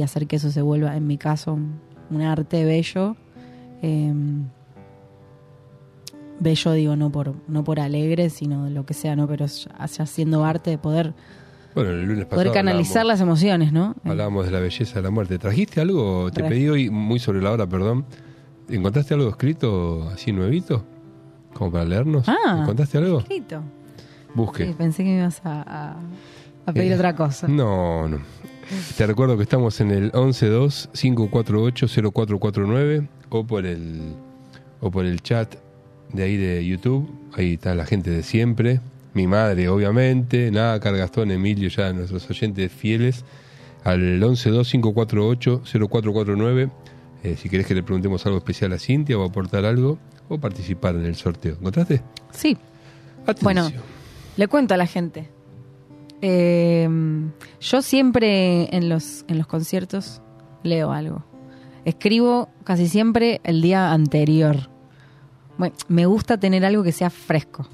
hacer 0.01 0.25
que 0.25 0.37
eso 0.37 0.51
se 0.51 0.61
vuelva, 0.61 0.95
en 0.95 1.05
mi 1.05 1.17
caso, 1.17 1.55
un 1.55 1.81
arte 2.21 2.65
bello. 2.65 3.15
eh, 3.81 4.13
bello 6.39 6.71
digo 6.73 6.95
no 6.95 7.11
por 7.11 7.33
no 7.47 7.63
por 7.63 7.79
alegre, 7.79 8.29
sino 8.29 8.69
lo 8.69 8.85
que 8.85 8.93
sea, 8.93 9.15
¿no? 9.15 9.27
Pero 9.27 9.45
haciendo 9.77 10.45
arte 10.45 10.69
de 10.71 10.77
poder, 10.77 11.13
Bueno, 11.75 11.89
el 11.91 12.03
lunes 12.03 12.25
pasado 12.25 12.41
poder 12.41 12.51
canalizar 12.53 13.05
las 13.05 13.19
emociones, 13.21 13.71
¿no? 13.73 13.95
Hablábamos 14.05 14.45
de 14.45 14.51
la 14.51 14.59
belleza 14.59 14.95
de 14.95 15.01
la 15.01 15.09
muerte. 15.11 15.37
¿Trajiste 15.37 15.81
algo? 15.81 16.31
Te 16.31 16.41
Re. 16.41 16.49
pedí 16.49 16.67
hoy, 16.69 16.89
muy 16.89 17.19
sobre 17.19 17.41
la 17.41 17.51
hora, 17.51 17.67
perdón. 17.67 18.05
¿Encontraste 18.69 19.13
algo 19.15 19.29
escrito 19.29 20.09
así 20.13 20.31
nuevito? 20.31 20.85
¿Como 21.53 21.71
para 21.71 21.85
leernos? 21.85 22.27
Ah. 22.29 22.59
¿Encontraste 22.61 22.97
algo? 22.99 23.19
escrito. 23.19 23.61
Busque. 24.35 24.67
Sí, 24.67 24.73
pensé 24.77 25.03
que 25.03 25.09
me 25.09 25.17
ibas 25.17 25.41
a, 25.43 25.61
a- 25.61 25.99
a 26.67 26.71
pedir 26.73 26.91
Eh, 26.91 26.95
otra 26.95 27.15
cosa. 27.15 27.47
No, 27.47 28.07
no. 28.07 28.19
Te 28.97 29.07
recuerdo 29.07 29.37
que 29.37 29.43
estamos 29.43 29.79
en 29.81 29.91
el 29.91 30.11
112-548-0449 30.11 33.07
o 33.29 33.45
por 33.45 33.65
el 33.65 34.13
o 34.81 34.91
por 34.91 35.05
el 35.05 35.21
chat 35.21 35.55
de 36.13 36.23
ahí 36.23 36.37
de 36.37 36.65
YouTube. 36.65 37.09
Ahí 37.33 37.53
está 37.53 37.75
la 37.75 37.85
gente 37.85 38.09
de 38.09 38.23
siempre. 38.23 38.79
Mi 39.13 39.27
madre, 39.27 39.67
obviamente. 39.69 40.49
Nada, 40.51 40.77
Gastón, 40.77 41.31
Emilio, 41.31 41.69
ya 41.69 41.91
nuestros 41.93 42.29
oyentes 42.29 42.69
fieles. 42.71 43.23
Al 43.83 44.19
112-548-0449. 44.21 46.71
Eh, 47.23 47.35
si 47.37 47.49
querés 47.49 47.65
que 47.65 47.75
le 47.75 47.83
preguntemos 47.83 48.25
algo 48.25 48.37
especial 48.37 48.71
a 48.73 48.79
Cintia 48.79 49.17
o 49.17 49.25
aportar 49.25 49.65
algo 49.65 49.97
o 50.29 50.37
participar 50.39 50.95
en 50.95 51.05
el 51.05 51.15
sorteo. 51.15 51.55
¿Encontraste? 51.55 52.01
Sí, 52.31 52.57
Atención. 53.25 53.43
Bueno. 53.43 53.69
le 54.37 54.47
cuento 54.47 54.73
a 54.73 54.77
la 54.77 54.87
gente. 54.87 55.27
Eh, 56.21 56.87
yo 57.61 57.81
siempre 57.81 58.75
en 58.75 58.89
los, 58.89 59.23
en 59.27 59.37
los 59.37 59.47
conciertos 59.47 60.21
leo 60.63 60.91
algo. 60.91 61.23
Escribo 61.85 62.49
casi 62.63 62.87
siempre 62.87 63.39
el 63.43 63.61
día 63.61 63.91
anterior. 63.91 64.69
Bueno, 65.57 65.75
me 65.87 66.05
gusta 66.05 66.37
tener 66.37 66.63
algo 66.65 66.83
que 66.83 66.91
sea 66.91 67.09
fresco. 67.09 67.67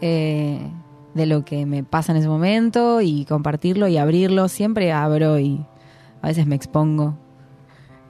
eh, 0.00 0.58
de 1.14 1.26
lo 1.26 1.44
que 1.44 1.66
me 1.66 1.84
pasa 1.84 2.12
en 2.12 2.18
ese 2.18 2.28
momento 2.28 3.02
y 3.02 3.26
compartirlo 3.26 3.86
y 3.86 3.98
abrirlo. 3.98 4.48
Siempre 4.48 4.92
abro 4.92 5.38
y 5.38 5.62
a 6.22 6.28
veces 6.28 6.46
me 6.46 6.54
expongo. 6.56 7.18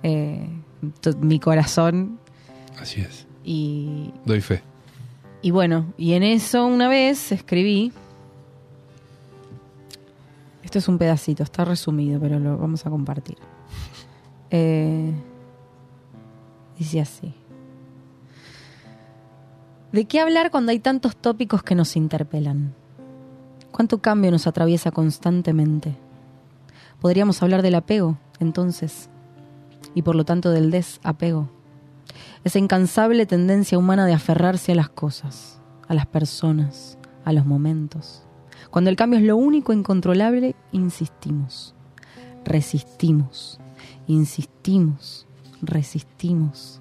eh, 0.05 0.49
mi 1.21 1.39
corazón 1.41 2.19
Así 2.81 3.01
es. 3.01 3.27
y, 3.45 4.13
Doy 4.25 4.41
fe. 4.41 4.63
y 5.43 5.51
bueno, 5.51 5.93
y 5.99 6.13
en 6.13 6.23
eso 6.23 6.65
una 6.67 6.87
vez 6.89 7.33
escribí. 7.33 7.93
Esto 10.73 10.79
es 10.79 10.89
un 10.89 10.97
pedacito, 10.97 11.43
está 11.43 11.67
resumido, 11.67 12.19
pero 12.19 12.39
lo 12.39 12.57
vamos 12.57 12.87
a 12.87 12.91
compartir. 12.91 13.37
Eh, 14.55 15.11
dice 16.79 17.01
así. 17.01 17.35
¿De 19.93 20.05
qué 20.05 20.21
hablar 20.21 20.51
cuando 20.51 20.73
hay 20.73 20.79
tantos 20.79 21.17
tópicos 21.17 21.63
que 21.63 21.75
nos 21.75 21.97
interpelan? 21.97 22.75
¿Cuánto 23.71 24.03
cambio 24.03 24.31
nos 24.31 24.47
atraviesa 24.47 24.91
constantemente? 24.91 25.97
Podríamos 27.01 27.43
hablar 27.43 27.63
del 27.63 27.77
apego, 27.77 28.19
entonces, 28.41 29.09
y 29.95 30.03
por 30.03 30.17
lo 30.17 30.27
tanto 30.27 30.51
del 30.51 30.71
desapego 30.71 31.49
esa 32.45 32.59
incansable 32.59 33.25
tendencia 33.25 33.79
humana 33.79 34.05
de 34.05 34.13
aferrarse 34.13 34.73
a 34.73 34.75
las 34.75 34.91
cosas, 34.91 35.63
a 35.89 35.95
las 35.95 36.05
personas, 36.05 36.99
a 37.25 37.33
los 37.33 37.47
momentos. 37.47 38.27
Cuando 38.73 38.89
el 38.89 38.97
cambio 38.97 39.19
es 39.19 39.27
lo 39.27 39.37
único 39.37 39.75
incontrolable, 39.75 40.57
insistimos, 40.73 41.75
resistimos, 42.43 43.61
insistimos, 44.07 45.27
resistimos. 45.61 46.81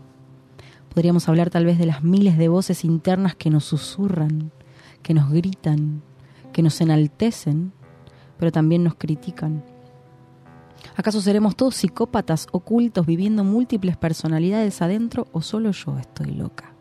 Podríamos 0.93 1.27
hablar 1.27 1.49
tal 1.49 1.65
vez 1.65 1.77
de 1.77 1.85
las 1.85 2.01
miles 2.01 2.37
de 2.37 2.47
voces 2.47 2.85
internas 2.85 3.35
que 3.35 3.49
nos 3.49 3.65
susurran, 3.65 4.53
que 5.03 5.13
nos 5.13 5.29
gritan, 5.31 6.01
que 6.53 6.61
nos 6.61 6.79
enaltecen, 6.79 7.73
pero 8.39 8.53
también 8.53 8.85
nos 8.85 8.95
critican. 8.95 9.61
¿Acaso 10.95 11.19
seremos 11.19 11.57
todos 11.57 11.75
psicópatas 11.75 12.47
ocultos 12.53 13.05
viviendo 13.05 13.43
múltiples 13.43 13.97
personalidades 13.97 14.81
adentro 14.81 15.27
o 15.33 15.41
solo 15.41 15.71
yo 15.71 15.97
estoy 15.97 16.31
loca? 16.31 16.71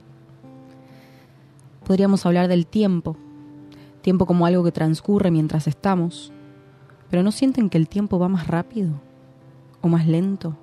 Podríamos 1.85 2.25
hablar 2.27 2.47
del 2.47 2.69
tiempo, 2.69 3.17
tiempo 4.03 4.27
como 4.27 4.47
algo 4.47 4.65
que 4.65 4.73
transcurre 4.73 5.31
mientras 5.31 5.67
estamos, 5.67 6.33
pero 7.11 7.23
¿no 7.23 7.33
sienten 7.33 7.71
que 7.71 7.79
el 7.79 7.89
tiempo 7.89 8.19
va 8.19 8.29
más 8.29 8.47
rápido 8.47 9.01
o 9.81 9.89
más 9.89 10.07
lento? 10.07 10.57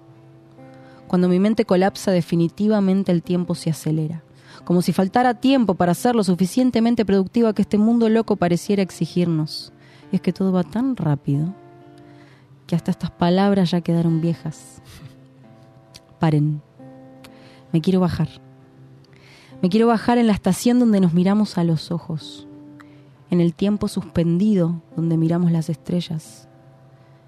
Cuando 1.08 1.30
mi 1.30 1.40
mente 1.40 1.66
colapsa 1.66 2.12
definitivamente 2.12 3.12
el 3.12 3.24
tiempo 3.24 3.56
se 3.56 3.70
acelera, 3.70 4.24
como 4.66 4.82
si 4.82 4.92
faltara 4.92 5.36
tiempo 5.36 5.76
para 5.76 5.94
ser 5.94 6.16
lo 6.16 6.24
suficientemente 6.24 7.06
productiva 7.06 7.54
que 7.54 7.62
este 7.62 7.78
mundo 7.78 8.10
loco 8.10 8.36
pareciera 8.36 8.82
exigirnos. 8.82 9.72
Y 10.12 10.18
es 10.18 10.22
que 10.22 10.34
todo 10.34 10.52
va 10.52 10.64
tan 10.64 10.96
rápido 10.96 11.54
que 12.66 12.76
hasta 12.76 12.92
estas 12.92 13.12
palabras 13.12 13.72
ya 13.72 13.82
quedaron 13.82 14.22
viejas. 14.22 14.82
Paren. 16.20 16.62
Me 17.72 17.82
quiero 17.82 18.00
bajar. 18.00 18.30
Me 19.62 19.70
quiero 19.70 19.88
bajar 19.88 20.18
en 20.18 20.28
la 20.28 20.34
estación 20.34 20.80
donde 20.80 21.00
nos 21.00 21.14
miramos 21.14 21.58
a 21.58 21.64
los 21.64 21.92
ojos, 21.92 22.47
en 23.30 23.42
el 23.42 23.54
tiempo 23.54 23.88
suspendido 23.88 24.82
donde 24.96 25.18
miramos 25.18 25.52
las 25.52 25.70
estrellas. 25.70 26.48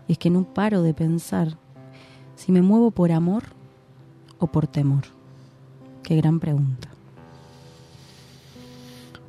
Y 0.07 0.13
es 0.13 0.17
que 0.17 0.29
no 0.29 0.53
paro 0.53 0.81
de 0.81 0.93
pensar 0.93 1.57
si 2.35 2.51
me 2.51 2.61
muevo 2.61 2.91
por 2.91 3.11
amor 3.11 3.43
o 4.39 4.47
por 4.47 4.67
temor. 4.67 5.03
Qué 6.03 6.15
gran 6.15 6.39
pregunta. 6.39 6.89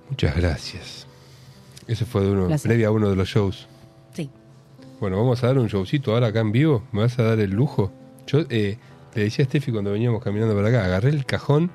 Muchas 0.09 0.37
gracias. 0.37 1.07
Ese 1.87 2.05
fue 2.05 2.23
de 2.23 2.31
uno, 2.31 2.47
Placer. 2.47 2.69
previa 2.69 2.89
a 2.89 2.91
uno 2.93 3.11
de 3.11 3.17
los 3.17 3.29
shows. 3.29 3.67
Sí. 4.13 4.31
Bueno, 5.01 5.17
vamos 5.17 5.43
a 5.43 5.49
dar 5.49 5.59
un 5.59 5.67
showcito 5.67 6.13
ahora 6.13 6.29
acá 6.29 6.41
en 6.41 6.53
vivo. 6.53 6.85
¿Me 6.93 7.03
vas 7.03 7.19
a 7.19 7.25
dar 7.25 7.41
el 7.41 7.51
lujo? 7.51 7.93
Yo 8.27 8.41
eh, 8.49 8.79
le 9.15 9.25
decía 9.25 9.45
a 9.45 9.49
Steffi 9.49 9.73
cuando 9.73 9.93
veníamos 9.93 10.23
caminando 10.23 10.55
para 10.55 10.69
acá, 10.69 10.85
agarré 10.85 11.11
el 11.11 11.27
cajón 11.27 11.71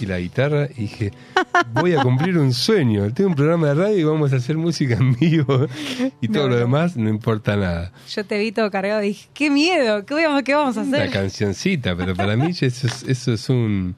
y 0.00 0.06
la 0.06 0.18
guitarra 0.18 0.68
y 0.76 0.82
dije, 0.82 1.12
voy 1.72 1.94
a 1.94 2.02
cumplir 2.02 2.38
un 2.38 2.52
sueño. 2.52 3.12
Tengo 3.12 3.30
un 3.30 3.36
programa 3.36 3.68
de 3.68 3.74
radio 3.74 3.98
y 3.98 4.04
vamos 4.04 4.32
a 4.32 4.36
hacer 4.36 4.56
música 4.56 4.94
en 4.94 5.14
vivo 5.14 5.66
y 6.20 6.28
todo 6.28 6.44
No, 6.44 6.48
lo 6.50 6.56
demás 6.56 6.96
no 6.96 7.08
importa 7.08 7.56
nada. 7.56 7.92
Yo 8.08 8.24
te 8.24 8.38
vi 8.38 8.52
todo 8.52 8.70
cargado 8.70 9.02
y 9.02 9.08
dije, 9.08 9.28
qué 9.34 9.50
miedo, 9.50 10.04
¿qué 10.06 10.14
vamos, 10.14 10.42
qué 10.42 10.54
vamos 10.54 10.76
a 10.76 10.82
hacer? 10.82 11.10
cancioncita, 11.10 11.94
pero 11.96 12.14
para 12.14 12.36
mí 12.36 12.50
eso 12.50 12.66
es, 12.66 12.84
eso 13.04 13.32
es 13.32 13.48
un 13.48 13.94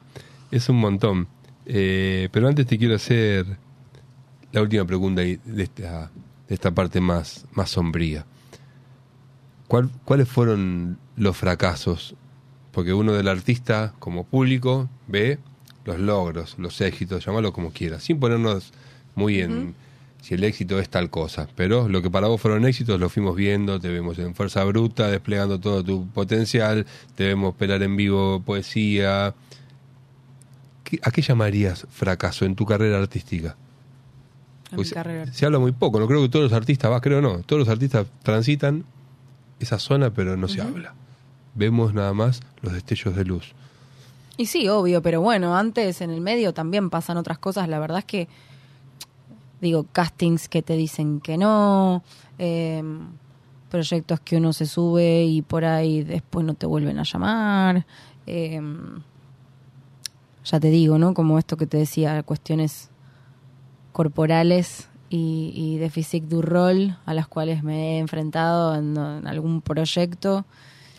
es 0.51 0.67
un 0.69 0.77
montón. 0.77 1.27
Eh, 1.65 2.29
pero 2.31 2.47
antes 2.47 2.65
te 2.65 2.77
quiero 2.77 2.95
hacer 2.95 3.45
la 4.51 4.61
última 4.61 4.83
pregunta 4.85 5.21
de 5.21 5.39
esta, 5.57 6.09
de 6.47 6.55
esta 6.55 6.71
parte 6.71 6.99
más, 6.99 7.45
más 7.53 7.69
sombría. 7.69 8.25
¿Cuál- 9.67 9.91
¿Cuáles 10.05 10.27
fueron 10.27 10.97
los 11.15 11.37
fracasos? 11.37 12.15
Porque 12.71 12.93
uno 12.93 13.13
del 13.13 13.27
artista 13.27 13.93
como 13.99 14.23
público 14.23 14.89
ve 15.07 15.37
los 15.89 15.99
logros, 15.99 16.55
los 16.57 16.79
éxitos, 16.81 17.25
llámalo 17.25 17.51
como 17.53 17.71
quieras, 17.71 18.03
sin 18.03 18.19
ponernos 18.19 18.71
muy 19.15 19.41
en 19.41 19.75
si 20.21 20.33
el 20.35 20.43
éxito 20.43 20.79
es 20.79 20.89
tal 20.89 21.09
cosa. 21.09 21.47
Pero 21.55 21.87
lo 21.89 22.01
que 22.01 22.09
para 22.09 22.27
vos 22.27 22.39
fueron 22.41 22.65
éxitos 22.65 22.99
lo 22.99 23.09
fuimos 23.09 23.35
viendo, 23.35 23.79
te 23.79 23.87
vemos 23.89 24.17
en 24.19 24.35
Fuerza 24.35 24.63
Bruta, 24.65 25.07
desplegando 25.09 25.59
todo 25.59 25.83
tu 25.83 26.07
potencial, 26.07 26.85
te 27.15 27.25
vemos 27.25 27.55
pelar 27.55 27.83
en 27.83 27.95
vivo 27.95 28.41
poesía. 28.41 29.33
¿Qué- 30.83 30.99
¿A 31.03 31.11
qué 31.11 31.21
llamarías 31.21 31.85
fracaso 31.91 32.45
en 32.45 32.55
tu 32.55 32.65
carrera 32.65 32.97
artística? 32.97 33.55
Pues, 34.75 34.93
carrera. 34.93 35.31
Se 35.33 35.45
habla 35.45 35.57
muy 35.59 35.71
poco, 35.71 35.99
no 35.99 36.07
creo 36.07 36.21
que 36.21 36.29
todos 36.29 36.43
los 36.43 36.53
artistas, 36.53 36.91
va, 36.91 37.01
creo 37.01 37.21
no, 37.21 37.39
todos 37.39 37.59
los 37.59 37.69
artistas 37.69 38.05
transitan 38.23 38.83
esa 39.59 39.79
zona, 39.79 40.11
pero 40.13 40.37
no 40.37 40.47
se 40.47 40.61
habla. 40.61 40.93
Vemos 41.55 41.93
nada 41.93 42.13
más 42.13 42.41
los 42.61 42.73
destellos 42.73 43.15
de 43.15 43.25
luz. 43.25 43.53
Y 44.39 44.45
sí, 44.45 44.69
obvio, 44.69 45.01
pero 45.01 45.19
bueno, 45.19 45.55
antes 45.57 45.99
en 45.99 46.11
el 46.11 46.21
medio 46.21 46.53
también 46.53 46.89
pasan 46.89 47.17
otras 47.17 47.39
cosas. 47.39 47.67
La 47.67 47.77
verdad 47.77 47.97
es 47.99 48.05
que, 48.05 48.27
digo, 49.59 49.85
castings 49.91 50.47
que 50.47 50.61
te 50.61 50.77
dicen 50.77 51.19
que 51.19 51.37
no, 51.37 52.03
eh, 52.37 52.81
proyectos 53.69 54.21
que 54.21 54.37
uno 54.37 54.53
se 54.53 54.65
sube 54.65 55.25
y 55.25 55.41
por 55.41 55.65
ahí 55.65 56.03
después 56.03 56.45
no 56.45 56.53
te 56.53 56.65
vuelven 56.65 56.99
a 56.99 57.03
llamar. 57.03 57.85
eh, 58.27 58.61
ya 60.45 60.59
te 60.59 60.69
digo, 60.69 60.97
¿no? 60.97 61.13
Como 61.13 61.37
esto 61.37 61.57
que 61.57 61.67
te 61.67 61.75
decía, 61.77 62.23
cuestiones 62.23 62.89
corporales 63.91 64.87
y, 65.09 65.51
y 65.53 65.77
de 65.77 65.89
physique 65.89 66.27
du 66.27 66.41
rol 66.41 66.97
a 67.05 67.13
las 67.13 67.27
cuales 67.27 67.61
me 67.61 67.97
he 67.97 67.99
enfrentado 67.99 68.73
en, 68.75 68.95
en 68.97 69.27
algún 69.27 69.61
proyecto. 69.61 70.45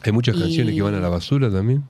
Hay 0.05 0.13
muchas 0.13 0.37
Y- 0.37 0.41
canciones 0.41 0.75
que 0.75 0.83
van 0.83 0.95
a 0.95 1.01
la 1.01 1.09
basura 1.09 1.51
también, 1.51 1.85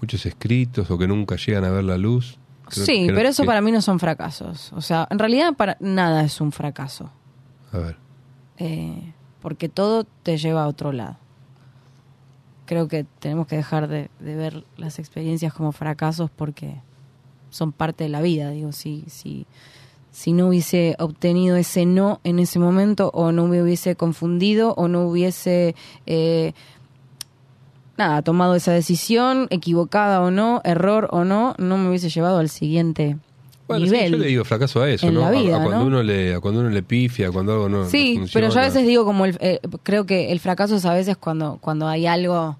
muchos 0.00 0.26
escritos 0.26 0.90
o 0.90 0.98
que 0.98 1.06
nunca 1.06 1.36
llegan 1.36 1.64
a 1.64 1.70
ver 1.70 1.84
la 1.84 1.98
luz. 1.98 2.38
Creo- 2.68 2.84
sí, 2.84 3.06
pero 3.14 3.28
eso 3.28 3.44
para 3.44 3.60
mí 3.60 3.70
no 3.70 3.80
son 3.80 3.98
fracasos. 4.00 4.72
O 4.72 4.80
sea, 4.80 5.06
en 5.10 5.18
realidad 5.18 5.54
para 5.54 5.76
nada 5.80 6.24
es 6.24 6.40
un 6.40 6.52
fracaso. 6.52 7.10
A 7.72 7.78
ver, 7.78 7.96
eh, 8.58 9.12
porque 9.40 9.68
todo 9.68 10.04
te 10.22 10.38
lleva 10.38 10.64
a 10.64 10.66
otro 10.66 10.92
lado. 10.92 11.18
creo 12.64 12.88
que 12.88 13.06
tenemos 13.20 13.46
que 13.46 13.54
dejar 13.54 13.86
de, 13.86 14.10
ver 14.18 14.64
las 14.76 14.98
experiencias 14.98 15.54
como 15.54 15.70
fracasos 15.70 16.30
porque 16.34 16.74
son 17.50 17.70
parte 17.70 18.02
de 18.02 18.10
la 18.10 18.20
vida. 18.20 18.50
Digo, 18.50 18.72
si, 18.72 19.04
si, 19.06 19.46
si 20.10 20.32
no 20.32 20.48
hubiese 20.48 20.96
obtenido 20.98 21.54
ese 21.54 21.86
no 21.86 22.20
en 22.24 22.40
ese 22.40 22.58
momento 22.58 23.12
o 23.14 23.30
no 23.30 23.46
me 23.46 23.62
hubiese 23.62 23.94
confundido 23.94 24.74
o 24.74 24.88
no 24.88 25.06
hubiese... 25.06 25.76
Eh, 26.06 26.54
nada, 27.98 28.22
tomado 28.22 28.54
esa 28.54 28.72
decisión, 28.72 29.46
equivocada 29.50 30.20
o 30.20 30.30
no, 30.30 30.60
error 30.64 31.08
o 31.10 31.24
no, 31.24 31.54
no 31.58 31.78
me 31.78 31.88
hubiese 31.88 32.08
llevado 32.08 32.38
al 32.38 32.48
siguiente 32.48 33.16
bueno, 33.66 33.84
nivel. 33.84 34.12
yo 34.12 34.18
le 34.18 34.26
digo 34.28 34.44
fracaso 34.44 34.80
a 34.82 34.90
eso, 34.90 35.10
¿no? 35.10 35.26
a, 35.26 35.32
cuando 35.32 35.86
uno 35.86 36.02
le, 36.02 36.38
cuando 36.40 36.60
uno 36.60 36.70
le 36.70 36.82
pifia, 36.82 37.32
cuando 37.32 37.52
algo 37.52 37.68
no. 37.68 37.88
Sí, 37.88 38.20
pero 38.32 38.48
yo 38.50 38.60
a 38.60 38.62
veces 38.62 38.86
digo 38.86 39.04
como 39.04 39.24
el, 39.24 39.36
eh, 39.40 39.60
creo 39.82 40.06
que 40.06 40.30
el 40.30 40.40
fracaso 40.40 40.76
es 40.76 40.84
a 40.84 40.94
veces 40.94 41.16
cuando, 41.16 41.58
cuando 41.60 41.88
hay 41.88 42.06
algo 42.06 42.58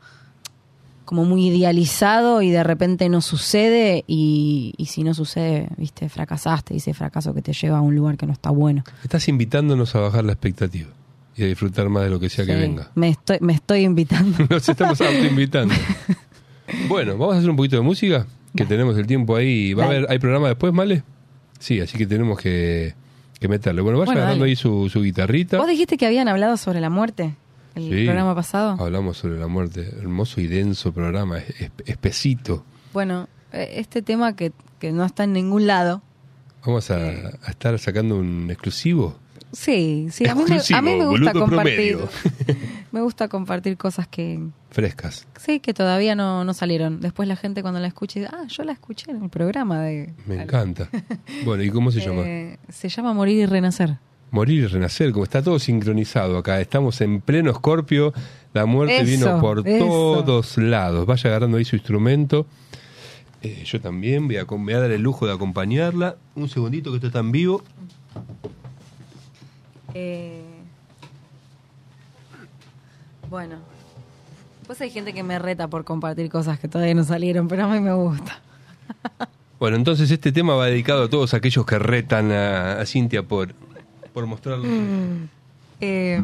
como 1.04 1.24
muy 1.24 1.46
idealizado 1.46 2.42
y 2.42 2.50
de 2.50 2.64
repente 2.64 3.08
no 3.08 3.20
sucede 3.20 4.02
y, 4.08 4.74
y 4.76 4.86
si 4.86 5.04
no 5.04 5.14
sucede, 5.14 5.68
viste, 5.76 6.08
fracasaste, 6.08 6.74
dice 6.74 6.94
fracaso 6.94 7.32
que 7.32 7.42
te 7.42 7.52
lleva 7.52 7.78
a 7.78 7.80
un 7.80 7.94
lugar 7.94 8.16
que 8.16 8.26
no 8.26 8.32
está 8.32 8.50
bueno. 8.50 8.82
Estás 9.04 9.28
invitándonos 9.28 9.94
a 9.94 10.00
bajar 10.00 10.24
la 10.24 10.32
expectativa 10.32 10.88
y 11.36 11.42
a 11.42 11.46
disfrutar 11.46 11.88
más 11.88 12.04
de 12.04 12.10
lo 12.10 12.18
que 12.18 12.30
sea 12.30 12.46
que 12.46 12.54
venga. 12.54 12.90
Me 12.94 13.10
estoy, 13.10 13.38
me 13.40 13.52
estoy 13.52 13.80
invitando. 13.80 14.46
Nos 14.50 14.68
estamos 14.68 15.00
autoinvitando. 15.02 15.74
bueno, 16.88 17.18
vamos 17.18 17.34
a 17.34 17.38
hacer 17.38 17.50
un 17.50 17.56
poquito 17.56 17.76
de 17.76 17.82
música, 17.82 18.26
que 18.54 18.64
tenemos 18.64 18.96
el 18.96 19.06
tiempo 19.06 19.36
ahí. 19.36 19.74
¿Va 19.74 19.84
a 19.84 19.86
haber, 19.86 20.06
¿Hay 20.08 20.18
programa 20.18 20.48
después, 20.48 20.72
Male? 20.72 21.02
Sí, 21.58 21.80
así 21.80 21.98
que 21.98 22.06
tenemos 22.06 22.38
que, 22.38 22.94
meterle. 23.48 23.82
Bueno, 23.82 23.98
vaya 23.98 24.12
agarrando 24.12 24.44
ahí 24.44 24.56
su, 24.56 24.88
su 24.88 25.02
guitarrita. 25.02 25.58
¿Vos 25.58 25.68
dijiste 25.68 25.98
que 25.98 26.06
habían 26.06 26.28
hablado 26.28 26.56
sobre 26.56 26.80
la 26.80 26.90
muerte? 26.90 27.34
el 27.74 28.06
programa 28.06 28.34
pasado. 28.34 28.82
Hablamos 28.82 29.18
sobre 29.18 29.38
la 29.38 29.48
muerte. 29.48 29.92
Hermoso 29.98 30.40
y 30.40 30.46
denso 30.46 30.92
programa, 30.92 31.40
espesito. 31.84 32.64
Bueno, 32.94 33.28
eh, 33.52 33.74
este 33.74 34.00
tema 34.00 34.34
que, 34.34 34.52
que 34.78 34.92
no 34.92 35.04
está 35.04 35.24
en 35.24 35.34
ningún 35.34 35.66
lado. 35.66 36.00
Vamos 36.64 36.90
a, 36.90 36.96
a 36.96 37.50
estar 37.50 37.78
sacando 37.78 38.16
un 38.16 38.50
exclusivo. 38.50 39.18
Sí, 39.52 40.08
sí, 40.10 40.26
a 40.28 40.34
mí, 40.34 40.44
me, 40.48 40.76
a 40.76 40.82
mí 40.82 40.96
me 40.96 41.06
gusta 41.06 41.32
compartir. 41.32 41.98
me 42.92 43.00
gusta 43.00 43.28
compartir 43.28 43.76
cosas 43.76 44.06
que. 44.08 44.40
Frescas. 44.70 45.26
Sí, 45.38 45.60
que 45.60 45.72
todavía 45.72 46.14
no, 46.14 46.44
no 46.44 46.52
salieron. 46.52 47.00
Después 47.00 47.28
la 47.28 47.36
gente 47.36 47.62
cuando 47.62 47.80
la 47.80 47.86
escuche 47.86 48.20
dice, 48.20 48.32
ah, 48.34 48.44
yo 48.48 48.64
la 48.64 48.72
escuché 48.72 49.10
en 49.10 49.22
el 49.22 49.30
programa 49.30 49.80
de. 49.82 50.12
Me 50.26 50.42
encanta. 50.42 50.90
bueno, 51.44 51.62
¿y 51.62 51.70
cómo 51.70 51.90
se 51.90 52.00
llama? 52.00 52.22
Eh, 52.26 52.58
se 52.68 52.88
llama 52.88 53.12
Morir 53.14 53.38
y 53.38 53.46
Renacer. 53.46 53.98
Morir 54.30 54.64
y 54.64 54.66
Renacer, 54.66 55.12
como 55.12 55.24
está 55.24 55.42
todo 55.42 55.58
sincronizado 55.58 56.36
acá. 56.38 56.60
Estamos 56.60 57.00
en 57.00 57.20
pleno 57.20 57.50
escorpio. 57.50 58.12
La 58.52 58.66
muerte 58.66 59.04
vino 59.04 59.40
por 59.40 59.62
todos 59.62 60.58
lados. 60.58 61.06
Vaya 61.06 61.30
agarrando 61.30 61.56
ahí 61.56 61.64
su 61.64 61.76
instrumento. 61.76 62.46
Eh, 63.42 63.62
yo 63.64 63.80
también 63.80 64.26
voy 64.26 64.38
a, 64.38 64.44
voy 64.44 64.72
a 64.72 64.80
dar 64.80 64.90
el 64.90 65.02
lujo 65.02 65.26
de 65.26 65.32
acompañarla. 65.32 66.16
Un 66.34 66.48
segundito 66.48 66.90
que 66.90 66.96
esto 66.96 67.06
está 67.06 67.20
en 67.20 67.32
vivo. 67.32 67.62
Eh, 69.98 70.42
bueno, 73.30 73.56
pues 74.66 74.78
hay 74.82 74.90
gente 74.90 75.14
que 75.14 75.22
me 75.22 75.38
reta 75.38 75.68
por 75.68 75.84
compartir 75.84 76.28
cosas 76.28 76.58
que 76.58 76.68
todavía 76.68 76.92
no 76.92 77.02
salieron, 77.02 77.48
pero 77.48 77.64
a 77.64 77.68
mí 77.68 77.80
me 77.80 77.94
gusta. 77.94 78.40
Bueno, 79.58 79.78
entonces 79.78 80.10
este 80.10 80.32
tema 80.32 80.54
va 80.54 80.66
dedicado 80.66 81.04
a 81.04 81.08
todos 81.08 81.32
aquellos 81.32 81.64
que 81.64 81.78
retan 81.78 82.30
a, 82.30 82.84
Cintia 82.84 83.22
por, 83.22 83.54
por 84.12 84.26
mostrarlo. 84.26 84.66
Eh, 85.80 86.20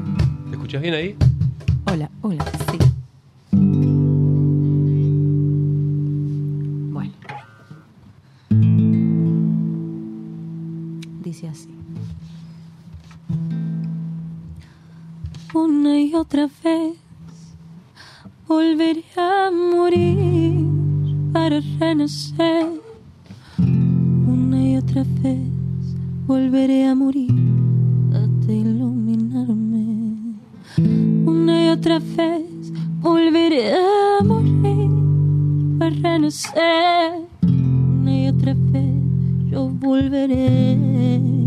¿Te 0.50 0.50
escuchas 0.50 0.82
bien 0.82 0.92
ahí? 0.92 1.16
Hola, 1.86 2.10
hola, 2.20 2.44
sí. 2.70 2.78
Bueno. 6.92 7.14
Dice 11.22 11.48
así. 11.48 11.81
Una 15.54 16.00
y 16.00 16.14
otra 16.14 16.48
vez 16.64 16.96
volveré 18.48 19.04
a 19.16 19.50
morir 19.50 20.64
para 21.32 21.60
renacer. 21.78 22.80
Una 23.58 24.62
y 24.62 24.76
otra 24.76 25.04
vez 25.22 25.38
volveré 26.26 26.86
a 26.86 26.94
morir 26.94 27.30
hasta 28.14 28.52
iluminarme. 28.52 30.36
Una 31.26 31.66
y 31.66 31.68
otra 31.68 31.98
vez 31.98 32.72
volveré 33.00 33.74
a 33.74 34.24
morir 34.24 34.90
para 35.78 35.90
renacer. 35.90 37.26
Una 37.42 38.20
y 38.22 38.28
otra 38.28 38.54
vez 38.54 39.50
yo 39.50 39.68
volveré. 39.68 41.41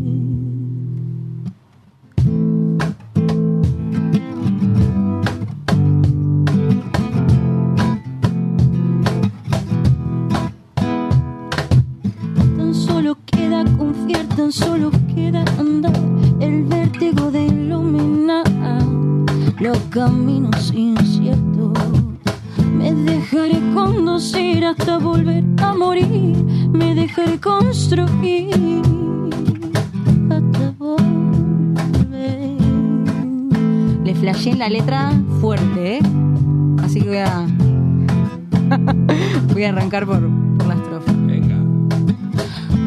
Caminos 19.95 20.73
inciertos. 20.75 21.71
Me 22.77 22.93
dejaré 22.93 23.61
conducir 23.73 24.65
hasta 24.65 24.97
volver 24.97 25.45
a 25.61 25.73
morir, 25.73 26.35
me 26.73 26.93
dejaré 26.93 27.39
construir 27.39 28.81
hasta 30.29 30.71
volver. 30.77 32.57
Le 34.03 34.15
flashé 34.15 34.49
en 34.49 34.59
la 34.59 34.67
letra 34.67 35.13
fuerte, 35.39 35.99
¿eh? 35.99 36.01
Así 36.83 36.99
que 36.99 37.07
voy 37.07 37.17
a, 37.19 37.47
voy 39.53 39.63
a 39.63 39.69
arrancar 39.69 40.05
por, 40.05 40.19
por 40.57 40.67
la 40.67 40.73
estrofa. 40.73 41.13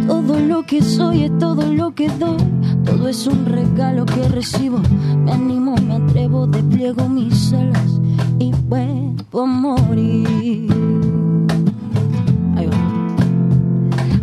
Todo 0.06 0.40
lo 0.40 0.62
que 0.64 0.82
soy 0.82 1.24
es 1.24 1.38
todo 1.38 1.72
lo 1.72 1.94
que 1.94 2.10
doy. 2.10 2.57
Todo 2.88 3.06
es 3.06 3.26
un 3.26 3.44
regalo 3.44 4.06
que 4.06 4.26
recibo. 4.28 4.78
Me 5.24 5.32
animo, 5.32 5.76
me 5.76 5.96
atrevo, 5.96 6.46
despliego 6.46 7.06
mis 7.06 7.52
alas 7.52 8.00
y 8.38 8.50
vuelvo 8.66 9.42
a 9.42 9.46
morir. 9.46 10.72
Ahí 12.56 12.66
va. 12.66 12.78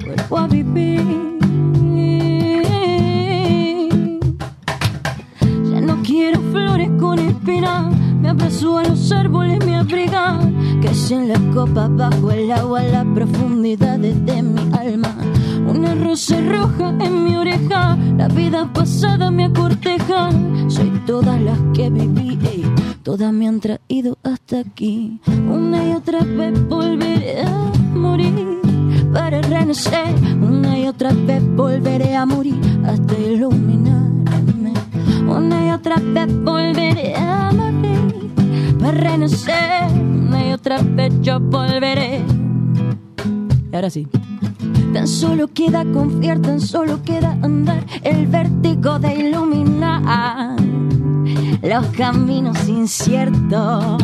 Vuelvo 0.04 0.38
a 0.38 0.48
vivir. 0.48 1.38
Ya 5.72 5.82
no 5.82 6.02
quiero 6.02 6.42
flores 6.52 6.90
con 7.00 7.20
espinas. 7.20 7.96
Me 8.20 8.30
abrazo 8.30 8.80
a 8.80 8.84
los 8.84 9.12
árboles, 9.12 9.64
me 9.64 9.76
abrigan. 9.76 10.82
Que 10.82 10.90
en 11.14 11.28
la 11.28 11.40
copa 11.54 11.88
bajo 11.88 12.32
el 12.32 12.52
agua, 12.52 12.82
las 12.82 13.06
profundidades 13.14 14.26
de 14.26 14.42
mi 14.42 14.60
alma 14.74 15.16
rosa 16.04 16.40
roja 16.42 16.94
en 17.00 17.24
mi 17.24 17.36
oreja, 17.36 17.98
la 18.18 18.28
vida 18.28 18.72
pasada 18.72 19.32
me 19.32 19.46
acorteja. 19.46 20.30
Soy 20.68 20.90
todas 21.06 21.40
las 21.42 21.58
que 21.74 21.90
viví, 21.90 22.64
todas 23.04 23.32
me 23.34 23.48
han 23.48 23.60
traído 23.60 24.18
hasta 24.24 24.60
aquí. 24.60 25.20
Una 25.28 25.88
y 25.88 25.92
otra 25.94 26.20
vez 26.24 26.68
volveré 26.68 27.42
a 27.42 27.72
morir 27.94 28.60
para 29.14 29.42
renacer. 29.42 30.16
Una 30.42 30.80
y 30.80 30.88
otra 30.88 31.14
vez 31.14 31.44
volveré 31.56 32.16
a 32.16 32.26
morir 32.26 32.60
hasta 32.86 33.18
iluminarme. 33.18 34.74
Una 35.28 35.68
y 35.68 35.72
otra 35.72 35.96
vez 35.98 36.28
volveré 36.44 37.16
a 37.16 37.52
morir 37.52 38.32
para 38.80 38.92
renacer. 38.92 39.92
Una 39.94 40.48
y 40.48 40.52
otra 40.54 40.82
vez 40.82 41.14
yo 41.22 41.40
volveré. 41.40 42.24
Ahora 43.72 43.90
sí. 43.90 44.08
Tan 44.96 45.10
solo 45.10 45.50
queda 45.50 45.84
confiar, 45.84 46.40
tan 46.40 46.62
solo 46.62 47.04
queda 47.04 47.38
andar 47.42 47.86
el 48.02 48.28
vértigo 48.28 48.98
de 48.98 49.14
iluminar 49.14 50.56
los 51.62 51.86
caminos 51.88 52.66
inciertos. 52.70 54.02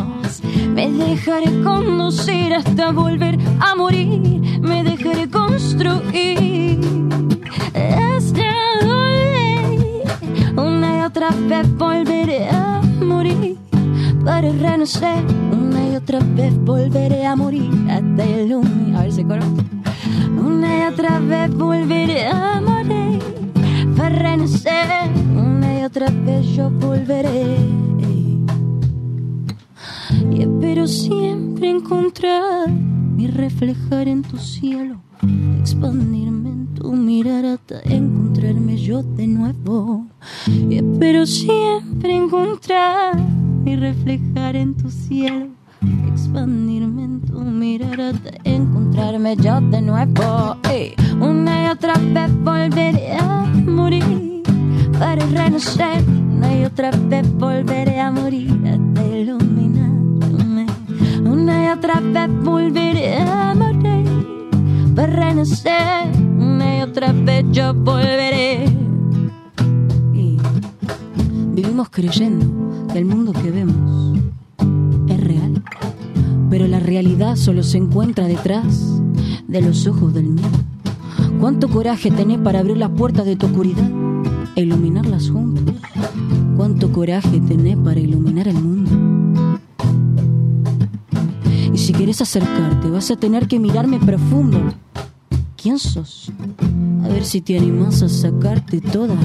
Me 0.68 0.90
dejaré 0.90 1.62
conducir 1.62 2.52
hasta 2.52 2.92
volver 2.92 3.38
a 3.58 3.74
morir, 3.74 4.60
me 4.60 4.84
dejaré 4.84 5.30
construir 5.30 6.78
hasta 7.72 8.52
volver. 8.84 10.04
Una 10.58 10.98
y 10.98 11.00
otra 11.06 11.30
vez 11.30 11.74
volveré 11.78 12.50
a 12.50 12.82
morir 13.00 13.56
para 14.26 14.52
renacer. 14.52 15.24
Una 15.52 15.88
y 15.88 15.96
otra 15.96 16.18
vez 16.36 16.54
volveré 16.58 17.24
a 17.24 17.34
morir 17.34 17.70
hasta 17.88 18.26
iluminar. 18.26 19.00
A 19.00 19.02
ver 19.04 19.12
si 19.12 19.24
coro. 19.24 19.81
Una 20.38 20.78
y 20.78 20.92
otra 20.92 21.18
vez 21.20 21.54
volveré 21.54 22.26
a 22.26 22.60
morir 22.60 23.22
para 23.96 24.10
renacer. 24.10 25.10
Una 25.36 25.80
y 25.80 25.84
otra 25.84 26.10
vez 26.10 26.46
yo 26.54 26.70
volveré. 26.70 27.56
Y 30.30 30.42
Espero 30.42 30.86
siempre 30.86 31.70
encontrar 31.70 32.70
y 33.18 33.26
reflejar 33.26 34.08
en 34.08 34.22
tu 34.22 34.38
cielo, 34.38 35.02
expandirme 35.60 36.50
en 36.50 36.66
tu 36.74 36.92
mirar 36.92 37.44
hasta 37.44 37.80
encontrarme 37.82 38.78
yo 38.78 39.02
de 39.02 39.26
nuevo. 39.26 40.06
Y 40.46 40.76
espero 40.76 41.26
siempre 41.26 42.16
encontrar 42.16 43.18
y 43.66 43.76
reflejar 43.76 44.56
en 44.56 44.74
tu 44.76 44.90
cielo, 44.90 45.48
expandirme 46.08 46.61
en 47.42 47.44
tu 47.44 47.50
mirar 47.50 48.00
hasta 48.00 48.30
encontrarme 48.44 49.36
yo 49.36 49.60
de 49.60 49.82
nuevo. 49.82 50.56
Una 51.20 51.64
y 51.64 51.68
otra 51.68 51.94
vez 51.94 52.32
volveré 52.42 53.16
a 53.16 53.46
morir 53.66 54.42
para 54.98 55.24
renacer. 55.26 56.02
Una 56.08 56.58
y 56.58 56.64
otra 56.64 56.90
vez 56.90 57.30
volveré 57.34 58.00
a 58.00 58.10
morir 58.10 58.50
hasta 58.64 59.06
iluminarme. 59.06 60.66
Una 61.24 61.64
y 61.64 61.68
otra 61.76 62.00
vez 62.00 62.28
volveré 62.42 63.18
a 63.18 63.54
morir 63.54 64.06
para 64.94 65.12
renacer. 65.12 66.08
Una 66.38 66.78
y 66.78 66.82
otra 66.82 67.12
vez 67.12 67.44
yo 67.50 67.74
volveré. 67.74 68.66
Vivimos 71.54 71.90
creyendo 71.90 72.46
que 72.92 72.98
el 72.98 73.04
mundo 73.04 73.32
que 73.32 73.50
vemos 73.50 74.11
pero 76.52 76.68
la 76.68 76.80
realidad 76.80 77.36
solo 77.36 77.62
se 77.62 77.78
encuentra 77.78 78.26
detrás 78.26 79.00
de 79.48 79.62
los 79.62 79.86
ojos 79.86 80.12
del 80.12 80.24
miedo. 80.24 80.50
¿Cuánto 81.40 81.66
coraje 81.70 82.10
tenés 82.10 82.40
para 82.40 82.58
abrir 82.58 82.76
las 82.76 82.90
puertas 82.90 83.24
de 83.24 83.36
tu 83.36 83.46
oscuridad 83.46 83.90
e 84.54 84.60
iluminarlas 84.60 85.30
juntos? 85.30 85.74
¿Cuánto 86.54 86.92
coraje 86.92 87.40
tenés 87.40 87.78
para 87.78 88.00
iluminar 88.00 88.48
el 88.48 88.56
mundo? 88.56 89.58
Y 91.72 91.78
si 91.78 91.94
quieres 91.94 92.20
acercarte, 92.20 92.90
vas 92.90 93.10
a 93.10 93.16
tener 93.16 93.48
que 93.48 93.58
mirarme 93.58 93.98
profundo. 93.98 94.74
¿Quién 95.56 95.78
sos? 95.78 96.30
A 97.02 97.08
ver 97.08 97.24
si 97.24 97.40
te 97.40 97.56
animas 97.56 98.02
a 98.02 98.10
sacarte 98.10 98.82
todas 98.82 99.18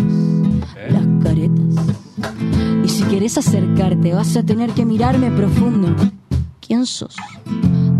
las 0.89 1.05
caretas. 1.21 1.75
Y 2.85 2.87
si 2.87 3.03
quieres 3.03 3.37
acercarte, 3.37 4.13
vas 4.13 4.37
a 4.37 4.43
tener 4.43 4.69
que 4.71 4.85
mirarme 4.85 5.29
profundo. 5.29 5.93
¿Quién 6.67 6.85
sos? 6.85 7.15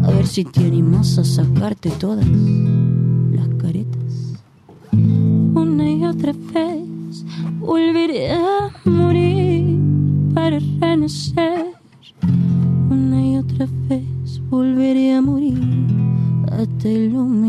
A 0.04 0.12
ver 0.12 0.28
si 0.28 0.44
te 0.44 0.60
animas 0.60 1.18
a 1.18 1.24
sacarte 1.24 1.90
todas 1.90 2.28
las 2.28 3.48
caretas. 3.62 4.34
Una 4.92 5.90
y 5.90 6.04
otra 6.04 6.34
vez 6.34 7.24
volveré 7.62 8.34
a 8.34 8.70
morir 8.84 9.80
para 10.34 10.60
renacer. 10.82 11.68
Una 12.90 13.26
y 13.26 13.38
otra 13.38 13.70
vez 13.88 14.42
volveré 14.50 15.14
a 15.14 15.22
morir 15.22 15.64
hasta 16.52 16.90
iluminarme. 16.90 17.48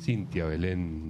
Cintia 0.00 0.46
Belén 0.46 1.01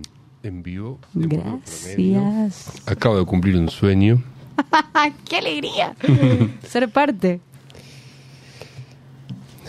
en 0.42 0.62
vivo. 0.62 0.98
Gracias. 1.14 2.82
Acabo 2.86 3.18
de 3.18 3.24
cumplir 3.24 3.56
un 3.56 3.68
sueño. 3.68 4.22
¡Qué 5.28 5.36
alegría! 5.36 5.94
Ser 6.68 6.88
parte. 6.90 7.40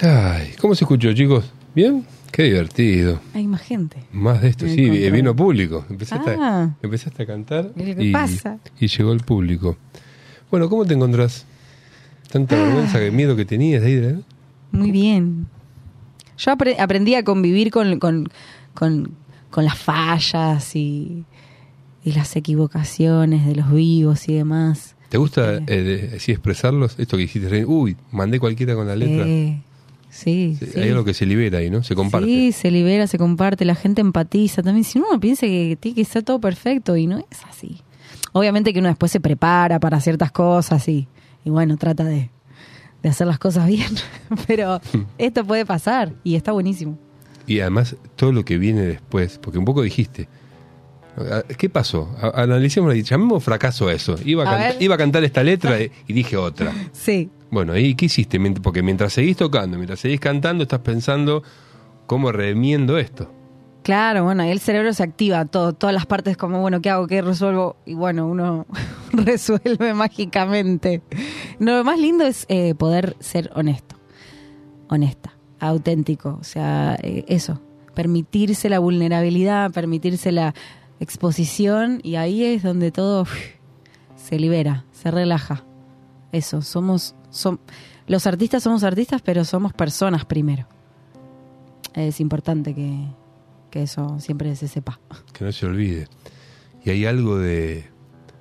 Ay, 0.01 0.51
¿cómo 0.59 0.75
se 0.75 0.83
escuchó, 0.83 1.13
chicos? 1.13 1.51
¿Bien? 1.75 2.05
Qué 2.31 2.43
divertido. 2.43 3.21
Hay 3.33 3.47
más 3.47 3.61
gente. 3.61 4.03
Más 4.11 4.41
de 4.41 4.49
esto, 4.49 4.65
Me 4.65 4.73
sí, 4.73 4.81
encontré. 4.85 5.11
vino 5.11 5.35
público. 5.35 5.85
Empezaste, 5.89 6.31
Ah. 6.39 6.63
a, 6.63 6.75
empezaste 6.83 7.23
a 7.23 7.25
cantar 7.27 7.71
¿Y 7.75 7.93
qué 7.93 8.03
y, 8.05 8.11
pasa? 8.11 8.57
y 8.79 8.87
llegó 8.87 9.13
el 9.13 9.19
público. 9.19 9.77
Bueno, 10.49 10.67
¿cómo 10.69 10.83
te 10.85 10.95
encontrás? 10.95 11.45
Tanta 12.31 12.55
Ah. 12.55 12.63
vergüenza, 12.65 12.99
que 12.99 13.11
miedo 13.11 13.35
que 13.35 13.45
tenías 13.45 13.83
de 13.83 13.91
ir. 13.91 14.03
¿eh? 14.03 14.19
Muy 14.71 14.91
bien. 14.91 15.47
Yo 16.37 16.51
apre- 16.51 16.79
aprendí 16.79 17.13
a 17.13 17.23
convivir 17.23 17.69
con, 17.69 17.99
con, 17.99 18.27
con, 18.73 19.11
con 19.53 19.65
las 19.65 19.77
fallas 19.77 20.75
y, 20.75 21.25
y 22.03 22.11
las 22.13 22.35
equivocaciones 22.35 23.45
de 23.45 23.55
los 23.55 23.71
vivos 23.71 24.27
y 24.27 24.33
demás. 24.33 24.95
¿Te 25.09 25.17
gusta 25.19 25.55
Eh. 25.57 25.63
eh, 25.67 25.81
de- 25.83 26.17
expresarlos? 26.33 26.95
Esto 26.97 27.17
que 27.17 27.23
hiciste, 27.23 27.47
recién, 27.47 27.69
uy, 27.69 27.95
mandé 28.11 28.39
cualquiera 28.39 28.73
con 28.73 28.87
la 28.87 28.95
letra. 28.95 29.25
Eh, 29.27 29.61
sí, 30.09 30.57
Sí, 30.59 30.65
sí. 30.73 30.79
Hay 30.79 30.89
algo 30.89 31.03
que 31.05 31.13
se 31.13 31.25
libera 31.27 31.59
ahí, 31.59 31.69
¿no? 31.69 31.83
Se 31.83 31.93
comparte. 31.93 32.27
Sí, 32.27 32.51
se 32.51 32.71
libera, 32.71 33.05
se 33.05 33.17
comparte, 33.19 33.63
la 33.63 33.75
gente 33.75 34.01
empatiza. 34.01 34.63
También 34.63 34.83
si 34.83 34.97
uno 34.97 35.19
piensa 35.19 35.45
que 35.45 35.77
tiene 35.79 35.95
que 35.95 36.01
estar 36.01 36.23
todo 36.23 36.39
perfecto 36.39 36.97
y 36.97 37.05
no 37.05 37.19
es 37.19 37.25
así. 37.47 37.81
Obviamente 38.31 38.73
que 38.73 38.79
uno 38.79 38.87
después 38.89 39.11
se 39.11 39.19
prepara 39.19 39.79
para 39.79 40.01
ciertas 40.01 40.31
cosas 40.31 40.87
y, 40.87 41.07
y 41.45 41.49
bueno, 41.51 41.77
trata 41.77 42.03
de, 42.05 42.31
de 43.03 43.09
hacer 43.09 43.27
las 43.27 43.37
cosas 43.37 43.67
bien. 43.67 43.91
Pero 44.47 44.81
esto 45.19 45.45
puede 45.45 45.65
pasar 45.65 46.13
y 46.23 46.33
está 46.33 46.51
buenísimo. 46.53 46.97
Y 47.47 47.59
además 47.59 47.95
todo 48.15 48.31
lo 48.31 48.45
que 48.45 48.57
viene 48.57 48.81
después, 48.81 49.37
porque 49.37 49.59
un 49.59 49.65
poco 49.65 49.81
dijiste, 49.81 50.27
ah, 51.17 51.43
¿qué 51.57 51.69
pasó? 51.69 52.09
Analicemos, 52.33 52.93
llamemos 53.03 53.43
fracaso 53.43 53.87
a 53.87 53.93
eso. 53.93 54.15
Iba 54.23 54.43
a, 54.43 54.47
A 54.47 54.51
canta- 54.51 54.67
ver. 54.73 54.81
iba 54.81 54.95
a 54.95 54.97
cantar 54.97 55.23
esta 55.23 55.43
letra 55.43 55.81
y, 55.81 55.91
y 56.07 56.13
dije 56.13 56.37
otra. 56.37 56.71
Sí, 56.93 57.29
Bueno, 57.51 57.77
¿y 57.77 57.95
qué 57.95 58.05
hiciste? 58.05 58.39
Porque 58.61 58.81
mientras 58.81 59.13
seguís 59.13 59.37
tocando, 59.37 59.77
mientras 59.77 59.99
seguís 59.99 60.19
cantando, 60.19 60.63
estás 60.63 60.79
pensando 60.79 61.43
cómo 62.07 62.31
remiendo 62.31 62.97
esto. 62.97 63.31
Claro, 63.83 64.23
bueno, 64.23 64.43
ahí 64.43 64.49
el 64.51 64.61
cerebro 64.61 64.93
se 64.93 65.03
activa, 65.03 65.43
todo, 65.43 65.73
todas 65.73 65.93
las 65.93 66.05
partes 66.05 66.37
como, 66.37 66.61
bueno, 66.61 66.81
¿qué 66.81 66.89
hago? 66.89 67.05
¿Qué 67.05 67.21
resuelvo? 67.21 67.75
Y 67.85 67.95
bueno, 67.95 68.25
uno 68.27 68.65
resuelve 69.11 69.93
mágicamente. 69.93 71.01
No, 71.59 71.75
lo 71.77 71.83
más 71.83 71.99
lindo 71.99 72.23
es 72.25 72.45
eh, 72.47 72.75
poder 72.75 73.17
ser 73.19 73.51
honesto, 73.55 73.97
honesta, 74.87 75.33
auténtico, 75.67 76.37
o 76.39 76.43
sea, 76.43 76.97
eh, 77.01 77.25
eso, 77.27 77.61
permitirse 77.93 78.69
la 78.69 78.79
vulnerabilidad, 78.79 79.71
permitirse 79.71 80.31
la 80.31 80.53
exposición 80.99 81.99
y 82.03 82.15
ahí 82.15 82.43
es 82.43 82.63
donde 82.63 82.91
todo 82.91 83.25
se 84.15 84.39
libera, 84.39 84.85
se 84.91 85.11
relaja. 85.11 85.63
Eso, 86.31 86.61
somos, 86.61 87.15
som- 87.31 87.59
los 88.07 88.25
artistas 88.25 88.63
somos 88.63 88.83
artistas, 88.83 89.21
pero 89.21 89.45
somos 89.45 89.73
personas 89.73 90.25
primero. 90.25 90.67
Es 91.93 92.19
importante 92.19 92.73
que, 92.73 93.05
que 93.69 93.83
eso 93.83 94.19
siempre 94.19 94.55
se 94.55 94.67
sepa. 94.67 94.99
Que 95.31 95.45
no 95.45 95.51
se 95.51 95.65
olvide. 95.65 96.07
Y 96.83 96.89
hay 96.89 97.05
algo 97.05 97.37
de, 97.37 97.85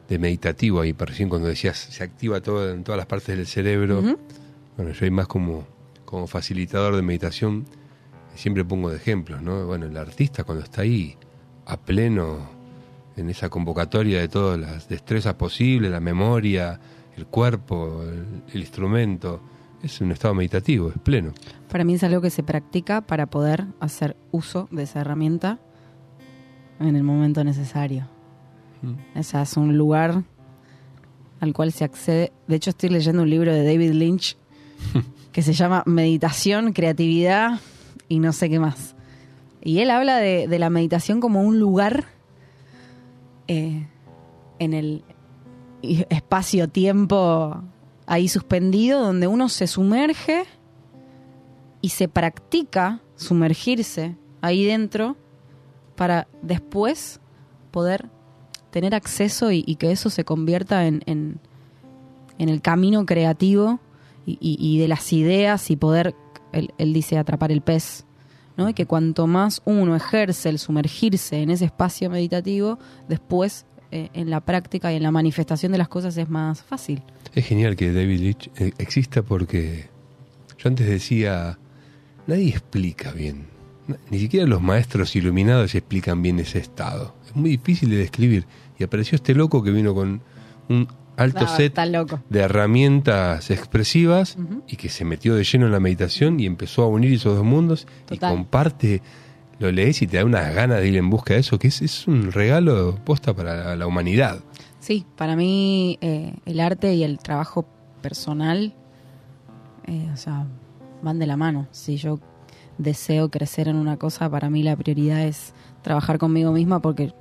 de 0.09 0.19
meditativo 0.19 0.81
ahí, 0.81 0.93
recién 0.93 1.29
cuando 1.29 1.49
decías, 1.49 1.77
se 1.79 2.03
activa 2.03 2.41
todo 2.41 2.71
en 2.73 2.83
todas 2.83 2.97
las 2.97 3.07
partes 3.07 3.37
del 3.37 3.47
cerebro. 3.47 4.01
Bueno, 4.77 4.93
yo 4.93 5.05
hay 5.05 5.11
más 5.11 5.27
como, 5.27 5.67
como 6.13 6.27
facilitador 6.27 6.95
de 6.95 7.01
meditación, 7.01 7.65
siempre 8.35 8.67
pongo 8.67 8.91
de 8.91 8.97
ejemplos, 8.97 9.41
¿no? 9.41 9.67
Bueno, 9.67 9.87
el 9.87 9.97
artista 9.97 10.45
cuando 10.45 10.63
está 10.63 10.83
ahí 10.83 11.17
a 11.65 11.79
pleno 11.79 12.51
en 13.17 13.31
esa 13.31 13.49
convocatoria 13.49 14.21
de 14.21 14.29
todas 14.29 14.61
las 14.61 14.91
destrezas 14.91 15.33
posibles, 15.35 15.91
la 15.91 16.01
memoria, 16.01 16.79
el 17.17 17.25
cuerpo, 17.25 18.03
el, 18.03 18.43
el 18.53 18.61
instrumento, 18.61 19.41
es 19.83 20.03
un 20.03 20.13
estado 20.13 20.35
meditativo, 20.35 20.91
es 20.91 20.99
pleno. 20.99 21.33
Para 21.71 21.83
mí 21.83 21.95
es 21.95 22.05
algo 22.05 22.21
que 22.21 22.29
se 22.29 22.43
practica 22.43 23.01
para 23.01 23.25
poder 23.25 23.65
hacer 23.81 24.15
uso 24.33 24.69
de 24.71 24.83
esa 24.83 25.01
herramienta 25.01 25.61
en 26.79 26.95
el 26.95 27.05
momento 27.05 27.43
necesario. 27.43 28.07
O 29.15 29.23
sea, 29.23 29.43
es 29.43 29.57
un 29.57 29.79
lugar 29.79 30.25
al 31.41 31.55
cual 31.55 31.73
se 31.73 31.85
accede. 31.85 32.35
De 32.49 32.57
hecho, 32.57 32.69
estoy 32.69 32.91
leyendo 32.91 33.23
un 33.23 33.31
libro 33.31 33.51
de 33.51 33.65
David 33.65 33.93
Lynch 33.93 34.37
que 35.33 35.43
se 35.43 35.55
llama 35.55 35.83
Meditación, 35.87 36.73
Creatividad 36.73 37.61
y 38.09 38.19
no 38.19 38.33
sé 38.33 38.51
qué 38.51 38.59
más. 38.59 38.95
Y 39.63 39.81
él 39.81 39.91
habla 39.91 40.19
de, 40.19 40.47
de 40.47 40.59
la 40.59 40.71
meditación 40.71 41.21
como 41.21 41.43
un 41.43 41.59
lugar 41.59 42.05
eh, 43.49 43.89
en 44.59 44.75
el 44.75 45.05
espacio-tiempo 45.83 47.63
ahí 48.07 48.29
suspendido 48.29 49.01
donde 49.01 49.27
uno 49.27 49.49
se 49.49 49.67
sumerge 49.67 50.45
y 51.81 51.89
se 51.89 52.09
practica 52.09 53.01
sumergirse 53.17 54.17
ahí 54.41 54.65
dentro 54.65 55.17
para 55.97 56.29
después 56.43 57.21
poder 57.73 58.09
tener 58.71 58.95
acceso 58.95 59.51
y, 59.51 59.63
que 59.77 59.91
eso 59.91 60.09
se 60.09 60.25
convierta 60.25 60.87
en, 60.87 61.03
en 61.07 61.41
el 62.39 62.63
camino 62.63 63.05
creativo 63.05 63.81
y, 64.27 64.39
y- 64.41 64.79
de 64.79 64.89
las 64.89 65.13
ideas 65.13 65.71
y 65.71 65.77
poder, 65.77 66.15
él, 66.53 66.73
él 66.79 66.93
dice, 66.93 67.19
atrapar 67.19 67.51
el 67.53 67.61
pez. 67.63 68.05
¿no? 68.57 68.69
Y 68.69 68.75
que 68.75 68.85
cuanto 68.87 69.27
más 69.27 69.63
uno 69.65 69.97
ejerce 69.97 70.49
el 70.51 70.59
sumergirse 70.59 71.41
en 71.43 71.51
ese 71.51 71.65
espacio 71.65 72.11
meditativo, 72.11 72.79
después 73.09 73.65
eh, 73.91 74.11
en 74.13 74.29
la 74.31 74.41
práctica 74.41 74.93
y 74.93 74.97
en 74.97 75.03
la 75.03 75.11
manifestación 75.11 75.73
de 75.73 75.79
las 75.79 75.89
cosas 75.89 76.17
es 76.19 76.29
más 76.29 76.63
fácil. 76.63 77.03
Es 77.35 77.47
genial 77.47 77.77
que 77.77 77.93
David 77.93 78.21
Leitch 78.21 78.51
eh, 78.59 78.73
exista 78.79 79.23
porque 79.23 79.89
yo 80.59 80.69
antes 80.69 80.87
decía, 80.87 81.59
nadie 82.27 82.51
explica 82.51 83.13
bien. 83.13 83.47
Ni 84.11 84.19
siquiera 84.21 84.47
los 84.47 84.63
maestros 84.63 85.17
iluminados 85.17 85.75
explican 85.75 86.23
bien 86.23 86.39
ese 86.39 86.59
estado. 86.59 87.15
Es 87.27 87.35
muy 87.35 87.51
difícil 87.51 87.91
de 87.91 87.97
describir. 87.97 88.47
Y 88.79 88.85
apareció 88.85 89.17
este 89.17 89.35
loco 89.35 89.63
que 89.63 89.71
vino 89.71 89.95
con 89.95 90.21
un 90.69 90.87
alto 91.17 91.41
No, 91.43 91.57
set 91.57 91.75
de 92.31 92.41
herramientas 92.41 93.51
expresivas 93.51 94.37
y 94.67 94.77
que 94.77 94.89
se 94.89 95.05
metió 95.05 95.35
de 95.35 95.45
lleno 95.45 95.67
en 95.67 95.73
la 95.73 95.81
meditación 95.81 96.41
y 96.41 96.47
empezó 96.47 96.83
a 96.83 96.87
unir 96.89 97.13
esos 97.13 97.37
dos 97.37 97.45
mundos 97.45 97.87
Total. 98.07 98.33
y 98.33 98.37
comparte, 98.37 99.03
lo 99.59 99.71
lees 99.71 100.03
y 100.03 100.07
te 100.07 100.17
da 100.17 100.25
unas 100.25 100.55
ganas 100.55 100.81
de 100.81 100.89
ir 100.89 100.97
en 100.97 101.11
busca 101.11 101.35
de 101.35 101.41
eso, 101.41 101.59
que 101.59 101.69
es, 101.69 101.83
es 101.83 102.09
un 102.09 102.33
regalo 102.33 102.99
posta 103.05 103.35
para 103.35 103.55
la, 103.65 103.77
la 103.77 103.87
humanidad. 103.87 104.41
Sí, 104.81 105.07
para 105.17 105.37
mí 105.37 105.99
eh, 106.01 106.35
el 106.45 106.61
arte 106.61 106.95
y 106.95 107.05
el 107.05 107.19
trabajo 107.19 107.67
personal, 108.01 108.75
eh, 109.87 110.09
o 110.13 110.17
sea, 110.17 110.47
van 111.03 111.19
de 111.19 111.27
la 111.27 111.37
mano. 111.37 111.69
Si 111.71 111.97
yo 111.97 112.19
deseo 112.79 113.31
crecer 113.31 113.69
en 113.69 113.77
una 113.77 113.97
cosa, 113.97 114.29
para 114.29 114.51
mí 114.51 114.63
la 114.63 114.75
prioridad 114.77 115.23
es 115.25 115.55
trabajar 115.83 116.19
conmigo 116.19 116.51
misma 116.53 116.81
porque 116.81 117.13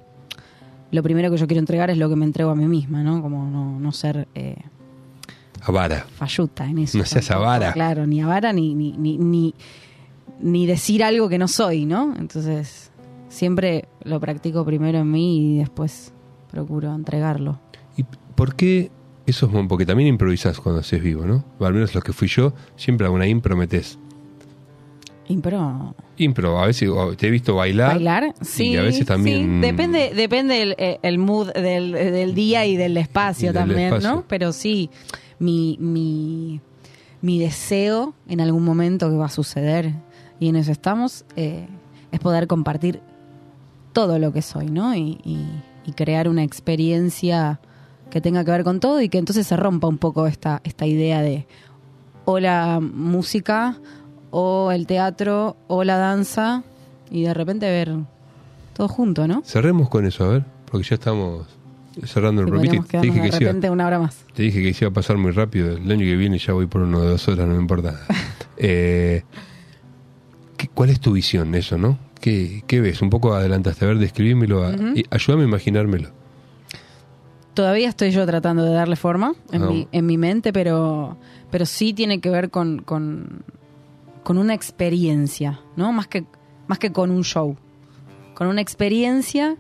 lo 0.92 1.04
primero 1.04 1.32
que 1.32 1.38
yo 1.38 1.48
quiero 1.48 1.60
entregar 1.60 1.90
es 1.90 1.98
lo 1.98 2.10
que 2.10 2.16
me 2.16 2.26
entrego 2.26 2.52
a 2.52 2.56
mí 2.56 2.68
misma, 2.68 3.04
¿no? 3.04 3.22
Como 3.22 3.50
no, 3.50 3.80
no 3.80 3.92
ser 3.92 4.28
eh, 4.36 4.56
Avara. 5.62 6.06
falluta 6.16 6.66
en 6.66 6.80
eso. 6.80 6.98
No 6.98 7.06
seas 7.06 7.28
tampoco. 7.28 7.46
avara. 7.50 7.74
Claro, 7.74 8.06
ni 8.08 8.22
avara 8.22 8.52
ni, 8.54 8.74
ni, 8.74 8.94
ni, 8.94 9.18
ni, 9.18 9.54
ni 10.40 10.66
decir 10.66 11.04
algo 11.04 11.30
que 11.30 11.38
no 11.38 11.48
soy, 11.48 11.86
¿no? 11.86 12.16
Entonces, 12.18 12.92
siempre 13.30 13.86
lo 14.04 14.20
practico 14.20 14.66
primero 14.66 15.00
en 15.00 15.12
mí 15.12 15.56
y 15.56 15.58
después 15.60 16.14
procuro 16.50 16.94
entregarlo. 16.94 17.60
¿Y 17.96 18.04
por 18.36 18.56
qué 18.56 18.92
eso 19.26 19.46
es 19.46 19.68
porque 19.68 19.86
también 19.86 20.10
improvisás 20.10 20.60
cuando 20.60 20.82
haces 20.82 21.02
vivo, 21.02 21.26
¿no? 21.26 21.46
O 21.60 21.66
al 21.66 21.74
menos 21.74 21.94
los 21.94 22.04
que 22.04 22.12
fui 22.12 22.28
yo, 22.28 22.54
siempre 22.76 23.06
alguna 23.06 23.28
impro 23.28 23.56
metés. 23.56 23.98
Impro. 25.32 25.96
Impro, 26.18 26.60
a 26.60 26.66
veces 26.68 26.90
o 26.90 27.16
te 27.16 27.28
he 27.28 27.32
visto 27.32 27.56
bailar. 27.56 27.94
¿Bailar? 27.96 28.34
Sí. 28.42 28.68
Y 28.72 28.78
a 28.78 28.82
veces 28.84 29.06
también. 29.06 29.62
sí. 29.62 29.68
Depende, 29.68 30.12
depende 30.16 30.62
el, 30.62 30.76
eh, 30.78 31.00
el 31.02 31.18
mood 31.18 31.52
del, 31.54 31.92
del 31.94 32.34
día 32.36 32.66
y 32.66 32.76
del 32.78 32.98
espacio 32.98 33.50
Y 33.50 33.54
del 33.54 33.62
también, 33.62 33.80
espacio. 33.94 34.10
¿no? 34.10 34.24
Pero 34.28 34.52
sí, 34.54 34.90
mi, 35.40 35.78
mi, 35.80 36.60
mi 37.22 37.40
deseo 37.40 38.14
en 38.28 38.42
algún 38.42 38.64
momento 38.64 39.10
que 39.10 39.16
va 39.16 39.26
a 39.26 39.30
suceder, 39.30 39.94
y 40.40 40.50
en 40.50 40.56
eso 40.56 40.72
estamos, 40.72 41.26
eh, 41.36 41.68
es 42.12 42.20
poder 42.20 42.48
compartir 42.48 43.00
todo 43.94 44.20
lo 44.20 44.32
que 44.34 44.42
soy, 44.42 44.68
¿no? 44.68 44.96
Y, 44.96 45.20
y- 45.24 45.46
y 45.84 45.94
crear 45.94 46.30
una 46.30 46.44
experiencia 46.44 47.60
que 48.12 48.22
tenga 48.22 48.46
que 48.46 48.52
ver 48.52 48.64
con 48.64 48.80
todo 48.80 49.02
y 49.02 49.10
que 49.10 49.18
entonces 49.18 49.48
se 49.48 49.58
rompa 49.58 49.88
un 49.88 49.98
poco 49.98 50.28
esta, 50.28 50.62
esta 50.64 50.86
idea 50.86 51.24
de 51.24 51.48
o 52.26 52.38
la 52.40 52.80
música 52.80 53.78
o 54.32 54.72
el 54.72 54.88
teatro 54.88 55.56
o 55.68 55.84
la 55.84 55.98
danza 55.98 56.64
y 57.10 57.24
de 57.24 57.34
repente 57.34 57.68
ver 57.68 57.94
todo 58.74 58.88
junto, 58.88 59.28
¿no? 59.28 59.44
Cerremos 59.46 59.90
con 59.90 60.06
eso, 60.06 60.24
a 60.26 60.28
ver, 60.30 60.44
porque 60.66 60.88
ya 60.90 60.96
estamos 60.96 61.46
cerrando 62.06 62.42
el 62.42 62.48
programa. 62.48 62.84
podríamos 62.84 62.88
Te, 62.88 62.98
dije 63.02 63.14
quedarnos 63.14 63.16
que 63.16 63.32
de 63.32 63.38
se 63.38 63.44
iba- 63.44 63.50
repente 63.52 63.70
una 63.70 63.86
hora 63.88 64.00
más. 64.00 64.16
te 64.34 64.44
dije 64.44 64.62
que 64.64 64.74
se 64.74 64.86
iba 64.86 64.92
a 64.92 64.94
pasar 64.94 65.18
muy 65.18 65.32
rápido. 65.32 65.76
El 65.76 65.92
año 65.92 66.00
que 66.06 66.16
viene 66.16 66.38
ya 66.40 66.54
voy 66.54 66.66
por 66.68 66.82
uno 66.82 67.02
de 67.02 67.10
dos 67.10 67.28
horas, 67.28 67.48
no 67.48 67.54
me 67.56 67.62
importa. 67.62 68.00
Eh, 68.64 69.24
¿qué- 70.56 70.68
¿Cuál 70.68 70.92
es 70.92 71.00
tu 71.00 71.14
visión 71.14 71.52
de 71.52 71.60
eso, 71.60 71.78
no? 71.80 71.98
¿Qué, 72.20 72.64
qué 72.68 72.80
ves? 72.80 73.02
Un 73.02 73.10
poco 73.10 73.34
adelantaste. 73.34 73.86
A 73.86 73.88
ver, 73.88 73.98
describímelo. 73.98 74.64
a- 74.64 74.72
y 74.96 75.04
ayúdame 75.10 75.44
a 75.44 75.48
imaginármelo. 75.48 76.10
Todavía 77.56 77.90
estoy 77.90 78.12
yo 78.12 78.26
tratando 78.26 78.64
de 78.64 78.72
darle 78.74 78.96
forma 78.96 79.34
en, 79.52 79.64
Ah. 79.64 79.68
mi, 79.68 79.88
en 79.92 80.06
mi 80.06 80.18
mente, 80.18 80.54
pero, 80.54 81.18
pero 81.50 81.66
sí 81.66 81.94
tiene 81.94 82.22
que 82.22 82.30
ver 82.30 82.50
con, 82.50 82.82
con, 82.84 83.44
con 84.24 84.38
una 84.38 84.54
experiencia, 84.54 85.60
¿no? 85.76 85.92
Más 85.92 86.08
que, 86.08 86.26
más 86.68 86.80
que 86.80 86.92
con 86.92 87.12
un 87.12 87.24
show. 87.24 87.58
Con 88.36 88.48
una 88.48 88.62
experiencia 88.62 89.58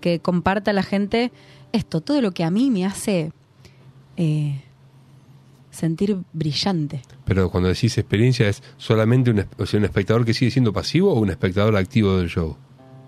que 0.00 0.20
comparta 0.20 0.72
la 0.72 0.82
gente 0.82 1.32
esto, 1.72 2.00
todo 2.00 2.20
lo 2.20 2.32
que 2.32 2.44
a 2.44 2.50
mí 2.50 2.70
me 2.70 2.84
hace 2.86 3.32
eh, 4.16 4.60
sentir 5.70 6.16
brillante. 6.32 7.02
Pero 7.24 7.50
cuando 7.50 7.68
decís 7.68 7.96
experiencia, 7.98 8.48
¿es 8.48 8.62
solamente 8.76 9.30
un, 9.30 9.44
o 9.58 9.66
sea, 9.66 9.78
un 9.78 9.84
espectador 9.84 10.24
que 10.24 10.34
sigue 10.34 10.50
siendo 10.50 10.72
pasivo 10.72 11.12
o 11.12 11.18
un 11.20 11.30
espectador 11.30 11.76
activo 11.76 12.16
del 12.16 12.28
show? 12.28 12.56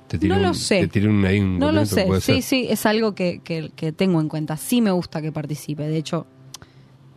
Te 0.08 0.18
No 0.28 0.38
lo 0.38 0.48
un- 0.48 0.54
sé. 0.54 0.80
Te 0.80 0.88
tiré 0.88 1.08
un, 1.08 1.24
ahí 1.24 1.40
un 1.40 1.58
No 1.58 1.72
lo 1.72 1.84
sé, 1.84 2.06
sí, 2.16 2.20
ser. 2.20 2.42
sí, 2.42 2.66
es 2.70 2.86
algo 2.86 3.14
que, 3.14 3.40
que, 3.42 3.70
que 3.74 3.92
tengo 3.92 4.20
en 4.20 4.28
cuenta. 4.28 4.56
Sí 4.56 4.80
me 4.80 4.90
gusta 4.92 5.20
que 5.20 5.32
participe, 5.32 5.82
de 5.88 5.96
hecho, 5.96 6.26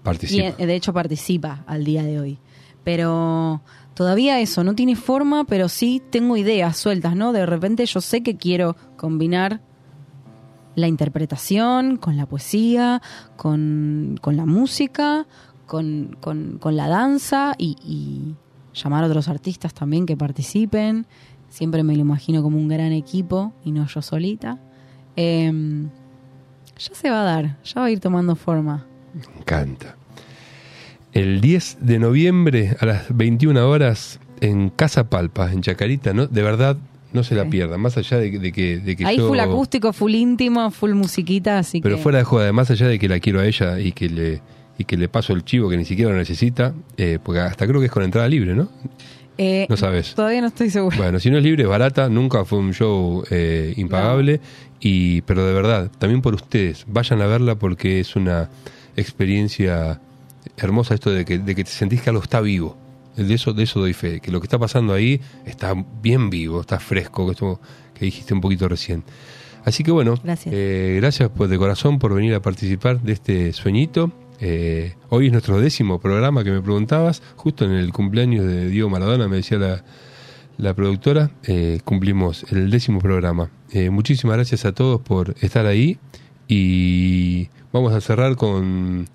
Participa. 0.04 0.56
eh, 0.58 0.66
de 0.66 0.76
hecho 0.76 0.94
participa 0.94 1.64
al 1.68 1.84
día 1.84 2.04
de 2.04 2.20
hoy. 2.20 2.38
Pero 2.84 3.62
todavía 4.00 4.40
eso, 4.40 4.64
no 4.64 4.76
tiene 4.76 4.96
forma, 4.96 5.44
pero 5.44 5.68
sí 5.68 6.02
tengo 6.10 6.38
ideas 6.38 6.78
sueltas, 6.78 7.18
¿no? 7.18 7.34
De 7.34 7.46
repente 7.46 7.86
yo 7.86 8.00
sé 8.00 8.24
que 8.24 8.38
quiero 8.38 8.78
combinar 8.96 9.60
la 10.76 10.88
interpretación 10.88 11.98
con 11.98 12.16
la 12.16 12.26
poesía, 12.26 13.02
con, 13.36 14.18
con 14.22 14.38
la 14.38 14.46
música, 14.46 15.28
con, 15.68 16.16
con- 16.22 16.60
la 16.78 16.88
danza 16.88 17.56
y, 17.58 17.76
y 17.84 18.36
llamar 18.74 19.04
a 19.04 19.08
otros 19.08 19.28
artistas 19.28 19.74
también 19.74 20.06
que 20.06 20.16
participen. 20.16 21.06
Siempre 21.50 21.84
me 21.84 21.94
lo 21.96 22.00
imagino 22.00 22.42
como 22.42 22.58
un 22.58 22.70
gran 22.70 22.94
equipo 22.94 23.52
y 23.66 23.74
no 23.74 23.86
yo 23.86 24.02
solita. 24.02 24.60
Em, 25.18 25.90
ya 26.78 26.96
se 26.96 27.10
va 27.10 27.20
a 27.20 27.26
dar, 27.26 27.58
ya 27.66 27.82
va 27.82 27.88
a 27.88 27.92
ir 27.92 28.00
tomando 28.00 28.38
forma. 28.38 28.86
Me 29.14 29.40
encanta. 29.42 29.98
El 31.14 31.42
10 31.42 31.78
de 31.82 32.00
noviembre 32.00 32.76
a 32.80 32.86
las 32.86 33.06
21 33.16 33.68
horas 33.68 34.20
en 34.42 34.70
Casa 34.70 35.10
Palpa, 35.10 35.52
en 35.52 35.62
Chacarita, 35.62 36.14
¿no? 36.14 36.28
De 36.28 36.42
verdad, 36.44 36.78
no 37.14 37.24
se 37.24 37.34
la 37.36 37.46
pierdan. 37.46 37.82
Más 37.82 37.98
allá 37.98 38.18
de, 38.18 38.32
que- 38.32 38.40
de 38.40 38.52
que, 38.52 38.78
de 38.78 38.96
que 38.96 39.06
Ahí 39.06 39.18
yo- 39.18 39.28
full 39.28 39.40
acústico, 39.40 39.92
full 39.92 40.14
íntimo, 40.14 40.70
full 40.72 40.94
musiquita, 40.94 41.58
así 41.60 41.82
Pero 41.82 41.96
que... 41.98 42.02
fuera 42.04 42.20
de 42.20 42.24
joda, 42.24 42.54
más 42.54 42.70
allá 42.70 42.88
de 42.88 43.00
que 43.00 43.10
la 43.10 43.20
quiero 43.20 43.40
a 43.40 43.46
ella 43.48 43.80
y 43.80 43.92
que 43.92 44.10
le 44.10 44.42
y 44.78 44.86
que 44.86 44.96
le 44.96 45.10
paso 45.10 45.34
el 45.34 45.44
chivo 45.44 45.68
que 45.70 45.76
ni 45.76 45.84
siquiera 45.84 46.12
lo 46.12 46.18
necesita, 46.18 46.74
eh, 46.96 47.20
porque 47.22 47.42
hasta 47.42 47.68
creo 47.68 47.82
que 47.82 47.88
es 47.88 47.92
con 47.92 48.02
entrada 48.02 48.30
libre, 48.30 48.56
¿no? 48.56 48.70
Eh, 49.38 49.66
No 49.70 49.76
sabes. 49.76 50.16
Todavía 50.16 50.40
no 50.40 50.48
estoy 50.48 50.70
segura. 50.70 50.96
Bueno, 50.96 51.20
si 51.20 51.30
no 51.30 51.38
es 51.38 51.44
libre, 51.44 51.64
es 51.64 51.70
barata, 51.70 52.08
nunca 52.08 52.46
fue 52.46 52.60
un 52.60 52.74
show 52.74 53.24
eh, 53.30 53.74
impagable, 53.76 54.40
y 54.80 55.20
pero 55.24 55.46
de 55.46 55.54
verdad, 55.54 55.92
también 55.98 56.22
por 56.22 56.34
ustedes, 56.34 56.86
vayan 56.88 57.22
a 57.22 57.28
verla 57.28 57.56
porque 57.56 58.00
es 58.00 58.16
una 58.16 58.50
experiencia 58.96 60.00
hermosa 60.58 60.94
esto 60.94 61.12
de 61.12 61.26
que, 61.26 61.40
de 61.40 61.56
que 61.56 61.64
te 61.64 61.70
sentís 61.72 62.02
que 62.02 62.10
algo 62.10 62.22
está 62.24 62.42
vivo. 62.42 62.78
De 63.16 63.34
eso, 63.34 63.52
de 63.54 63.64
eso 63.64 63.80
doy 63.82 63.94
fe, 63.94 64.22
que 64.22 64.32
lo 64.32 64.40
que 64.40 64.46
está 64.46 64.58
pasando 64.58 64.94
ahí 64.94 65.20
está 65.46 65.74
bien 66.02 66.30
vivo, 66.30 66.62
está 66.62 66.80
fresco, 66.80 67.26
que 67.26 67.32
esto 67.34 67.60
que 67.94 68.06
dijiste 68.06 68.34
un 68.34 68.40
poquito 68.40 68.70
recién. 68.70 69.04
Así 69.66 69.84
que 69.84 69.92
bueno, 69.92 70.16
Gracias. 70.24 70.56
eh, 70.56 70.98
gracias 71.02 71.30
pues, 71.36 71.50
de 71.50 71.58
corazón 71.58 72.00
por 72.00 72.14
venir 72.14 72.34
a 72.34 72.42
participar 72.42 73.02
de 73.02 73.12
este 73.12 73.52
sueñito. 73.52 74.12
Eh, 74.40 74.94
hoy 75.10 75.26
es 75.26 75.32
nuestro 75.34 75.60
décimo 75.60 76.00
programa 76.00 76.46
que 76.46 76.52
me 76.52 76.62
preguntabas, 76.62 77.22
justo 77.36 77.66
en 77.66 77.72
el 77.72 77.92
cumpleaños 77.92 78.46
de 78.46 78.70
Diego 78.70 78.90
Maradona, 78.90 79.28
me 79.28 79.36
decía 79.36 79.58
la, 79.58 79.84
la 80.58 80.74
productora, 80.74 81.32
eh, 81.44 81.82
cumplimos 81.84 82.46
el 82.52 82.70
décimo 82.72 83.00
programa. 83.00 83.50
Muchísimas 83.92 84.38
gracias 84.38 84.64
a 84.66 84.72
todos 84.72 85.02
por 85.02 85.36
estar 85.42 85.66
ahí 85.66 85.98
y 86.48 87.50
vamos 87.74 87.94
a 87.94 88.02
cerrar 88.02 88.36
con 88.38 89.08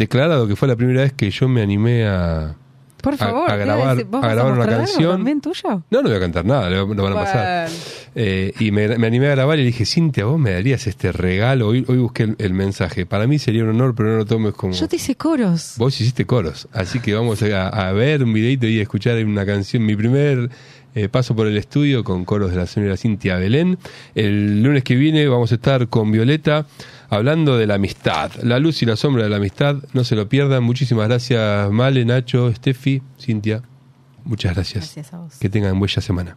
declarado 0.00 0.48
que 0.48 0.56
fue 0.56 0.66
la 0.68 0.76
primera 0.76 1.02
vez 1.02 1.12
que 1.12 1.30
yo 1.30 1.48
me 1.48 1.62
animé 1.62 2.06
a, 2.06 2.54
Por 3.02 3.16
favor, 3.16 3.50
a 3.50 3.56
grabar- 3.56 4.04
¿vos 4.04 4.24
a 4.24 4.28
grabar 4.28 4.52
una 4.52 4.66
canción? 4.66 5.12
también 5.16 5.40
tuyo? 5.40 5.82
No, 5.90 6.02
no 6.02 6.08
voy 6.08 6.14
a 6.16 6.20
cantar 6.20 6.44
nada, 6.44 6.68
lo, 6.68 6.92
lo 6.92 7.02
van 7.02 7.12
a 7.12 7.16
pasar. 7.16 7.68
Bueno. 7.68 8.00
Eh, 8.16 8.52
y 8.58 8.72
me, 8.72 8.98
me 8.98 9.06
animé 9.06 9.28
a 9.28 9.30
grabar 9.30 9.56
y 9.58 9.62
le 9.62 9.66
dije, 9.68 9.86
Cintia, 9.86 10.24
vos 10.24 10.36
me 10.38 10.50
darías 10.50 10.86
este 10.88 11.12
regalo. 11.12 11.68
Hoy, 11.68 11.84
hoy 11.86 11.98
busqué 11.98 12.24
el, 12.24 12.34
el 12.38 12.52
mensaje. 12.54 13.06
Para 13.06 13.28
mí 13.28 13.38
sería 13.38 13.62
un 13.62 13.70
honor, 13.70 13.94
pero 13.94 14.08
no 14.10 14.16
lo 14.16 14.26
tomes 14.26 14.52
como... 14.54 14.72
Yo 14.72 14.88
te 14.88 14.96
hice 14.96 15.14
coros. 15.14 15.74
Vos 15.76 16.00
hiciste 16.00 16.26
coros, 16.26 16.66
así 16.72 16.98
que 16.98 17.14
vamos 17.14 17.40
a, 17.44 17.68
a 17.68 17.92
ver 17.92 18.24
un 18.24 18.32
videito 18.32 18.66
y 18.66 18.80
a 18.80 18.82
escuchar 18.82 19.24
una 19.24 19.46
canción. 19.46 19.86
Mi 19.86 19.94
primer 19.94 20.50
eh, 20.96 21.08
paso 21.08 21.36
por 21.36 21.46
el 21.46 21.56
estudio 21.56 22.02
con 22.02 22.24
coros 22.24 22.50
de 22.50 22.56
la 22.56 22.66
señora 22.66 22.96
Cintia 22.96 23.36
Belén. 23.36 23.78
El 24.16 24.60
lunes 24.62 24.82
que 24.82 24.96
viene 24.96 25.28
vamos 25.28 25.52
a 25.52 25.54
estar 25.54 25.86
con 25.88 26.10
Violeta 26.10 26.66
hablando 27.10 27.58
de 27.58 27.66
la 27.66 27.74
amistad, 27.74 28.32
la 28.42 28.58
luz 28.58 28.82
y 28.82 28.86
la 28.86 28.96
sombra 28.96 29.24
de 29.24 29.28
la 29.28 29.36
amistad. 29.36 29.76
No 29.92 30.04
se 30.04 30.16
lo 30.16 30.28
pierdan. 30.28 30.62
Muchísimas 30.62 31.08
gracias, 31.08 31.70
Male, 31.70 32.04
Nacho, 32.04 32.52
Steffi, 32.54 33.02
Cintia. 33.18 33.62
Muchas 34.24 34.54
gracias. 34.54 34.84
Gracias 34.84 35.12
a 35.12 35.18
vos. 35.18 35.38
Que 35.38 35.48
tengan 35.48 35.78
buena 35.78 36.00
semana. 36.00 36.36